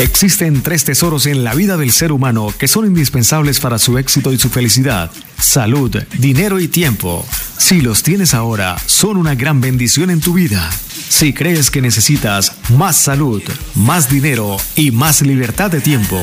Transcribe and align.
Existen 0.00 0.62
tres 0.62 0.84
tesoros 0.84 1.26
en 1.26 1.44
la 1.44 1.54
vida 1.54 1.76
del 1.76 1.92
ser 1.92 2.12
humano 2.12 2.52
que 2.58 2.68
son 2.68 2.86
indispensables 2.86 3.60
para 3.60 3.78
su 3.78 3.98
éxito 3.98 4.32
y 4.32 4.38
su 4.38 4.50
felicidad. 4.50 5.10
Salud, 5.38 5.96
dinero 6.18 6.60
y 6.60 6.68
tiempo. 6.68 7.26
Si 7.58 7.80
los 7.80 8.02
tienes 8.02 8.34
ahora, 8.34 8.76
son 8.86 9.16
una 9.16 9.34
gran 9.34 9.60
bendición 9.60 10.10
en 10.10 10.20
tu 10.20 10.34
vida. 10.34 10.70
Si 11.08 11.32
crees 11.32 11.70
que 11.70 11.80
necesitas 11.80 12.52
más 12.76 12.96
salud, 12.96 13.42
más 13.74 14.10
dinero 14.10 14.56
y 14.74 14.90
más 14.90 15.22
libertad 15.22 15.70
de 15.70 15.80
tiempo, 15.80 16.20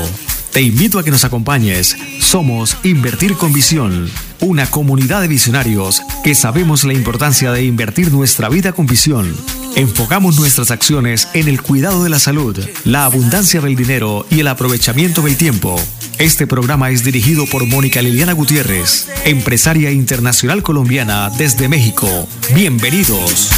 te 0.52 0.62
invito 0.62 1.00
a 1.00 1.04
que 1.04 1.10
nos 1.10 1.26
acompañes. 1.26 1.98
Somos 2.20 2.78
Invertir 2.84 3.36
con 3.36 3.52
Visión, 3.54 4.10
una 4.40 4.70
comunidad 4.70 5.22
de 5.22 5.28
visionarios 5.28 6.04
que 6.24 6.36
sabemos 6.36 6.84
la 6.84 6.94
importancia 6.94 7.52
de 7.52 7.64
invertir 7.64 8.12
nuestra 8.12 8.50
vida 8.50 8.72
con 8.74 8.86
visión. 8.86 9.36
Enfocamos 9.76 10.38
nuestras 10.38 10.70
acciones 10.70 11.28
en 11.34 11.48
el 11.48 11.62
cuidado 11.62 12.04
de 12.04 12.10
la 12.10 12.20
salud, 12.20 12.58
la 12.86 13.06
abundancia 13.06 13.60
del 13.60 13.76
dinero 13.76 14.26
y 14.30 14.42
el 14.42 14.48
aprovechamiento 14.48 15.24
del 15.24 15.36
tiempo. 15.36 15.76
Este 16.20 16.46
programa 16.46 16.92
es 16.92 17.04
dirigido 17.04 17.48
por 17.48 17.66
Mónica 17.66 18.02
Liliana 18.02 18.34
Gutiérrez, 18.34 19.08
empresaria 19.26 19.90
internacional 19.92 20.62
colombiana 20.62 21.32
desde 21.38 21.68
México. 21.68 22.08
Bienvenidos. 22.54 23.50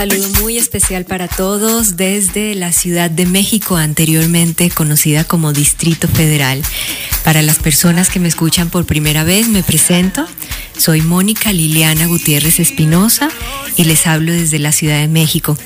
Saludo 0.00 0.30
muy 0.40 0.56
especial 0.56 1.04
para 1.04 1.28
todos 1.28 1.98
desde 1.98 2.54
la 2.54 2.72
Ciudad 2.72 3.10
de 3.10 3.26
México, 3.26 3.76
anteriormente 3.76 4.70
conocida 4.70 5.24
como 5.24 5.52
Distrito 5.52 6.08
Federal. 6.08 6.62
Para 7.22 7.42
las 7.42 7.58
personas 7.58 8.08
que 8.08 8.18
me 8.18 8.28
escuchan 8.28 8.70
por 8.70 8.86
primera 8.86 9.24
vez, 9.24 9.48
me 9.48 9.62
presento. 9.62 10.26
Soy 10.74 11.02
Mónica 11.02 11.52
Liliana 11.52 12.06
Gutiérrez 12.06 12.60
Espinosa 12.60 13.28
y 13.76 13.84
les 13.84 14.06
hablo 14.06 14.32
desde 14.32 14.58
la 14.58 14.72
Ciudad 14.72 14.98
de 14.98 15.08
México. 15.08 15.58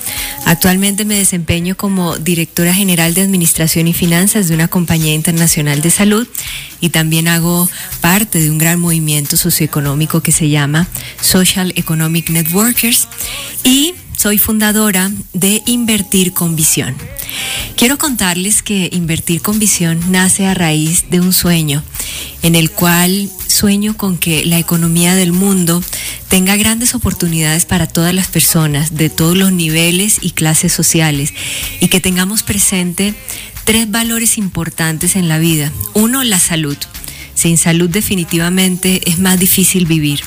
Actualmente 0.47 1.05
me 1.05 1.15
desempeño 1.15 1.77
como 1.77 2.19
directora 2.19 2.75
general 2.75 3.15
de 3.15 3.23
Administración 3.23 3.87
y 3.87 3.93
Finanzas 3.95 4.49
de 4.49 4.55
una 4.57 4.67
compañía 4.67 5.15
internacional 5.15 5.81
de 5.81 5.91
salud 5.91 6.27
y 6.81 6.89
también 6.89 7.29
hago 7.29 7.71
parte 8.01 8.41
de 8.41 8.51
un 8.51 8.59
gran 8.59 8.81
movimiento 8.81 9.37
socioeconómico 9.37 10.23
que 10.23 10.33
se 10.33 10.49
llama 10.49 10.89
Social 11.21 11.73
Economic 11.77 12.31
Networkers 12.31 13.07
y 13.63 13.95
soy 14.25 14.39
fundadora 14.39 15.13
de 15.35 15.61
Invertir 15.67 16.33
con 16.33 16.57
Visión. 16.57 16.97
Quiero 17.77 17.99
contarles 17.99 18.63
que 18.63 18.89
Invertir 18.91 19.43
con 19.43 19.59
Visión 19.59 20.01
nace 20.11 20.47
a 20.47 20.55
raíz 20.55 21.11
de 21.11 21.21
un 21.21 21.35
sueño 21.35 21.83
en 22.41 22.55
el 22.55 22.71
cual 22.71 23.29
sueño 23.49 23.99
con 23.99 24.17
que 24.17 24.47
la 24.47 24.59
economía 24.59 25.15
del 25.15 25.33
mundo 25.33 25.85
tenga 26.29 26.57
grandes 26.57 26.95
oportunidades 26.95 27.67
para 27.67 27.87
todas 27.87 28.15
las 28.15 28.29
personas 28.29 28.95
de 28.95 29.11
todos 29.11 29.37
los 29.37 29.53
niveles 29.53 30.17
y 30.23 30.31
clases 30.31 30.73
sociales 30.73 31.35
y 31.81 31.89
que 31.89 32.01
tengamos 32.01 32.43
presente 32.43 33.13
tres 33.65 33.91
valores 33.91 34.39
importantes 34.39 35.17
en 35.17 35.29
la 35.29 35.39
vida. 35.39 35.71
Uno, 35.93 36.25
la 36.25 36.41
salud. 36.41 36.79
Sin 37.35 37.59
salud 37.59 37.91
definitivamente 37.91 39.03
es 39.05 39.19
más 39.19 39.39
difícil 39.39 39.85
vivir. 39.85 40.23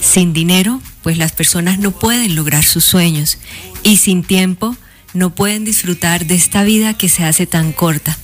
Sin 0.00 0.32
dinero, 0.32 0.82
pues 1.02 1.18
las 1.18 1.32
personas 1.32 1.78
no 1.78 1.90
pueden 1.92 2.34
lograr 2.34 2.64
sus 2.64 2.84
sueños 2.84 3.38
y 3.82 3.96
sin 3.96 4.22
tiempo 4.22 4.76
no 5.14 5.34
pueden 5.34 5.64
disfrutar 5.64 6.26
de 6.26 6.34
esta 6.34 6.62
vida 6.62 6.94
que 6.94 7.08
se 7.08 7.24
hace 7.24 7.46
tan 7.46 7.72
corta. 7.72 8.16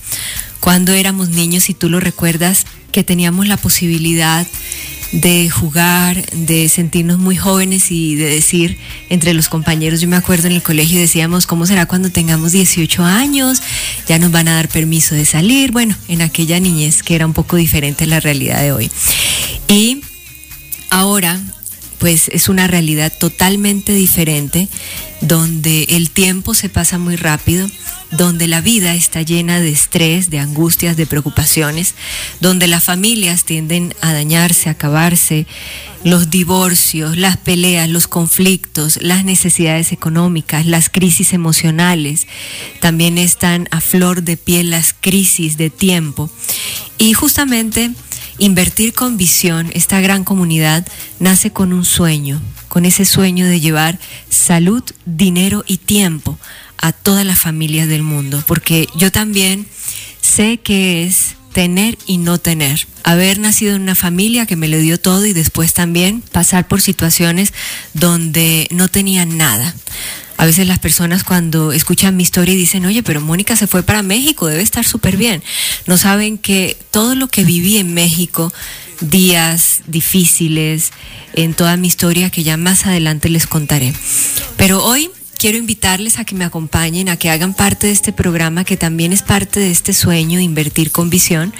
Cuando 0.59 0.93
éramos 0.93 1.29
niños, 1.29 1.63
si 1.63 1.73
tú 1.73 1.89
lo 1.89 1.99
recuerdas, 1.99 2.65
que 2.91 3.03
teníamos 3.03 3.47
la 3.47 3.57
posibilidad 3.57 4.47
de 5.11 5.49
jugar, 5.49 6.25
de 6.31 6.67
sentirnos 6.67 7.17
muy 7.17 7.37
jóvenes 7.37 7.91
y 7.91 8.15
de 8.15 8.25
decir 8.25 8.77
entre 9.09 9.33
los 9.33 9.47
compañeros, 9.47 10.01
yo 10.01 10.07
me 10.07 10.17
acuerdo 10.17 10.47
en 10.47 10.53
el 10.53 10.63
colegio 10.63 10.99
decíamos, 10.99 11.47
¿cómo 11.47 11.65
será 11.65 11.85
cuando 11.85 12.09
tengamos 12.09 12.51
18 12.51 13.03
años? 13.03 13.61
Ya 14.07 14.19
nos 14.19 14.31
van 14.31 14.47
a 14.47 14.55
dar 14.55 14.67
permiso 14.67 15.15
de 15.15 15.25
salir, 15.25 15.71
bueno, 15.71 15.95
en 16.07 16.21
aquella 16.21 16.59
niñez 16.59 17.03
que 17.03 17.15
era 17.15 17.25
un 17.25 17.33
poco 17.33 17.55
diferente 17.55 18.03
a 18.03 18.07
la 18.07 18.19
realidad 18.19 18.61
de 18.61 18.71
hoy. 18.71 18.91
Y 19.67 20.01
ahora 20.89 21.39
pues 21.99 22.29
es 22.29 22.49
una 22.49 22.67
realidad 22.67 23.11
totalmente 23.17 23.93
diferente, 23.93 24.67
donde 25.21 25.83
el 25.89 26.11
tiempo 26.11 26.53
se 26.53 26.69
pasa 26.69 26.97
muy 26.97 27.15
rápido, 27.15 27.67
donde 28.11 28.47
la 28.47 28.61
vida 28.61 28.93
está 28.93 29.21
llena 29.21 29.59
de 29.59 29.69
estrés, 29.69 30.29
de 30.29 30.39
angustias, 30.39 30.95
de 30.95 31.05
preocupaciones, 31.05 31.95
donde 32.39 32.67
las 32.67 32.83
familias 32.83 33.43
tienden 33.43 33.93
a 34.01 34.13
dañarse, 34.13 34.69
a 34.69 34.73
acabarse, 34.73 35.45
los 36.03 36.29
divorcios, 36.29 37.17
las 37.17 37.37
peleas, 37.37 37.89
los 37.89 38.07
conflictos, 38.07 38.99
las 39.01 39.25
necesidades 39.25 39.91
económicas, 39.91 40.65
las 40.65 40.89
crisis 40.89 41.33
emocionales, 41.33 42.27
también 42.79 43.17
están 43.17 43.67
a 43.71 43.81
flor 43.81 44.23
de 44.23 44.37
piel 44.37 44.69
las 44.69 44.93
crisis 44.93 45.57
de 45.57 45.69
tiempo. 45.69 46.29
Y 46.97 47.13
justamente 47.13 47.91
Invertir 48.39 48.93
con 48.93 49.17
visión, 49.17 49.71
esta 49.73 49.99
gran 49.99 50.23
comunidad, 50.23 50.85
nace 51.19 51.51
con 51.51 51.73
un 51.73 51.85
sueño, 51.85 52.41
con 52.67 52.85
ese 52.85 53.03
sueño 53.03 53.47
de 53.47 53.59
llevar 53.59 53.99
salud, 54.29 54.83
dinero 55.05 55.63
y 55.65 55.77
tiempo 55.77 56.37
a 56.77 56.91
todas 56.91 57.25
las 57.25 57.39
familias 57.39 57.87
del 57.87 58.03
mundo, 58.03 58.43
porque 58.47 58.87
yo 58.95 59.11
también 59.11 59.65
sé 60.21 60.59
que 60.59 61.05
es 61.05 61.35
tener 61.51 61.97
y 62.05 62.19
no 62.19 62.37
tener. 62.37 62.85
Haber 63.03 63.39
nacido 63.39 63.75
en 63.75 63.81
una 63.81 63.95
familia 63.95 64.45
que 64.45 64.55
me 64.55 64.67
lo 64.67 64.77
dio 64.77 64.99
todo 64.99 65.25
y 65.25 65.33
después 65.33 65.73
también 65.73 66.21
pasar 66.21 66.67
por 66.67 66.81
situaciones 66.81 67.51
donde 67.95 68.67
no 68.69 68.87
tenía 68.87 69.25
nada. 69.25 69.73
A 70.37 70.45
veces 70.45 70.67
las 70.67 70.79
personas 70.79 71.23
cuando 71.23 71.71
escuchan 71.71 72.15
mi 72.15 72.23
historia 72.23 72.53
y 72.53 72.57
dicen, 72.57 72.85
oye, 72.85 73.01
pero 73.01 73.21
Mónica 73.21 73.55
se 73.55 73.67
fue 73.67 73.81
para 73.81 74.03
México, 74.03 74.47
debe 74.47 74.61
estar 74.61 74.85
súper 74.85 75.17
bien. 75.17 75.43
No 75.87 75.97
saben 75.97 76.37
que 76.37 76.77
todo 76.91 77.15
lo 77.15 77.27
que 77.27 77.43
viví 77.43 77.77
en 77.77 77.93
México, 77.93 78.53
días 79.01 79.81
difíciles, 79.87 80.91
en 81.33 81.55
toda 81.55 81.75
mi 81.75 81.87
historia 81.87 82.29
que 82.29 82.43
ya 82.43 82.55
más 82.55 82.85
adelante 82.85 83.29
les 83.29 83.47
contaré. 83.47 83.93
Pero 84.57 84.83
hoy 84.83 85.09
quiero 85.37 85.57
invitarles 85.57 86.19
a 86.19 86.25
que 86.25 86.35
me 86.35 86.45
acompañen, 86.45 87.09
a 87.09 87.17
que 87.17 87.29
hagan 87.29 87.53
parte 87.53 87.87
de 87.87 87.93
este 87.93 88.13
programa 88.13 88.63
que 88.63 88.77
también 88.77 89.13
es 89.13 89.23
parte 89.23 89.59
de 89.59 89.71
este 89.71 89.93
sueño, 89.93 90.39
Invertir 90.39 90.91
con 90.91 91.09
Visión, 91.09 91.53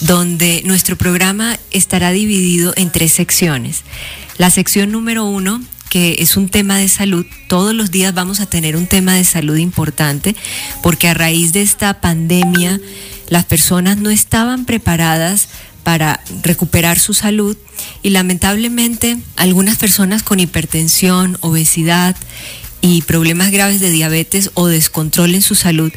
donde 0.00 0.62
nuestro 0.64 0.96
programa 0.96 1.58
estará 1.70 2.10
dividido 2.10 2.72
en 2.76 2.90
tres 2.90 3.12
secciones. 3.12 3.82
La 4.38 4.50
sección 4.50 4.90
número 4.90 5.24
uno 5.24 5.60
que 5.88 6.16
es 6.18 6.36
un 6.36 6.48
tema 6.48 6.78
de 6.78 6.88
salud. 6.88 7.26
Todos 7.48 7.74
los 7.74 7.90
días 7.90 8.14
vamos 8.14 8.40
a 8.40 8.46
tener 8.46 8.76
un 8.76 8.86
tema 8.86 9.14
de 9.14 9.24
salud 9.24 9.56
importante 9.56 10.36
porque 10.82 11.08
a 11.08 11.14
raíz 11.14 11.52
de 11.52 11.62
esta 11.62 12.00
pandemia 12.00 12.80
las 13.28 13.44
personas 13.44 13.96
no 13.96 14.10
estaban 14.10 14.64
preparadas 14.64 15.48
para 15.82 16.20
recuperar 16.42 16.98
su 16.98 17.14
salud 17.14 17.56
y 18.02 18.10
lamentablemente 18.10 19.18
algunas 19.36 19.76
personas 19.78 20.22
con 20.22 20.40
hipertensión, 20.40 21.38
obesidad 21.40 22.16
y 22.80 23.02
problemas 23.02 23.50
graves 23.50 23.80
de 23.80 23.90
diabetes 23.90 24.50
o 24.54 24.66
descontrol 24.66 25.34
en 25.34 25.42
su 25.42 25.54
salud 25.54 25.92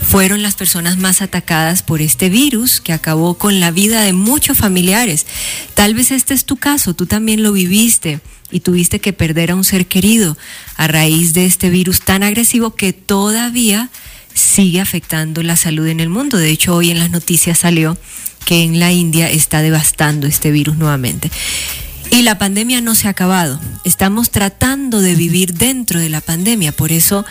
fueron 0.00 0.42
las 0.42 0.54
personas 0.54 0.96
más 0.98 1.22
atacadas 1.22 1.82
por 1.82 2.00
este 2.00 2.28
virus 2.28 2.80
que 2.80 2.92
acabó 2.92 3.34
con 3.34 3.60
la 3.60 3.70
vida 3.70 4.02
de 4.02 4.12
muchos 4.12 4.58
familiares. 4.58 5.26
Tal 5.74 5.94
vez 5.94 6.10
este 6.10 6.34
es 6.34 6.44
tu 6.44 6.56
caso, 6.56 6.94
tú 6.94 7.06
también 7.06 7.42
lo 7.42 7.52
viviste 7.52 8.20
y 8.50 8.60
tuviste 8.60 9.00
que 9.00 9.12
perder 9.12 9.50
a 9.50 9.54
un 9.54 9.64
ser 9.64 9.86
querido 9.86 10.36
a 10.76 10.86
raíz 10.86 11.34
de 11.34 11.46
este 11.46 11.70
virus 11.70 12.00
tan 12.00 12.22
agresivo 12.22 12.74
que 12.74 12.92
todavía 12.92 13.90
sigue 14.32 14.80
afectando 14.80 15.42
la 15.42 15.56
salud 15.56 15.86
en 15.86 16.00
el 16.00 16.08
mundo. 16.08 16.38
De 16.38 16.50
hecho, 16.50 16.74
hoy 16.74 16.90
en 16.90 16.98
las 16.98 17.10
noticias 17.10 17.58
salió 17.58 17.98
que 18.44 18.62
en 18.62 18.80
la 18.80 18.92
India 18.92 19.30
está 19.30 19.60
devastando 19.62 20.26
este 20.26 20.50
virus 20.50 20.76
nuevamente. 20.76 21.30
Y 22.10 22.22
la 22.22 22.38
pandemia 22.38 22.80
no 22.80 22.94
se 22.94 23.06
ha 23.06 23.10
acabado. 23.10 23.60
Estamos 23.84 24.30
tratando 24.30 25.00
de 25.00 25.14
vivir 25.14 25.54
dentro 25.54 26.00
de 26.00 26.08
la 26.08 26.20
pandemia. 26.20 26.72
Por 26.72 26.92
eso 26.92 27.24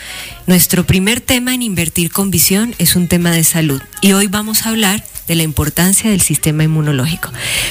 nuestro 0.46 0.86
primer 0.86 1.20
tema 1.20 1.54
en 1.54 1.62
Invertir 1.62 2.10
con 2.10 2.30
Visión 2.30 2.74
es 2.78 2.96
un 2.96 3.08
tema 3.08 3.30
de 3.30 3.44
salud. 3.44 3.82
Y 4.00 4.12
hoy 4.12 4.28
vamos 4.28 4.64
a 4.64 4.70
hablar 4.70 5.04
de 5.26 5.34
la 5.34 5.42
importancia 5.42 6.10
del 6.10 6.20
sistema 6.20 6.64
inmunológico. 6.64 7.30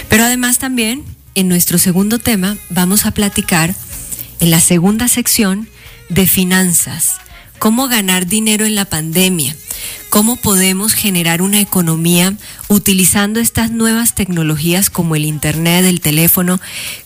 Pero 0.09 0.23
además 0.23 0.59
también 0.59 1.03
en 1.35 1.47
nuestro 1.47 1.77
segundo 1.77 2.19
tema 2.19 2.57
vamos 2.69 3.05
a 3.05 3.11
platicar 3.11 3.73
en 4.39 4.51
la 4.51 4.59
segunda 4.59 5.07
sección 5.07 5.67
de 6.09 6.27
finanzas, 6.27 7.19
cómo 7.59 7.87
ganar 7.87 8.27
dinero 8.27 8.65
en 8.65 8.75
la 8.75 8.85
pandemia, 8.85 9.55
cómo 10.09 10.35
podemos 10.35 10.93
generar 10.93 11.41
una 11.41 11.59
economía 11.59 12.33
utilizando 12.69 13.39
estas 13.39 13.71
nuevas 13.71 14.15
tecnologías 14.15 14.89
como 14.89 15.15
el 15.15 15.25
Internet, 15.25 15.85
el 15.85 16.01
teléfono, 16.01 16.59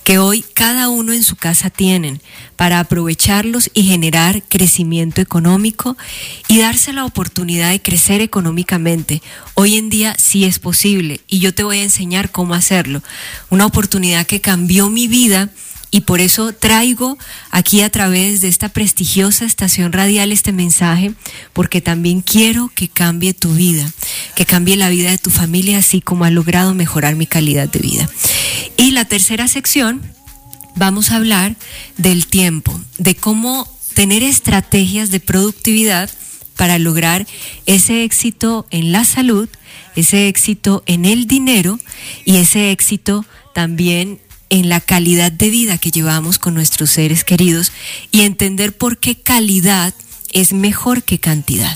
que 0.04 0.18
hoy 0.18 0.44
cada 0.54 0.90
uno 0.90 1.14
en 1.14 1.24
su 1.24 1.36
casa 1.36 1.70
tienen, 1.70 2.22
para 2.56 2.80
aprovecharlos 2.80 3.72
y 3.74 3.84
generar 3.84 4.44
crecimiento 4.44 5.22
económico 5.22 5.98
y 6.48 6.60
darse 6.60 6.94
la 6.94 7.06
oportunidad 7.06 7.72
de 7.72 7.82
crecer 7.82 8.22
económicamente. 8.22 9.22
Hoy 9.56 9.78
en 9.78 9.90
día 9.90 10.16
sí 10.18 10.46
es 10.46 10.60
posible 10.60 11.22
y 11.28 11.40
yo 11.40 11.54
te 11.54 11.64
voy 11.64 11.80
a 11.80 11.84
enseñar 11.84 12.32
cómo 12.32 12.54
hacerlo. 12.54 13.02
Una 13.50 13.66
oportunidad 13.66 14.28
que 14.28 14.42
cambió 14.42 14.90
mi 14.90 15.08
vida 15.08 15.50
y 15.92 16.02
por 16.02 16.22
eso 16.22 16.54
traigo 16.54 17.18
aquí 17.52 17.82
a 17.82 17.90
través 17.90 18.40
de 18.40 18.48
esta 18.48 18.70
prestigiosa 18.70 19.44
estación 19.44 19.92
radial 19.92 20.32
este 20.32 20.54
mensaje, 20.54 21.14
porque 21.52 21.82
también 21.82 22.22
quiero 22.22 22.72
que 22.74 22.88
cambie 22.88 23.34
tu 23.34 23.54
vida, 23.54 23.92
que 24.34 24.46
cambie 24.46 24.78
la 24.78 24.90
vida 24.90 25.12
de 25.12 25.18
tu 25.18 25.30
familia, 25.30 25.80
así 25.80 26.00
como 26.00 26.24
ha 26.24 26.32
logrado 26.32 26.74
mejorar 26.74 27.16
mi 27.16 27.28
calidad 27.28 27.70
de 27.70 27.80
vida. 27.80 28.10
Y 28.78 28.92
la 28.92 29.04
tercera 29.04 29.50
sección, 29.50 30.02
vamos 30.76 31.12
a 31.12 31.18
hablar 31.18 31.58
del 31.98 32.26
tiempo, 32.26 32.80
de 32.98 33.16
cómo 33.16 33.68
tener 33.94 34.24
estrategias 34.24 35.12
de 35.12 35.20
productividad 35.20 36.10
para 36.56 36.80
lograr 36.80 37.28
ese 37.66 38.06
éxito 38.06 38.66
en 38.72 38.94
la 38.94 39.04
salud, 39.04 39.50
ese 39.98 40.30
éxito 40.30 40.84
en 40.86 41.04
el 41.04 41.28
dinero 41.28 41.80
y 42.24 42.38
ese 42.38 42.72
éxito 42.72 43.26
también 43.54 44.22
en 44.52 44.70
la 44.70 44.82
calidad 44.82 45.32
de 45.32 45.50
vida 45.50 45.80
que 45.80 45.92
llevamos 45.92 46.38
con 46.38 46.54
nuestros 46.54 46.92
seres 46.92 47.24
queridos 47.24 47.72
y 48.12 48.22
entender 48.22 48.78
por 48.78 48.98
qué 48.98 49.16
calidad 49.16 49.94
es 50.34 50.54
mejor 50.54 51.04
que 51.04 51.20
cantidad. 51.20 51.76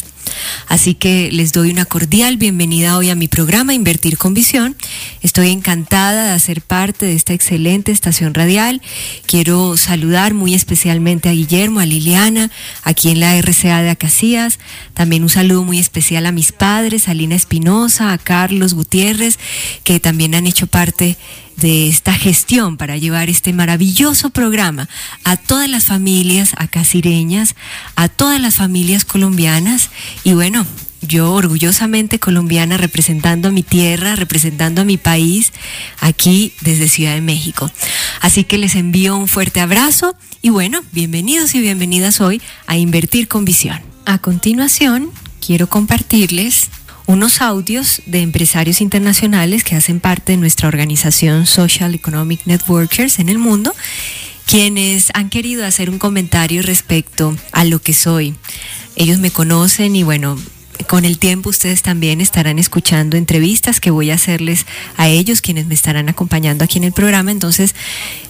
Así 0.68 0.94
que 0.94 1.32
les 1.32 1.54
doy 1.54 1.72
una 1.72 1.86
cordial 1.86 2.36
bienvenida 2.36 2.98
hoy 2.98 3.10
a 3.10 3.16
mi 3.16 3.30
programa 3.30 3.74
Invertir 3.74 4.18
con 4.18 4.34
Visión. 4.34 4.76
Estoy 5.22 5.52
encantada 5.52 6.26
de 6.26 6.32
hacer 6.32 6.62
parte 6.62 7.06
de 7.06 7.14
esta 7.14 7.34
excelente 7.34 7.94
estación 7.94 8.34
radial. 8.34 8.82
Quiero 9.26 9.78
saludar 9.78 10.34
muy 10.34 10.54
especialmente 10.54 11.30
a 11.30 11.34
Guillermo, 11.34 11.80
a 11.80 11.86
Liliana, 11.86 12.52
aquí 12.84 13.10
en 13.10 13.22
la 13.22 13.38
RCA 13.38 13.84
de 13.84 13.90
Acacías. 13.90 14.60
También 14.94 15.24
un 15.24 15.30
saludo 15.30 15.64
muy 15.64 15.80
especial 15.80 16.26
a 16.26 16.34
mis 16.34 16.52
padres, 16.52 17.08
a 17.08 17.14
Lina 17.14 17.36
Espinosa, 17.36 18.12
a 18.12 18.18
Carlos 18.18 18.74
Gutiérrez, 18.74 19.40
que 19.84 20.02
también 20.02 20.36
han 20.36 20.48
hecho 20.48 20.68
parte 20.68 21.18
de 21.58 21.88
esta 21.88 22.14
gestión 22.14 22.78
para 22.78 22.98
llevar 22.98 23.30
este 23.30 23.54
maravilloso 23.54 24.30
programa 24.30 24.90
a 25.24 25.38
todas 25.38 25.70
las 25.70 25.86
familias 25.86 26.54
acasireñas, 26.58 27.56
a 27.96 28.10
todas 28.10 28.42
las 28.42 28.56
familias 28.56 29.06
colombianas 29.06 29.90
y 30.24 30.34
bueno, 30.34 30.66
yo 31.02 31.32
orgullosamente 31.34 32.20
colombiana 32.20 32.78
representando 32.78 33.50
a 33.50 33.52
mi 33.52 33.64
tierra, 33.64 34.16
representando 34.16 34.82
a 34.82 34.86
mi 34.86 34.98
país 34.98 35.54
aquí 36.00 36.54
desde 36.62 36.88
Ciudad 36.88 37.14
de 37.14 37.22
México. 37.22 37.70
Así 38.22 38.44
que 38.44 38.58
les 38.58 38.76
envío 38.76 39.16
un 39.16 39.28
fuerte 39.28 39.62
abrazo 39.62 40.16
y 40.42 40.50
bueno, 40.50 40.84
bienvenidos 40.92 41.56
y 41.56 41.62
bienvenidas 41.62 42.22
hoy 42.22 42.42
a 42.68 42.78
Invertir 42.78 43.28
con 43.28 43.46
Visión. 43.46 43.80
A 44.06 44.18
continuación, 44.20 45.10
quiero 45.46 45.68
compartirles 45.68 46.70
unos 47.08 47.42
audios 47.42 48.02
de 48.06 48.22
empresarios 48.22 48.82
internacionales 48.82 49.64
que 49.64 49.76
hacen 49.76 50.00
parte 50.00 50.34
de 50.34 50.38
nuestra 50.38 50.68
organización 50.68 51.46
Social 51.46 51.94
Economic 51.94 52.42
Networkers 52.46 53.20
en 53.20 53.30
el 53.30 53.38
mundo, 53.38 53.74
quienes 54.46 55.12
han 55.14 55.30
querido 55.30 55.66
hacer 55.66 55.90
un 55.90 56.00
comentario 56.00 56.62
respecto 56.62 57.36
a 57.52 57.64
lo 57.66 57.80
que 57.80 57.94
soy. 57.94 58.36
Ellos 58.96 59.20
me 59.20 59.32
conocen 59.32 59.96
y 59.96 60.04
bueno, 60.04 60.38
con 60.88 61.06
el 61.06 61.18
tiempo 61.18 61.50
ustedes 61.50 61.82
también 61.82 62.22
estarán 62.22 62.60
escuchando 62.60 63.18
entrevistas 63.18 63.80
que 63.80 63.92
voy 63.92 64.12
a 64.12 64.16
hacerles 64.16 64.66
a 64.98 65.08
ellos, 65.08 65.42
quienes 65.42 65.66
me 65.68 65.74
estarán 65.74 66.10
acompañando 66.10 66.64
aquí 66.64 66.78
en 66.78 66.84
el 66.84 66.92
programa. 66.92 67.32
Entonces, 67.32 67.76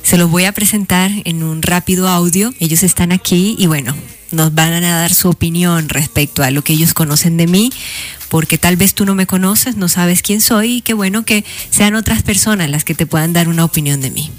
se 0.04 0.18
los 0.18 0.30
voy 0.30 0.46
a 0.46 0.52
presentar 0.52 1.12
en 1.26 1.44
un 1.44 1.62
rápido 1.62 2.08
audio. 2.08 2.54
Ellos 2.60 2.84
están 2.84 3.12
aquí 3.12 3.56
y 3.58 3.68
bueno, 3.68 3.96
nos 4.32 4.54
van 4.54 4.84
a 4.84 4.98
dar 4.98 5.14
su 5.14 5.30
opinión 5.30 5.90
respecto 5.90 6.44
a 6.44 6.52
lo 6.52 6.64
que 6.64 6.74
ellos 6.74 6.94
conocen 6.94 7.38
de 7.38 7.48
mí, 7.48 7.72
porque 8.30 8.58
tal 8.58 8.76
vez 8.76 8.94
tú 8.94 9.06
no 9.06 9.16
me 9.16 9.28
conoces, 9.28 9.76
no 9.76 9.90
sabes 9.90 10.22
quién 10.22 10.42
soy 10.42 10.78
y 10.78 10.82
qué 10.82 10.94
bueno 10.94 11.26
que 11.26 11.44
sean 11.70 11.96
otras 11.96 12.24
personas 12.24 12.70
las 12.70 12.84
que 12.84 12.96
te 12.96 13.06
puedan 13.06 13.34
dar 13.34 13.48
una 13.48 13.66
opinión 13.66 14.02
de 14.02 14.12
mí. 14.12 14.32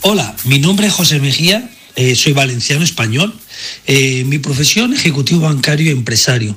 Hola, 0.00 0.34
mi 0.44 0.58
nombre 0.58 0.86
es 0.88 0.92
José 0.92 1.20
Mejía, 1.20 1.70
eh, 1.94 2.16
soy 2.16 2.32
valenciano 2.32 2.82
español, 2.82 3.34
eh, 3.86 4.24
mi 4.24 4.38
profesión 4.38 4.94
ejecutivo 4.94 5.42
bancario 5.42 5.86
y 5.86 5.90
empresario. 5.90 6.56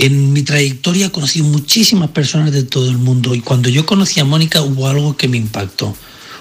En 0.00 0.32
mi 0.32 0.44
trayectoria 0.44 1.06
he 1.06 1.10
conocido 1.10 1.44
muchísimas 1.46 2.10
personas 2.10 2.52
de 2.52 2.62
todo 2.62 2.88
el 2.88 2.98
mundo 2.98 3.34
y 3.34 3.40
cuando 3.40 3.68
yo 3.68 3.84
conocí 3.84 4.20
a 4.20 4.24
Mónica 4.24 4.62
hubo 4.62 4.86
algo 4.86 5.16
que 5.16 5.26
me 5.26 5.38
impactó. 5.38 5.92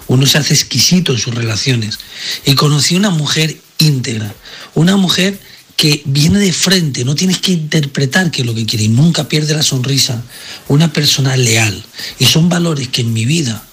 Uno 0.07 0.27
se 0.27 0.37
hace 0.37 0.53
exquisito 0.53 1.11
en 1.11 1.17
sus 1.17 1.33
relaciones 1.33 1.97
y 2.45 2.53
conocí 2.53 2.95
una 2.95 3.09
mujer 3.09 3.59
íntegra, 3.79 4.31
una 4.75 4.95
mujer 4.95 5.39
que 5.75 6.03
viene 6.05 6.37
de 6.37 6.53
frente, 6.53 7.03
no 7.03 7.15
tienes 7.15 7.39
que 7.39 7.53
interpretar 7.53 8.29
qué 8.29 8.43
es 8.43 8.45
lo 8.47 8.53
que 8.53 8.67
quiere 8.67 8.83
y 8.85 8.89
nunca 8.89 9.27
pierde 9.27 9.55
la 9.55 9.63
sonrisa. 9.63 10.21
Una 10.67 10.93
persona 10.93 11.35
leal. 11.35 11.83
Y 12.19 12.25
son 12.25 12.49
valores 12.49 12.89
que 12.89 13.01
en 13.01 13.11
mi 13.11 13.25
vida 13.25 13.63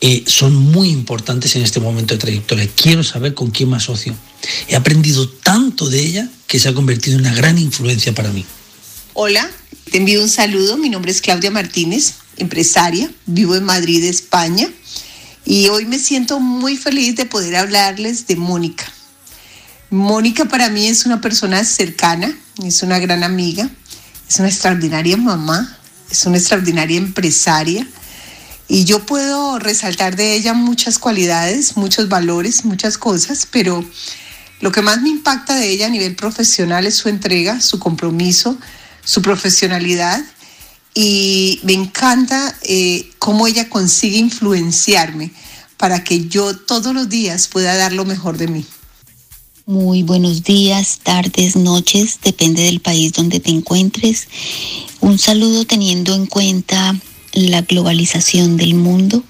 eh, 0.00 0.24
son 0.26 0.56
muy 0.56 0.88
importantes 0.88 1.54
en 1.54 1.62
este 1.62 1.78
momento 1.78 2.14
de 2.14 2.18
trayectoria. 2.18 2.68
Quiero 2.74 3.04
saber 3.04 3.34
con 3.34 3.52
quién 3.52 3.70
me 3.70 3.76
asocio. 3.76 4.12
He 4.66 4.74
aprendido 4.74 5.28
tanto 5.28 5.88
de 5.88 6.00
ella 6.00 6.28
que 6.48 6.58
se 6.58 6.68
ha 6.68 6.74
convertido 6.74 7.16
en 7.16 7.26
una 7.26 7.34
gran 7.36 7.58
influencia 7.58 8.12
para 8.12 8.32
mí. 8.32 8.44
Hola, 9.22 9.46
te 9.90 9.98
envío 9.98 10.22
un 10.22 10.30
saludo. 10.30 10.78
Mi 10.78 10.88
nombre 10.88 11.10
es 11.10 11.20
Claudia 11.20 11.50
Martínez, 11.50 12.14
empresaria. 12.38 13.10
Vivo 13.26 13.54
en 13.54 13.64
Madrid, 13.64 14.02
España. 14.04 14.66
Y 15.44 15.68
hoy 15.68 15.84
me 15.84 15.98
siento 15.98 16.40
muy 16.40 16.78
feliz 16.78 17.16
de 17.16 17.26
poder 17.26 17.56
hablarles 17.56 18.26
de 18.26 18.36
Mónica. 18.36 18.90
Mónica 19.90 20.46
para 20.46 20.70
mí 20.70 20.86
es 20.86 21.04
una 21.04 21.20
persona 21.20 21.62
cercana, 21.64 22.34
es 22.64 22.82
una 22.82 22.98
gran 22.98 23.22
amiga, 23.22 23.68
es 24.26 24.38
una 24.38 24.48
extraordinaria 24.48 25.18
mamá, 25.18 25.78
es 26.10 26.24
una 26.24 26.38
extraordinaria 26.38 26.96
empresaria 26.96 27.86
y 28.68 28.86
yo 28.86 29.04
puedo 29.04 29.58
resaltar 29.58 30.16
de 30.16 30.32
ella 30.32 30.54
muchas 30.54 30.98
cualidades, 30.98 31.76
muchos 31.76 32.08
valores, 32.08 32.64
muchas 32.64 32.96
cosas, 32.96 33.46
pero 33.50 33.84
lo 34.60 34.72
que 34.72 34.80
más 34.80 35.02
me 35.02 35.10
impacta 35.10 35.56
de 35.56 35.68
ella 35.68 35.88
a 35.88 35.90
nivel 35.90 36.16
profesional 36.16 36.86
es 36.86 36.94
su 36.94 37.10
entrega, 37.10 37.60
su 37.60 37.78
compromiso, 37.78 38.58
su 39.04 39.22
profesionalidad 39.22 40.22
y 40.94 41.60
me 41.62 41.72
encanta 41.72 42.56
eh, 42.62 43.10
cómo 43.18 43.46
ella 43.46 43.68
consigue 43.68 44.18
influenciarme 44.18 45.30
para 45.76 46.04
que 46.04 46.28
yo 46.28 46.56
todos 46.56 46.94
los 46.94 47.08
días 47.08 47.48
pueda 47.48 47.76
dar 47.76 47.92
lo 47.92 48.04
mejor 48.04 48.36
de 48.36 48.48
mí. 48.48 48.64
Muy 49.66 50.02
buenos 50.02 50.42
días, 50.42 50.98
tardes, 51.02 51.54
noches, 51.54 52.18
depende 52.22 52.62
del 52.62 52.80
país 52.80 53.12
donde 53.12 53.38
te 53.38 53.50
encuentres. 53.50 54.26
Un 55.00 55.18
saludo 55.18 55.64
teniendo 55.64 56.14
en 56.14 56.26
cuenta 56.26 56.96
la 57.32 57.62
globalización 57.62 58.56
del 58.56 58.74
mundo. 58.74 59.22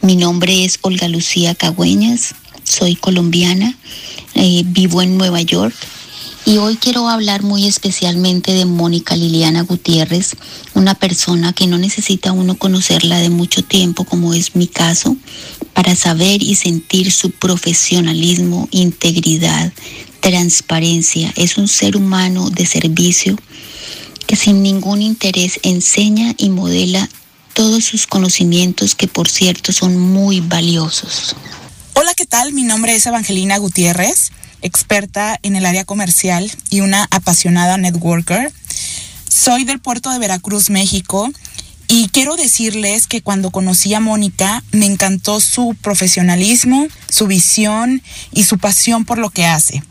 Mi 0.00 0.16
nombre 0.16 0.64
es 0.64 0.78
Olga 0.80 1.08
Lucía 1.08 1.54
Cagüeñas, 1.54 2.34
soy 2.64 2.96
colombiana, 2.96 3.76
eh, 4.34 4.62
vivo 4.64 5.02
en 5.02 5.18
Nueva 5.18 5.42
York 5.42 5.74
y 6.44 6.58
hoy 6.58 6.76
quiero 6.76 7.08
hablar 7.08 7.42
muy 7.42 7.66
especialmente 7.66 8.52
de 8.52 8.64
Mónica 8.64 9.14
Liliana 9.16 9.62
Gutiérrez, 9.62 10.36
una 10.74 10.94
persona 10.94 11.52
que 11.52 11.66
no 11.66 11.78
necesita 11.78 12.32
uno 12.32 12.56
conocerla 12.56 13.18
de 13.18 13.30
mucho 13.30 13.62
tiempo, 13.62 14.04
como 14.04 14.34
es 14.34 14.56
mi 14.56 14.66
caso, 14.66 15.16
para 15.72 15.94
saber 15.94 16.42
y 16.42 16.56
sentir 16.56 17.12
su 17.12 17.30
profesionalismo, 17.30 18.68
integridad, 18.72 19.72
transparencia. 20.20 21.32
Es 21.36 21.58
un 21.58 21.68
ser 21.68 21.96
humano 21.96 22.50
de 22.50 22.66
servicio 22.66 23.36
que 24.26 24.36
sin 24.36 24.62
ningún 24.62 25.00
interés 25.00 25.60
enseña 25.62 26.34
y 26.38 26.48
modela 26.48 27.08
todos 27.54 27.84
sus 27.84 28.06
conocimientos 28.06 28.94
que 28.94 29.06
por 29.06 29.28
cierto 29.28 29.72
son 29.72 29.96
muy 29.96 30.40
valiosos. 30.40 31.36
Hola, 31.94 32.14
¿qué 32.14 32.26
tal? 32.26 32.52
Mi 32.52 32.64
nombre 32.64 32.94
es 32.94 33.06
Evangelina 33.06 33.58
Gutiérrez 33.58 34.32
experta 34.62 35.38
en 35.42 35.56
el 35.56 35.66
área 35.66 35.84
comercial 35.84 36.50
y 36.70 36.80
una 36.80 37.06
apasionada 37.10 37.76
networker. 37.76 38.52
Soy 39.28 39.64
del 39.64 39.80
puerto 39.80 40.10
de 40.10 40.18
Veracruz, 40.18 40.70
México, 40.70 41.30
y 41.88 42.08
quiero 42.08 42.36
decirles 42.36 43.06
que 43.06 43.20
cuando 43.20 43.50
conocí 43.50 43.92
a 43.92 44.00
Mónica 44.00 44.64
me 44.72 44.86
encantó 44.86 45.40
su 45.40 45.76
profesionalismo, 45.82 46.86
su 47.10 47.26
visión 47.26 48.02
y 48.32 48.44
su 48.44 48.58
pasión 48.58 49.04
por 49.04 49.18
lo 49.18 49.30
que 49.30 49.44
hace. 49.44 49.82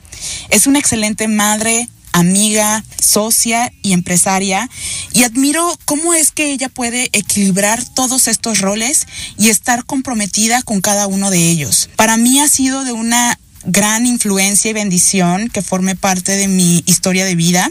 Es 0.50 0.66
una 0.68 0.80
excelente 0.80 1.28
madre, 1.28 1.88
amiga, 2.12 2.84
socia 3.00 3.72
y 3.82 3.94
empresaria 3.94 4.70
y 5.14 5.24
admiro 5.24 5.78
cómo 5.86 6.14
es 6.14 6.32
que 6.32 6.52
ella 6.52 6.70
puede 6.70 7.10
equilibrar 7.14 7.84
todos 7.94 8.28
estos 8.28 8.60
roles 8.60 9.08
y 9.38 9.50
estar 9.50 9.86
comprometida 9.86 10.62
con 10.64 10.82
cada 10.82 11.08
uno 11.08 11.30
de 11.30 11.50
ellos. 11.50 11.90
Para 11.96 12.18
mí 12.18 12.40
ha 12.40 12.48
sido 12.48 12.84
de 12.84 12.92
una 12.92 13.38
gran 13.66 14.06
influencia 14.06 14.72
y 14.72 14.74
bendición 14.74 15.50
que 15.50 15.62
forme 15.62 15.96
parte 15.96 16.34
de 16.34 16.48
mi 16.48 16.84
historia 16.86 17.26
de 17.26 17.36
vida. 17.36 17.70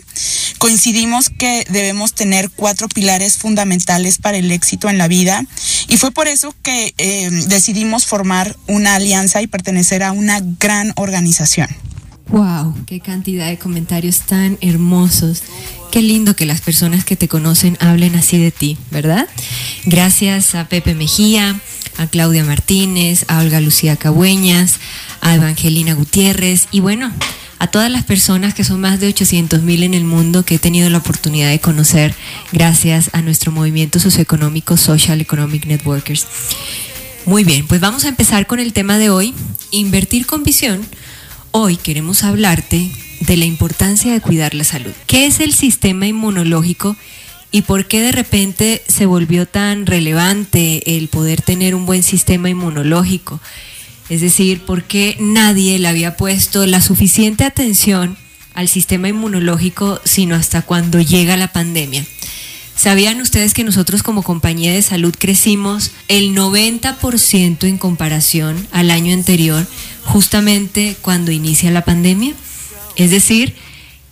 Coincidimos 0.58 1.30
que 1.30 1.64
debemos 1.70 2.14
tener 2.14 2.50
cuatro 2.50 2.88
pilares 2.88 3.36
fundamentales 3.36 4.18
para 4.18 4.38
el 4.38 4.50
éxito 4.50 4.88
en 4.88 4.98
la 4.98 5.08
vida 5.08 5.44
y 5.88 5.96
fue 5.96 6.10
por 6.10 6.28
eso 6.28 6.54
que 6.62 6.94
eh, 6.98 7.30
decidimos 7.48 8.06
formar 8.06 8.56
una 8.66 8.94
alianza 8.94 9.42
y 9.42 9.46
pertenecer 9.46 10.02
a 10.02 10.12
una 10.12 10.40
gran 10.58 10.92
organización. 10.96 11.68
¡Wow! 12.28 12.74
¡Qué 12.86 13.00
cantidad 13.00 13.48
de 13.48 13.58
comentarios 13.58 14.20
tan 14.20 14.56
hermosos! 14.60 15.42
Qué 15.90 16.00
lindo 16.02 16.36
que 16.36 16.46
las 16.46 16.60
personas 16.60 17.04
que 17.04 17.16
te 17.16 17.26
conocen 17.26 17.76
hablen 17.80 18.14
así 18.14 18.38
de 18.38 18.52
ti, 18.52 18.78
¿verdad? 18.92 19.26
Gracias 19.84 20.54
a 20.54 20.68
Pepe 20.68 20.94
Mejía, 20.94 21.60
a 21.98 22.06
Claudia 22.06 22.44
Martínez, 22.44 23.24
a 23.28 23.40
Olga 23.40 23.60
Lucía 23.60 23.96
Cagüeñas, 23.96 24.78
a 25.20 25.34
Evangelina 25.34 25.94
Gutiérrez 25.94 26.68
y 26.70 26.80
bueno, 26.80 27.12
a 27.58 27.66
todas 27.66 27.90
las 27.90 28.04
personas 28.04 28.54
que 28.54 28.64
son 28.64 28.80
más 28.80 29.00
de 29.00 29.08
800 29.08 29.62
mil 29.62 29.82
en 29.82 29.94
el 29.94 30.04
mundo 30.04 30.44
que 30.44 30.54
he 30.54 30.58
tenido 30.58 30.88
la 30.88 30.98
oportunidad 30.98 31.50
de 31.50 31.60
conocer 31.60 32.14
gracias 32.52 33.10
a 33.12 33.20
nuestro 33.20 33.52
movimiento 33.52 34.00
socioeconómico 34.00 34.76
Social 34.76 35.20
Economic 35.20 35.66
Networkers. 35.66 36.26
Muy 37.26 37.44
bien, 37.44 37.66
pues 37.66 37.80
vamos 37.80 38.04
a 38.04 38.08
empezar 38.08 38.46
con 38.46 38.60
el 38.60 38.72
tema 38.72 38.96
de 38.96 39.10
hoy, 39.10 39.34
invertir 39.70 40.24
con 40.24 40.42
visión. 40.42 40.80
Hoy 41.50 41.76
queremos 41.76 42.24
hablarte 42.24 42.90
de 43.20 43.36
la 43.36 43.44
importancia 43.44 44.12
de 44.12 44.20
cuidar 44.22 44.54
la 44.54 44.64
salud. 44.64 44.92
¿Qué 45.06 45.26
es 45.26 45.40
el 45.40 45.52
sistema 45.52 46.06
inmunológico 46.06 46.96
y 47.52 47.62
por 47.62 47.86
qué 47.86 48.00
de 48.00 48.12
repente 48.12 48.82
se 48.88 49.06
volvió 49.06 49.46
tan 49.46 49.86
relevante 49.86 50.96
el 50.96 51.08
poder 51.08 51.42
tener 51.42 51.74
un 51.74 51.86
buen 51.86 52.02
sistema 52.02 52.48
inmunológico? 52.48 53.40
Es 54.08 54.20
decir, 54.20 54.60
¿por 54.62 54.84
qué 54.84 55.16
nadie 55.20 55.78
le 55.78 55.88
había 55.88 56.16
puesto 56.16 56.66
la 56.66 56.80
suficiente 56.80 57.44
atención 57.44 58.16
al 58.54 58.68
sistema 58.68 59.08
inmunológico 59.08 60.00
sino 60.04 60.34
hasta 60.34 60.62
cuando 60.62 61.00
llega 61.00 61.36
la 61.36 61.52
pandemia? 61.52 62.04
¿Sabían 62.80 63.20
ustedes 63.20 63.52
que 63.52 63.62
nosotros 63.62 64.02
como 64.02 64.22
compañía 64.22 64.72
de 64.72 64.80
salud 64.80 65.14
crecimos 65.18 65.90
el 66.08 66.34
90% 66.34 67.64
en 67.68 67.76
comparación 67.76 68.66
al 68.72 68.90
año 68.90 69.12
anterior, 69.12 69.66
justamente 70.04 70.96
cuando 71.02 71.30
inicia 71.30 71.70
la 71.70 71.84
pandemia? 71.84 72.32
Es 72.96 73.10
decir, 73.10 73.54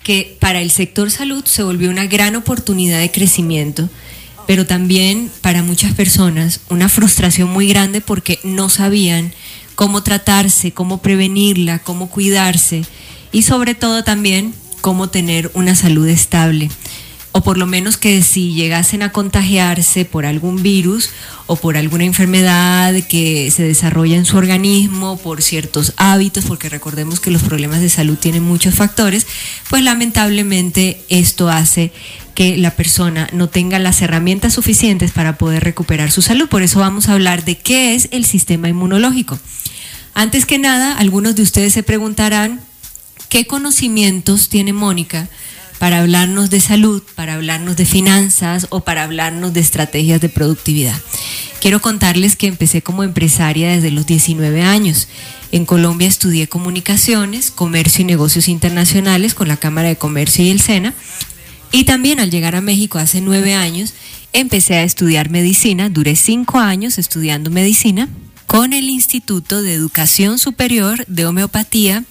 que 0.08 0.38
para 0.40 0.62
el 0.62 0.70
sector 0.70 1.10
salud 1.10 1.44
se 1.44 1.62
volvió 1.62 1.90
una 1.90 2.06
gran 2.06 2.34
oportunidad 2.34 2.98
de 2.98 3.10
crecimiento, 3.10 3.90
pero 4.46 4.64
también 4.64 5.30
para 5.42 5.62
muchas 5.62 5.92
personas 5.92 6.60
una 6.70 6.88
frustración 6.88 7.50
muy 7.50 7.68
grande 7.68 8.00
porque 8.00 8.38
no 8.42 8.70
sabían 8.70 9.34
cómo 9.74 10.02
tratarse, 10.02 10.72
cómo 10.72 11.02
prevenirla, 11.02 11.80
cómo 11.80 12.08
cuidarse 12.08 12.86
y 13.32 13.42
sobre 13.42 13.74
todo 13.74 14.02
también 14.02 14.54
cómo 14.80 15.10
tener 15.10 15.50
una 15.52 15.74
salud 15.74 16.08
estable 16.08 16.70
o 17.32 17.42
por 17.42 17.58
lo 17.58 17.66
menos 17.66 17.96
que 17.96 18.22
si 18.22 18.54
llegasen 18.54 19.02
a 19.02 19.12
contagiarse 19.12 20.04
por 20.04 20.24
algún 20.24 20.62
virus 20.62 21.10
o 21.46 21.56
por 21.56 21.76
alguna 21.76 22.04
enfermedad 22.04 22.94
que 23.08 23.50
se 23.50 23.62
desarrolla 23.62 24.16
en 24.16 24.24
su 24.24 24.36
organismo, 24.36 25.18
por 25.18 25.42
ciertos 25.42 25.92
hábitos, 25.96 26.44
porque 26.46 26.68
recordemos 26.68 27.20
que 27.20 27.30
los 27.30 27.42
problemas 27.42 27.80
de 27.80 27.90
salud 27.90 28.16
tienen 28.16 28.42
muchos 28.42 28.74
factores, 28.74 29.26
pues 29.68 29.82
lamentablemente 29.82 31.02
esto 31.08 31.48
hace 31.48 31.92
que 32.34 32.56
la 32.56 32.76
persona 32.76 33.28
no 33.32 33.48
tenga 33.48 33.78
las 33.78 34.00
herramientas 34.00 34.54
suficientes 34.54 35.10
para 35.10 35.38
poder 35.38 35.64
recuperar 35.64 36.10
su 36.10 36.22
salud. 36.22 36.48
Por 36.48 36.62
eso 36.62 36.78
vamos 36.78 37.08
a 37.08 37.14
hablar 37.14 37.44
de 37.44 37.58
qué 37.58 37.94
es 37.94 38.08
el 38.12 38.24
sistema 38.24 38.68
inmunológico. 38.68 39.38
Antes 40.14 40.46
que 40.46 40.58
nada, 40.58 40.96
algunos 40.96 41.34
de 41.36 41.42
ustedes 41.42 41.72
se 41.72 41.82
preguntarán, 41.82 42.60
¿qué 43.28 43.46
conocimientos 43.46 44.48
tiene 44.48 44.72
Mónica? 44.72 45.28
Para 45.78 46.00
hablarnos 46.00 46.50
de 46.50 46.60
salud, 46.60 47.02
para 47.14 47.34
hablarnos 47.34 47.76
de 47.76 47.86
finanzas 47.86 48.66
o 48.70 48.80
para 48.80 49.04
hablarnos 49.04 49.52
de 49.52 49.60
estrategias 49.60 50.20
de 50.20 50.28
productividad. 50.28 50.98
Quiero 51.60 51.80
contarles 51.80 52.36
que 52.36 52.46
empecé 52.46 52.82
como 52.82 53.02
empresaria 53.02 53.70
desde 53.70 53.90
los 53.90 54.06
19 54.06 54.62
años. 54.62 55.08
En 55.50 55.66
Colombia 55.66 56.06
estudié 56.06 56.46
comunicaciones, 56.48 57.50
comercio 57.50 58.02
y 58.02 58.06
negocios 58.06 58.48
internacionales 58.48 59.34
con 59.34 59.48
la 59.48 59.56
Cámara 59.56 59.88
de 59.88 59.96
Comercio 59.96 60.44
y 60.44 60.50
el 60.50 60.60
SENA. 60.60 60.94
Y 61.72 61.84
también 61.84 62.20
al 62.20 62.30
llegar 62.30 62.54
a 62.54 62.60
México 62.60 62.98
hace 62.98 63.20
nueve 63.20 63.54
años, 63.54 63.94
empecé 64.32 64.76
a 64.76 64.84
estudiar 64.84 65.30
medicina. 65.30 65.88
Duré 65.88 66.16
cinco 66.16 66.58
años 66.58 66.98
estudiando 66.98 67.50
medicina 67.50 68.08
con 68.46 68.72
el 68.72 68.88
Instituto 68.88 69.62
de 69.62 69.74
Educación 69.74 70.38
Superior 70.38 71.04
de 71.06 71.26
Homeopatía 71.26 72.04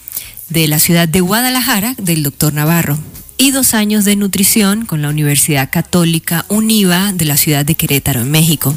de 0.49 0.67
la 0.67 0.79
ciudad 0.79 1.07
de 1.07 1.21
Guadalajara 1.21 1.95
del 1.97 2.23
doctor 2.23 2.53
Navarro 2.53 2.97
y 3.37 3.51
dos 3.51 3.73
años 3.73 4.05
de 4.05 4.15
nutrición 4.15 4.85
con 4.85 5.01
la 5.01 5.09
Universidad 5.09 5.69
Católica 5.71 6.45
UNIVA 6.49 7.13
de 7.13 7.25
la 7.25 7.37
ciudad 7.37 7.65
de 7.65 7.75
Querétaro, 7.75 8.21
en 8.21 8.31
México. 8.31 8.75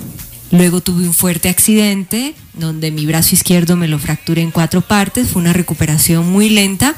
Luego 0.50 0.80
tuve 0.80 1.04
un 1.04 1.14
fuerte 1.14 1.48
accidente 1.48 2.34
donde 2.54 2.90
mi 2.90 3.06
brazo 3.06 3.34
izquierdo 3.34 3.76
me 3.76 3.88
lo 3.88 3.98
fracturé 3.98 4.42
en 4.42 4.50
cuatro 4.50 4.80
partes, 4.82 5.28
fue 5.28 5.40
una 5.42 5.52
recuperación 5.52 6.30
muy 6.30 6.50
lenta. 6.50 6.94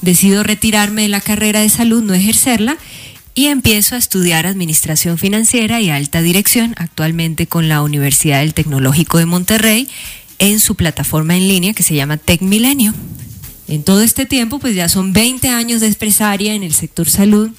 Decido 0.00 0.42
retirarme 0.42 1.02
de 1.02 1.08
la 1.08 1.20
carrera 1.20 1.60
de 1.60 1.68
salud, 1.68 2.02
no 2.02 2.14
ejercerla, 2.14 2.76
y 3.34 3.46
empiezo 3.46 3.96
a 3.96 3.98
estudiar 3.98 4.46
Administración 4.46 5.18
Financiera 5.18 5.80
y 5.80 5.90
Alta 5.90 6.22
Dirección, 6.22 6.74
actualmente 6.78 7.46
con 7.46 7.68
la 7.68 7.82
Universidad 7.82 8.40
del 8.40 8.54
Tecnológico 8.54 9.18
de 9.18 9.26
Monterrey, 9.26 9.88
en 10.38 10.60
su 10.60 10.74
plataforma 10.74 11.36
en 11.36 11.48
línea 11.48 11.74
que 11.74 11.82
se 11.82 11.94
llama 11.94 12.16
Tech 12.16 12.42
Milenio. 12.42 12.94
En 13.74 13.82
todo 13.82 14.02
este 14.02 14.24
tiempo, 14.24 14.60
pues 14.60 14.76
ya 14.76 14.88
son 14.88 15.12
20 15.12 15.48
años 15.48 15.80
de 15.80 15.88
empresaria 15.88 16.54
en 16.54 16.62
el 16.62 16.72
sector 16.72 17.10
salud. 17.10 17.50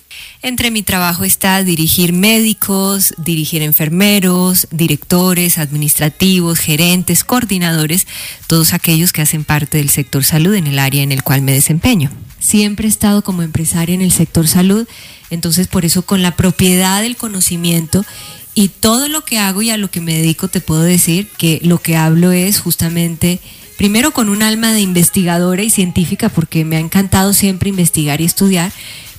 Entre 0.42 0.72
mi 0.72 0.82
trabajo 0.82 1.26
está 1.26 1.62
dirigir 1.62 2.14
médicos, 2.14 3.14
dirigir 3.18 3.62
enfermeros, 3.62 4.70
directores, 4.72 5.58
administrativos, 5.58 6.60
gerentes, 6.60 7.26
coordinadores, 7.26 8.08
todos 8.48 8.74
aquellos 8.74 9.12
que 9.12 9.24
hacen 9.24 9.44
parte 9.44 9.80
del 9.80 9.90
sector 9.90 10.24
salud 10.24 10.54
en 10.54 10.68
el 10.68 10.80
área 10.80 11.04
en 11.04 11.12
el 11.12 11.22
cual 11.22 11.42
me 11.42 11.52
desempeño. 11.52 12.10
Siempre 12.40 12.88
he 12.88 12.90
estado 12.90 13.22
como 13.22 13.42
empresaria 13.42 13.94
en 13.94 14.02
el 14.02 14.14
sector 14.14 14.48
salud, 14.48 14.88
entonces 15.32 15.68
por 15.68 15.84
eso 15.84 16.04
con 16.04 16.22
la 16.22 16.38
propiedad 16.38 17.02
del 17.02 17.18
conocimiento 17.18 18.06
y 18.54 18.70
todo 18.70 19.10
lo 19.10 19.26
que 19.26 19.38
hago 19.38 19.62
y 19.62 19.70
a 19.70 19.76
lo 19.76 19.92
que 19.92 20.00
me 20.00 20.16
dedico 20.16 20.48
te 20.48 20.62
puedo 20.62 20.84
decir 20.84 21.28
que 21.38 21.60
lo 21.62 21.82
que 21.82 21.98
hablo 21.98 22.32
es 22.32 22.62
justamente 22.62 23.42
primero 23.78 24.12
con 24.12 24.30
un 24.30 24.42
alma 24.42 24.74
de 24.74 24.82
investigadora 24.82 25.64
y 25.64 25.70
científica, 25.70 26.30
porque 26.30 26.66
me 26.66 26.78
ha 26.78 26.80
encantado 26.80 27.34
siempre 27.34 27.70
investigar 27.70 28.22
y 28.22 28.26
estudiar, 28.26 28.72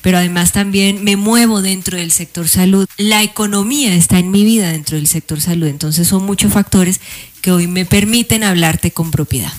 pero 0.02 0.18
además 0.18 0.52
también 0.52 1.02
me 1.02 1.16
muevo 1.16 1.62
dentro 1.62 1.98
del 1.98 2.12
sector 2.12 2.48
salud. 2.48 2.86
La 2.96 3.22
economía 3.22 3.94
está 3.94 4.18
en 4.18 4.30
mi 4.30 4.44
vida 4.44 4.70
dentro 4.70 4.96
del 4.96 5.08
sector 5.08 5.40
salud, 5.40 5.66
entonces 5.66 6.06
son 6.06 6.24
muchos 6.24 6.52
factores 6.52 7.00
que 7.40 7.50
hoy 7.50 7.66
me 7.66 7.84
permiten 7.84 8.44
hablarte 8.44 8.90
con 8.90 9.10
propiedad. 9.10 9.52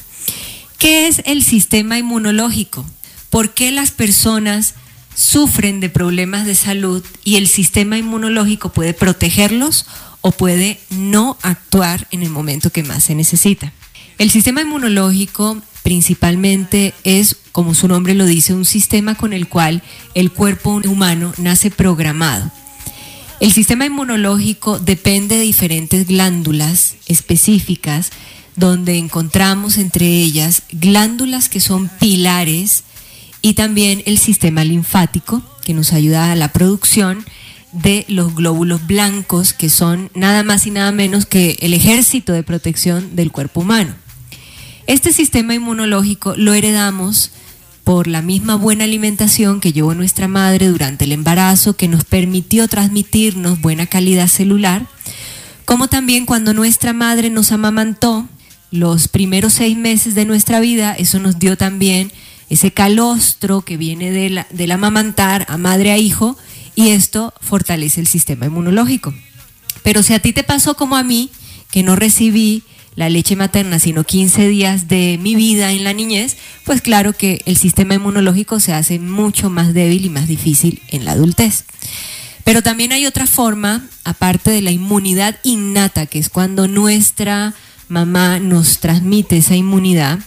¿Qué 0.78 1.08
es 1.08 1.22
el 1.26 1.44
sistema 1.44 1.98
inmunológico? 1.98 2.86
¿Por 3.30 3.54
qué 3.54 3.72
las 3.72 3.92
personas 3.92 4.76
sufren 5.16 5.80
de 5.80 5.90
problemas 5.90 6.46
de 6.46 6.56
salud 6.56 7.04
y 7.24 7.38
el 7.38 7.48
sistema 7.48 7.98
inmunológico 7.98 8.70
puede 8.70 8.94
protegerlos 8.94 9.86
o 10.22 10.32
puede 10.32 10.80
no 10.90 11.38
actuar 11.42 12.08
en 12.12 12.24
el 12.24 12.30
momento 12.30 12.70
que 12.70 12.84
más 12.84 13.04
se 13.04 13.16
necesita? 13.16 13.74
El 14.18 14.32
sistema 14.32 14.62
inmunológico 14.62 15.62
principalmente 15.84 16.96
es, 17.04 17.36
como 17.52 17.76
su 17.76 17.88
nombre 17.88 18.16
lo 18.16 18.26
dice, 18.26 18.56
un 18.56 18.66
sistema 18.66 19.14
con 19.14 19.32
el 19.32 19.48
cual 19.48 19.84
el 20.16 20.32
cuerpo 20.32 20.82
humano 20.86 21.34
nace 21.38 21.70
programado. 21.70 22.52
El 23.40 23.54
sistema 23.54 23.86
inmunológico 23.86 24.80
depende 24.80 25.36
de 25.36 25.44
diferentes 25.44 26.08
glándulas 26.08 26.96
específicas 27.06 28.10
donde 28.56 28.98
encontramos 28.98 29.78
entre 29.78 30.08
ellas 30.08 30.64
glándulas 30.72 31.48
que 31.48 31.60
son 31.60 31.88
pilares 32.00 32.84
y 33.44 33.54
también 33.54 34.02
el 34.08 34.18
sistema 34.18 34.64
linfático 34.64 35.44
que 35.64 35.76
nos 35.76 35.94
ayuda 35.94 36.32
a 36.32 36.36
la 36.36 36.52
producción 36.52 37.24
de 37.72 38.04
los 38.08 38.34
glóbulos 38.34 38.88
blancos 38.88 39.54
que 39.54 39.70
son 39.70 40.10
nada 40.16 40.42
más 40.42 40.66
y 40.66 40.72
nada 40.72 40.92
menos 40.92 41.28
que 41.28 41.58
el 41.62 41.76
ejército 41.76 42.34
de 42.34 42.42
protección 42.42 43.16
del 43.16 43.32
cuerpo 43.32 43.62
humano. 43.62 43.94
Este 44.88 45.12
sistema 45.12 45.54
inmunológico 45.54 46.34
lo 46.38 46.54
heredamos 46.54 47.32
por 47.84 48.08
la 48.08 48.22
misma 48.22 48.56
buena 48.56 48.86
alimentación 48.86 49.60
que 49.60 49.74
llevó 49.74 49.94
nuestra 49.94 50.30
madre 50.30 50.68
durante 50.68 51.04
el 51.04 51.12
embarazo, 51.12 51.76
que 51.76 51.90
nos 51.90 52.06
permitió 52.06 52.70
transmitirnos 52.70 53.60
buena 53.60 53.88
calidad 53.88 54.30
celular, 54.30 54.88
como 55.66 55.90
también 55.90 56.26
cuando 56.26 56.54
nuestra 56.54 56.94
madre 56.94 57.30
nos 57.30 57.52
amamantó 57.52 58.30
los 58.72 59.10
primeros 59.10 59.54
seis 59.54 59.78
meses 59.78 60.16
de 60.16 60.24
nuestra 60.24 60.62
vida, 60.62 60.94
eso 60.94 61.20
nos 61.20 61.38
dio 61.38 61.58
también 61.58 62.10
ese 62.50 62.72
calostro 62.72 63.64
que 63.64 63.76
viene 63.76 64.12
de 64.12 64.30
la, 64.30 64.48
del 64.52 64.72
amamantar 64.72 65.46
a 65.50 65.58
madre 65.58 65.92
a 65.92 65.98
hijo, 65.98 66.38
y 66.76 66.92
esto 66.92 67.34
fortalece 67.42 68.00
el 68.00 68.08
sistema 68.08 68.46
inmunológico. 68.46 69.14
Pero 69.84 70.02
si 70.02 70.14
a 70.14 70.20
ti 70.20 70.32
te 70.32 70.44
pasó 70.44 70.78
como 70.78 70.96
a 70.96 71.04
mí, 71.04 71.30
que 71.72 71.84
no 71.84 71.98
recibí 71.98 72.64
la 72.98 73.10
leche 73.10 73.36
materna, 73.36 73.78
sino 73.78 74.04
15 74.04 74.48
días 74.50 74.88
de 74.88 75.20
mi 75.22 75.36
vida 75.36 75.72
en 75.72 75.84
la 75.84 75.94
niñez, 75.94 76.36
pues 76.66 76.82
claro 76.82 77.14
que 77.14 77.42
el 77.46 77.56
sistema 77.56 77.94
inmunológico 77.94 78.60
se 78.60 78.74
hace 78.74 78.98
mucho 78.98 79.52
más 79.52 79.76
débil 79.76 80.04
y 80.04 80.10
más 80.10 80.28
difícil 80.28 80.82
en 80.88 81.06
la 81.06 81.12
adultez. 81.12 81.64
Pero 82.44 82.64
también 82.64 82.92
hay 82.94 83.06
otra 83.06 83.28
forma, 83.28 83.86
aparte 84.04 84.50
de 84.50 84.64
la 84.64 84.72
inmunidad 84.72 85.40
innata, 85.44 86.08
que 86.08 86.18
es 86.18 86.30
cuando 86.30 86.68
nuestra 86.68 87.54
mamá 87.88 88.40
nos 88.40 88.80
transmite 88.80 89.38
esa 89.38 89.56
inmunidad, 89.56 90.18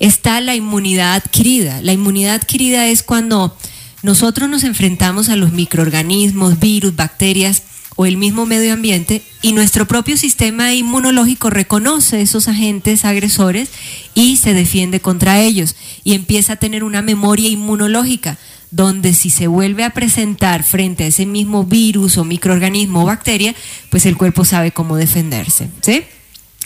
está 0.00 0.40
la 0.40 0.56
inmunidad 0.56 1.14
adquirida. 1.14 1.80
La 1.82 1.92
inmunidad 1.92 2.34
adquirida 2.34 2.88
es 2.88 3.04
cuando 3.04 3.56
nosotros 4.02 4.50
nos 4.50 4.64
enfrentamos 4.64 5.28
a 5.28 5.36
los 5.36 5.52
microorganismos, 5.52 6.58
virus, 6.58 6.96
bacterias, 6.96 7.62
el 8.06 8.16
mismo 8.16 8.46
medio 8.46 8.72
ambiente 8.72 9.22
y 9.42 9.52
nuestro 9.52 9.86
propio 9.86 10.16
sistema 10.16 10.72
inmunológico 10.74 11.50
reconoce 11.50 12.20
esos 12.20 12.48
agentes 12.48 13.04
agresores 13.04 13.70
y 14.14 14.36
se 14.36 14.54
defiende 14.54 15.00
contra 15.00 15.40
ellos 15.40 15.76
y 16.04 16.14
empieza 16.14 16.54
a 16.54 16.56
tener 16.56 16.84
una 16.84 17.02
memoria 17.02 17.48
inmunológica 17.48 18.38
donde 18.70 19.12
si 19.12 19.30
se 19.30 19.46
vuelve 19.46 19.84
a 19.84 19.90
presentar 19.90 20.64
frente 20.64 21.04
a 21.04 21.06
ese 21.06 21.26
mismo 21.26 21.64
virus 21.64 22.16
o 22.16 22.24
microorganismo 22.24 23.02
o 23.02 23.06
bacteria, 23.06 23.54
pues 23.90 24.06
el 24.06 24.16
cuerpo 24.16 24.44
sabe 24.44 24.72
cómo 24.72 24.96
defenderse, 24.96 25.68
¿sí? 25.82 26.04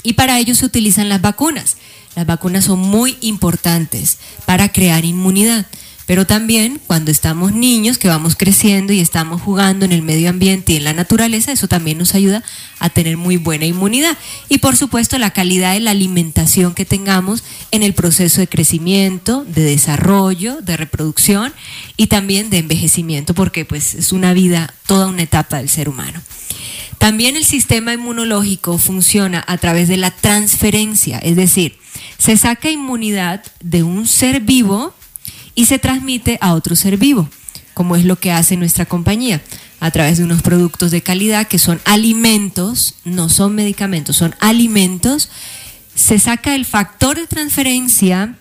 Y 0.04 0.12
para 0.12 0.38
ello 0.38 0.54
se 0.54 0.64
utilizan 0.64 1.08
las 1.08 1.20
vacunas. 1.20 1.76
Las 2.14 2.24
vacunas 2.24 2.64
son 2.64 2.78
muy 2.78 3.16
importantes 3.20 4.18
para 4.46 4.70
crear 4.70 5.04
inmunidad. 5.04 5.66
Pero 6.06 6.24
también 6.24 6.80
cuando 6.86 7.10
estamos 7.10 7.52
niños, 7.52 7.98
que 7.98 8.06
vamos 8.06 8.36
creciendo 8.36 8.92
y 8.92 9.00
estamos 9.00 9.42
jugando 9.42 9.84
en 9.84 9.90
el 9.90 10.02
medio 10.02 10.30
ambiente 10.30 10.72
y 10.72 10.76
en 10.76 10.84
la 10.84 10.92
naturaleza, 10.92 11.50
eso 11.50 11.66
también 11.66 11.98
nos 11.98 12.14
ayuda 12.14 12.44
a 12.78 12.90
tener 12.90 13.16
muy 13.16 13.36
buena 13.36 13.66
inmunidad. 13.66 14.16
Y 14.48 14.58
por 14.58 14.76
supuesto 14.76 15.18
la 15.18 15.32
calidad 15.32 15.74
de 15.74 15.80
la 15.80 15.90
alimentación 15.90 16.74
que 16.74 16.84
tengamos 16.84 17.42
en 17.72 17.82
el 17.82 17.92
proceso 17.92 18.40
de 18.40 18.46
crecimiento, 18.46 19.44
de 19.44 19.62
desarrollo, 19.64 20.60
de 20.62 20.76
reproducción 20.76 21.52
y 21.96 22.06
también 22.06 22.50
de 22.50 22.58
envejecimiento, 22.58 23.34
porque 23.34 23.64
pues 23.64 23.94
es 23.94 24.12
una 24.12 24.32
vida, 24.32 24.72
toda 24.86 25.08
una 25.08 25.22
etapa 25.22 25.56
del 25.58 25.68
ser 25.68 25.88
humano. 25.88 26.22
También 26.98 27.36
el 27.36 27.44
sistema 27.44 27.92
inmunológico 27.92 28.78
funciona 28.78 29.44
a 29.46 29.58
través 29.58 29.88
de 29.88 29.96
la 29.96 30.12
transferencia, 30.12 31.18
es 31.18 31.36
decir, 31.36 31.76
se 32.16 32.36
saca 32.36 32.70
inmunidad 32.70 33.42
de 33.60 33.82
un 33.82 34.06
ser 34.06 34.40
vivo 34.40 34.94
y 35.56 35.66
se 35.66 35.80
transmite 35.80 36.38
a 36.40 36.54
otro 36.54 36.76
ser 36.76 36.98
vivo, 36.98 37.28
como 37.74 37.96
es 37.96 38.04
lo 38.04 38.16
que 38.16 38.30
hace 38.30 38.56
nuestra 38.56 38.86
compañía, 38.86 39.42
a 39.80 39.90
través 39.90 40.18
de 40.18 40.24
unos 40.24 40.42
productos 40.42 40.92
de 40.92 41.02
calidad 41.02 41.48
que 41.48 41.58
son 41.58 41.80
alimentos, 41.84 42.94
no 43.04 43.28
son 43.28 43.54
medicamentos, 43.54 44.16
son 44.16 44.34
alimentos. 44.38 45.30
Se 45.94 46.18
saca 46.18 46.54
el 46.54 46.64
factor 46.64 47.16
de 47.16 47.26
transferencia 47.26 48.36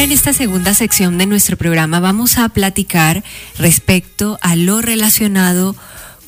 En 0.00 0.12
esta 0.12 0.32
segunda 0.32 0.72
sección 0.72 1.18
de 1.18 1.26
nuestro 1.26 1.58
programa 1.58 2.00
vamos 2.00 2.38
a 2.38 2.48
platicar 2.48 3.22
respecto 3.58 4.38
a 4.40 4.56
lo 4.56 4.80
relacionado 4.80 5.76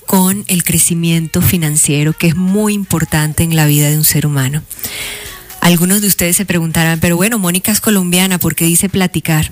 con 0.04 0.44
el 0.48 0.62
crecimiento 0.62 1.40
financiero, 1.40 2.12
que 2.12 2.26
es 2.26 2.36
muy 2.36 2.74
importante 2.74 3.44
en 3.44 3.56
la 3.56 3.64
vida 3.64 3.88
de 3.88 3.96
un 3.96 4.04
ser 4.04 4.26
humano. 4.26 4.62
Algunos 5.62 6.02
de 6.02 6.08
ustedes 6.08 6.36
se 6.36 6.44
preguntarán, 6.44 7.00
pero 7.00 7.16
bueno, 7.16 7.38
Mónica 7.38 7.72
es 7.72 7.80
colombiana, 7.80 8.38
¿por 8.38 8.54
qué 8.54 8.66
dice 8.66 8.90
platicar? 8.90 9.50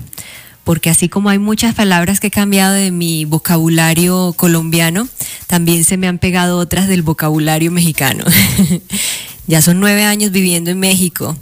Porque 0.63 0.91
así 0.91 1.09
como 1.09 1.29
hay 1.29 1.39
muchas 1.39 1.73
palabras 1.73 2.19
que 2.19 2.27
he 2.27 2.31
cambiado 2.31 2.75
de 2.75 2.91
mi 2.91 3.25
vocabulario 3.25 4.35
colombiano, 4.37 5.07
también 5.47 5.83
se 5.83 5.97
me 5.97 6.07
han 6.07 6.19
pegado 6.19 6.59
otras 6.59 6.87
del 6.87 7.01
vocabulario 7.01 7.71
mexicano. 7.71 8.23
ya 9.47 9.63
son 9.63 9.79
nueve 9.79 10.03
años 10.03 10.31
viviendo 10.31 10.69
en 10.69 10.79
México 10.79 11.35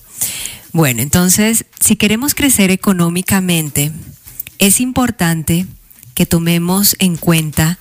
bueno, 0.72 1.02
entonces, 1.02 1.66
si 1.80 1.96
queremos 1.96 2.36
crecer 2.36 2.70
económicamente, 2.70 3.92
es 4.60 4.80
importante 4.80 5.66
que 6.14 6.26
tomemos 6.26 6.96
en 7.00 7.18
cuenta 7.18 7.80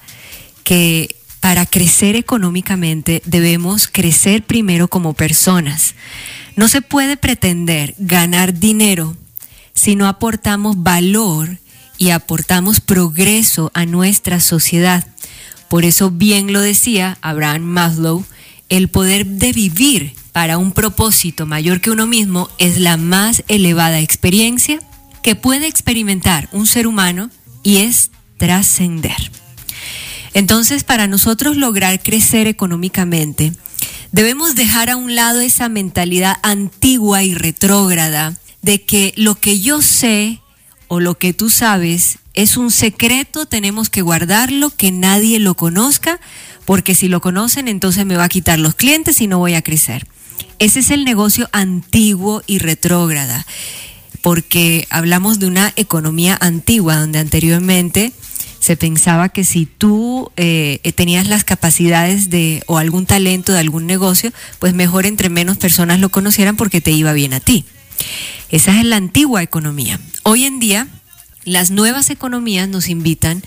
que 0.65 1.17
para 1.41 1.67
crecer 1.67 2.17
económicamente 2.17 3.23
debemos 3.25 3.89
crecer 3.89 4.43
primero 4.43 4.89
como 4.89 5.15
personas. 5.15 5.95
No 6.57 6.69
se 6.69 6.83
puede 6.83 7.17
pretender 7.17 7.95
ganar 7.99 8.59
dinero 8.59 9.17
si 9.75 9.95
no 9.95 10.09
aportamos 10.09 10.83
valor 10.83 11.59
y 11.99 12.11
aportamos 12.11 12.81
progreso 12.81 13.71
a 13.75 13.87
nuestra 13.87 14.41
sociedad. 14.41 15.07
Por 15.69 15.85
eso 15.85 16.11
bien 16.11 16.53
lo 16.53 16.61
decía 16.61 17.19
Abraham 17.21 17.63
Maslow, 17.63 18.25
el 18.69 18.89
poder 18.89 19.27
de 19.27 19.53
vivir 19.53 20.15
para 20.39 20.57
un 20.57 20.71
propósito 20.71 21.47
mayor 21.47 21.81
que 21.81 21.91
uno 21.91 22.07
mismo 22.07 22.49
es 22.59 22.79
la 22.79 22.97
más 22.97 23.43
elevada 23.49 23.99
experiencia 23.99 24.79
que 25.21 25.35
puede 25.35 25.67
experimentar 25.67 26.49
un 26.53 26.65
ser 26.65 26.87
humano 26.87 27.29
y 27.65 27.79
es 27.79 28.13
trascender. 28.37 29.33
Entonces, 30.35 30.85
para 30.85 31.09
nosotros 31.09 31.57
lograr 31.57 32.01
crecer 32.01 32.47
económicamente, 32.47 33.53
debemos 34.13 34.55
dejar 34.55 34.91
a 34.91 34.97
un 34.97 35.17
lado 35.17 35.41
esa 35.41 35.69
mentalidad 35.69 36.37
antigua 36.45 37.25
y 37.25 37.35
retrógrada 37.35 38.39
de 38.63 38.85
que 38.85 39.15
lo 39.17 39.35
que 39.35 39.59
yo 39.59 39.83
sé 39.83 40.41
o 40.87 41.01
lo 41.01 41.19
que 41.19 41.33
tú 41.33 41.51
sabes 41.51 42.19
es 42.35 42.57
un 42.57 42.71
secreto, 42.71 43.47
tenemos 43.47 43.91
que 43.91 44.03
guardarlo, 44.03 44.71
que 44.71 44.93
nadie 44.93 45.41
lo 45.41 45.57
conozca, 45.57 46.21
porque 46.65 46.95
si 46.95 47.09
lo 47.09 47.21
conocen 47.21 47.67
entonces 47.67 48.07
me 48.07 48.17
va 48.17 48.23
a 48.23 48.29
quitar 48.29 48.61
los 48.61 48.77
clientes 48.77 49.21
y 49.21 49.27
no 49.27 49.41
voy 49.41 49.55
a 49.55 49.63
crecer. 49.63 50.07
Ese 50.59 50.81
es 50.81 50.91
el 50.91 51.05
negocio 51.05 51.49
antiguo 51.53 52.43
y 52.47 52.59
retrógrada, 52.59 53.47
porque 54.23 54.87
hablamos 54.91 55.39
de 55.39 55.47
una 55.47 55.73
economía 55.77 56.37
antigua, 56.41 56.97
donde 56.97 57.19
anteriormente 57.19 58.13
se 58.61 58.77
pensaba 58.77 59.29
que 59.29 59.45
si 59.45 59.67
tú 59.67 60.31
eh, 60.37 60.81
tenías 60.95 61.29
las 61.29 61.45
capacidades 61.45 62.29
de 62.29 62.63
o 62.67 62.79
algún 62.79 63.07
talento 63.07 63.53
de 63.53 63.61
algún 63.61 63.87
negocio, 63.87 64.33
pues 64.59 64.75
mejor 64.75 65.07
entre 65.07 65.29
menos 65.29 65.57
personas 65.59 66.01
lo 66.01 66.09
conocieran 66.09 66.57
porque 66.57 66.81
te 66.81 66.91
iba 66.91 67.13
bien 67.13 67.33
a 67.35 67.41
ti. 67.41 67.65
Esa 68.51 68.79
es 68.79 68.85
la 68.85 68.97
antigua 68.97 69.43
economía. 69.43 70.01
Hoy 70.23 70.45
en 70.45 70.59
día, 70.59 70.89
las 71.45 71.71
nuevas 71.71 72.11
economías 72.11 72.69
nos 72.69 72.89
invitan 72.89 73.43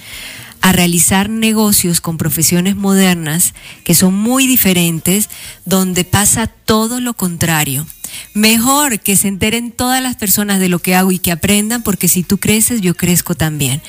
a 0.62 0.72
realizar 0.72 1.30
negocios 1.30 2.02
con 2.02 2.18
profesiones 2.18 2.76
modernas 2.76 3.54
que 3.84 3.96
son 3.96 4.14
muy 4.14 4.48
diferentes, 4.48 5.30
donde 5.66 6.04
pasa 6.04 6.48
todo 6.48 7.00
lo 7.00 7.14
contrario. 7.14 7.86
Mejor 8.34 9.00
que 9.00 9.16
se 9.16 9.28
enteren 9.28 9.72
todas 9.72 10.02
las 10.02 10.16
personas 10.16 10.60
de 10.60 10.70
lo 10.70 10.80
que 10.80 10.96
hago 10.96 11.12
y 11.12 11.20
que 11.20 11.32
aprendan, 11.32 11.82
porque 11.82 12.08
si 12.08 12.24
tú 12.24 12.38
creces, 12.38 12.82
yo 12.82 12.96
crezco 12.96 13.36
también. 13.36 13.82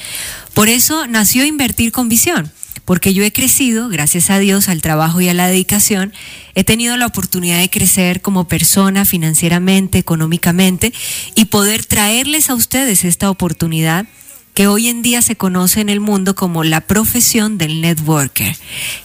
Por 0.55 0.69
eso 0.69 1.07
nació 1.07 1.45
Invertir 1.45 1.93
con 1.93 2.09
Visión, 2.09 2.51
porque 2.85 3.15
yo 3.15 3.25
he 3.25 3.33
crecido, 3.33 3.89
gracias 3.89 4.31
a 4.31 4.39
Dios, 4.39 4.69
al 4.69 4.83
trabajo 4.83 5.21
y 5.21 5.29
a 5.29 5.35
la 5.35 5.49
dedicación, 5.49 6.13
he 6.55 6.65
tenido 6.65 6.97
la 6.97 7.07
oportunidad 7.07 7.59
de 7.59 7.71
crecer 7.71 8.23
como 8.23 8.49
persona 8.49 9.05
financieramente, 9.05 9.99
económicamente, 9.99 10.93
y 11.35 11.47
poder 11.47 11.85
traerles 11.85 12.51
a 12.51 12.55
ustedes 12.55 13.05
esta 13.05 13.31
oportunidad 13.31 14.07
que 14.55 14.67
hoy 14.67 14.89
en 14.89 15.03
día 15.03 15.23
se 15.23 15.37
conoce 15.37 15.81
en 15.81 15.89
el 15.89 16.01
mundo 16.01 16.35
como 16.35 16.65
la 16.65 16.81
profesión 16.81 17.59
del 17.59 17.81
networker. 17.81 18.57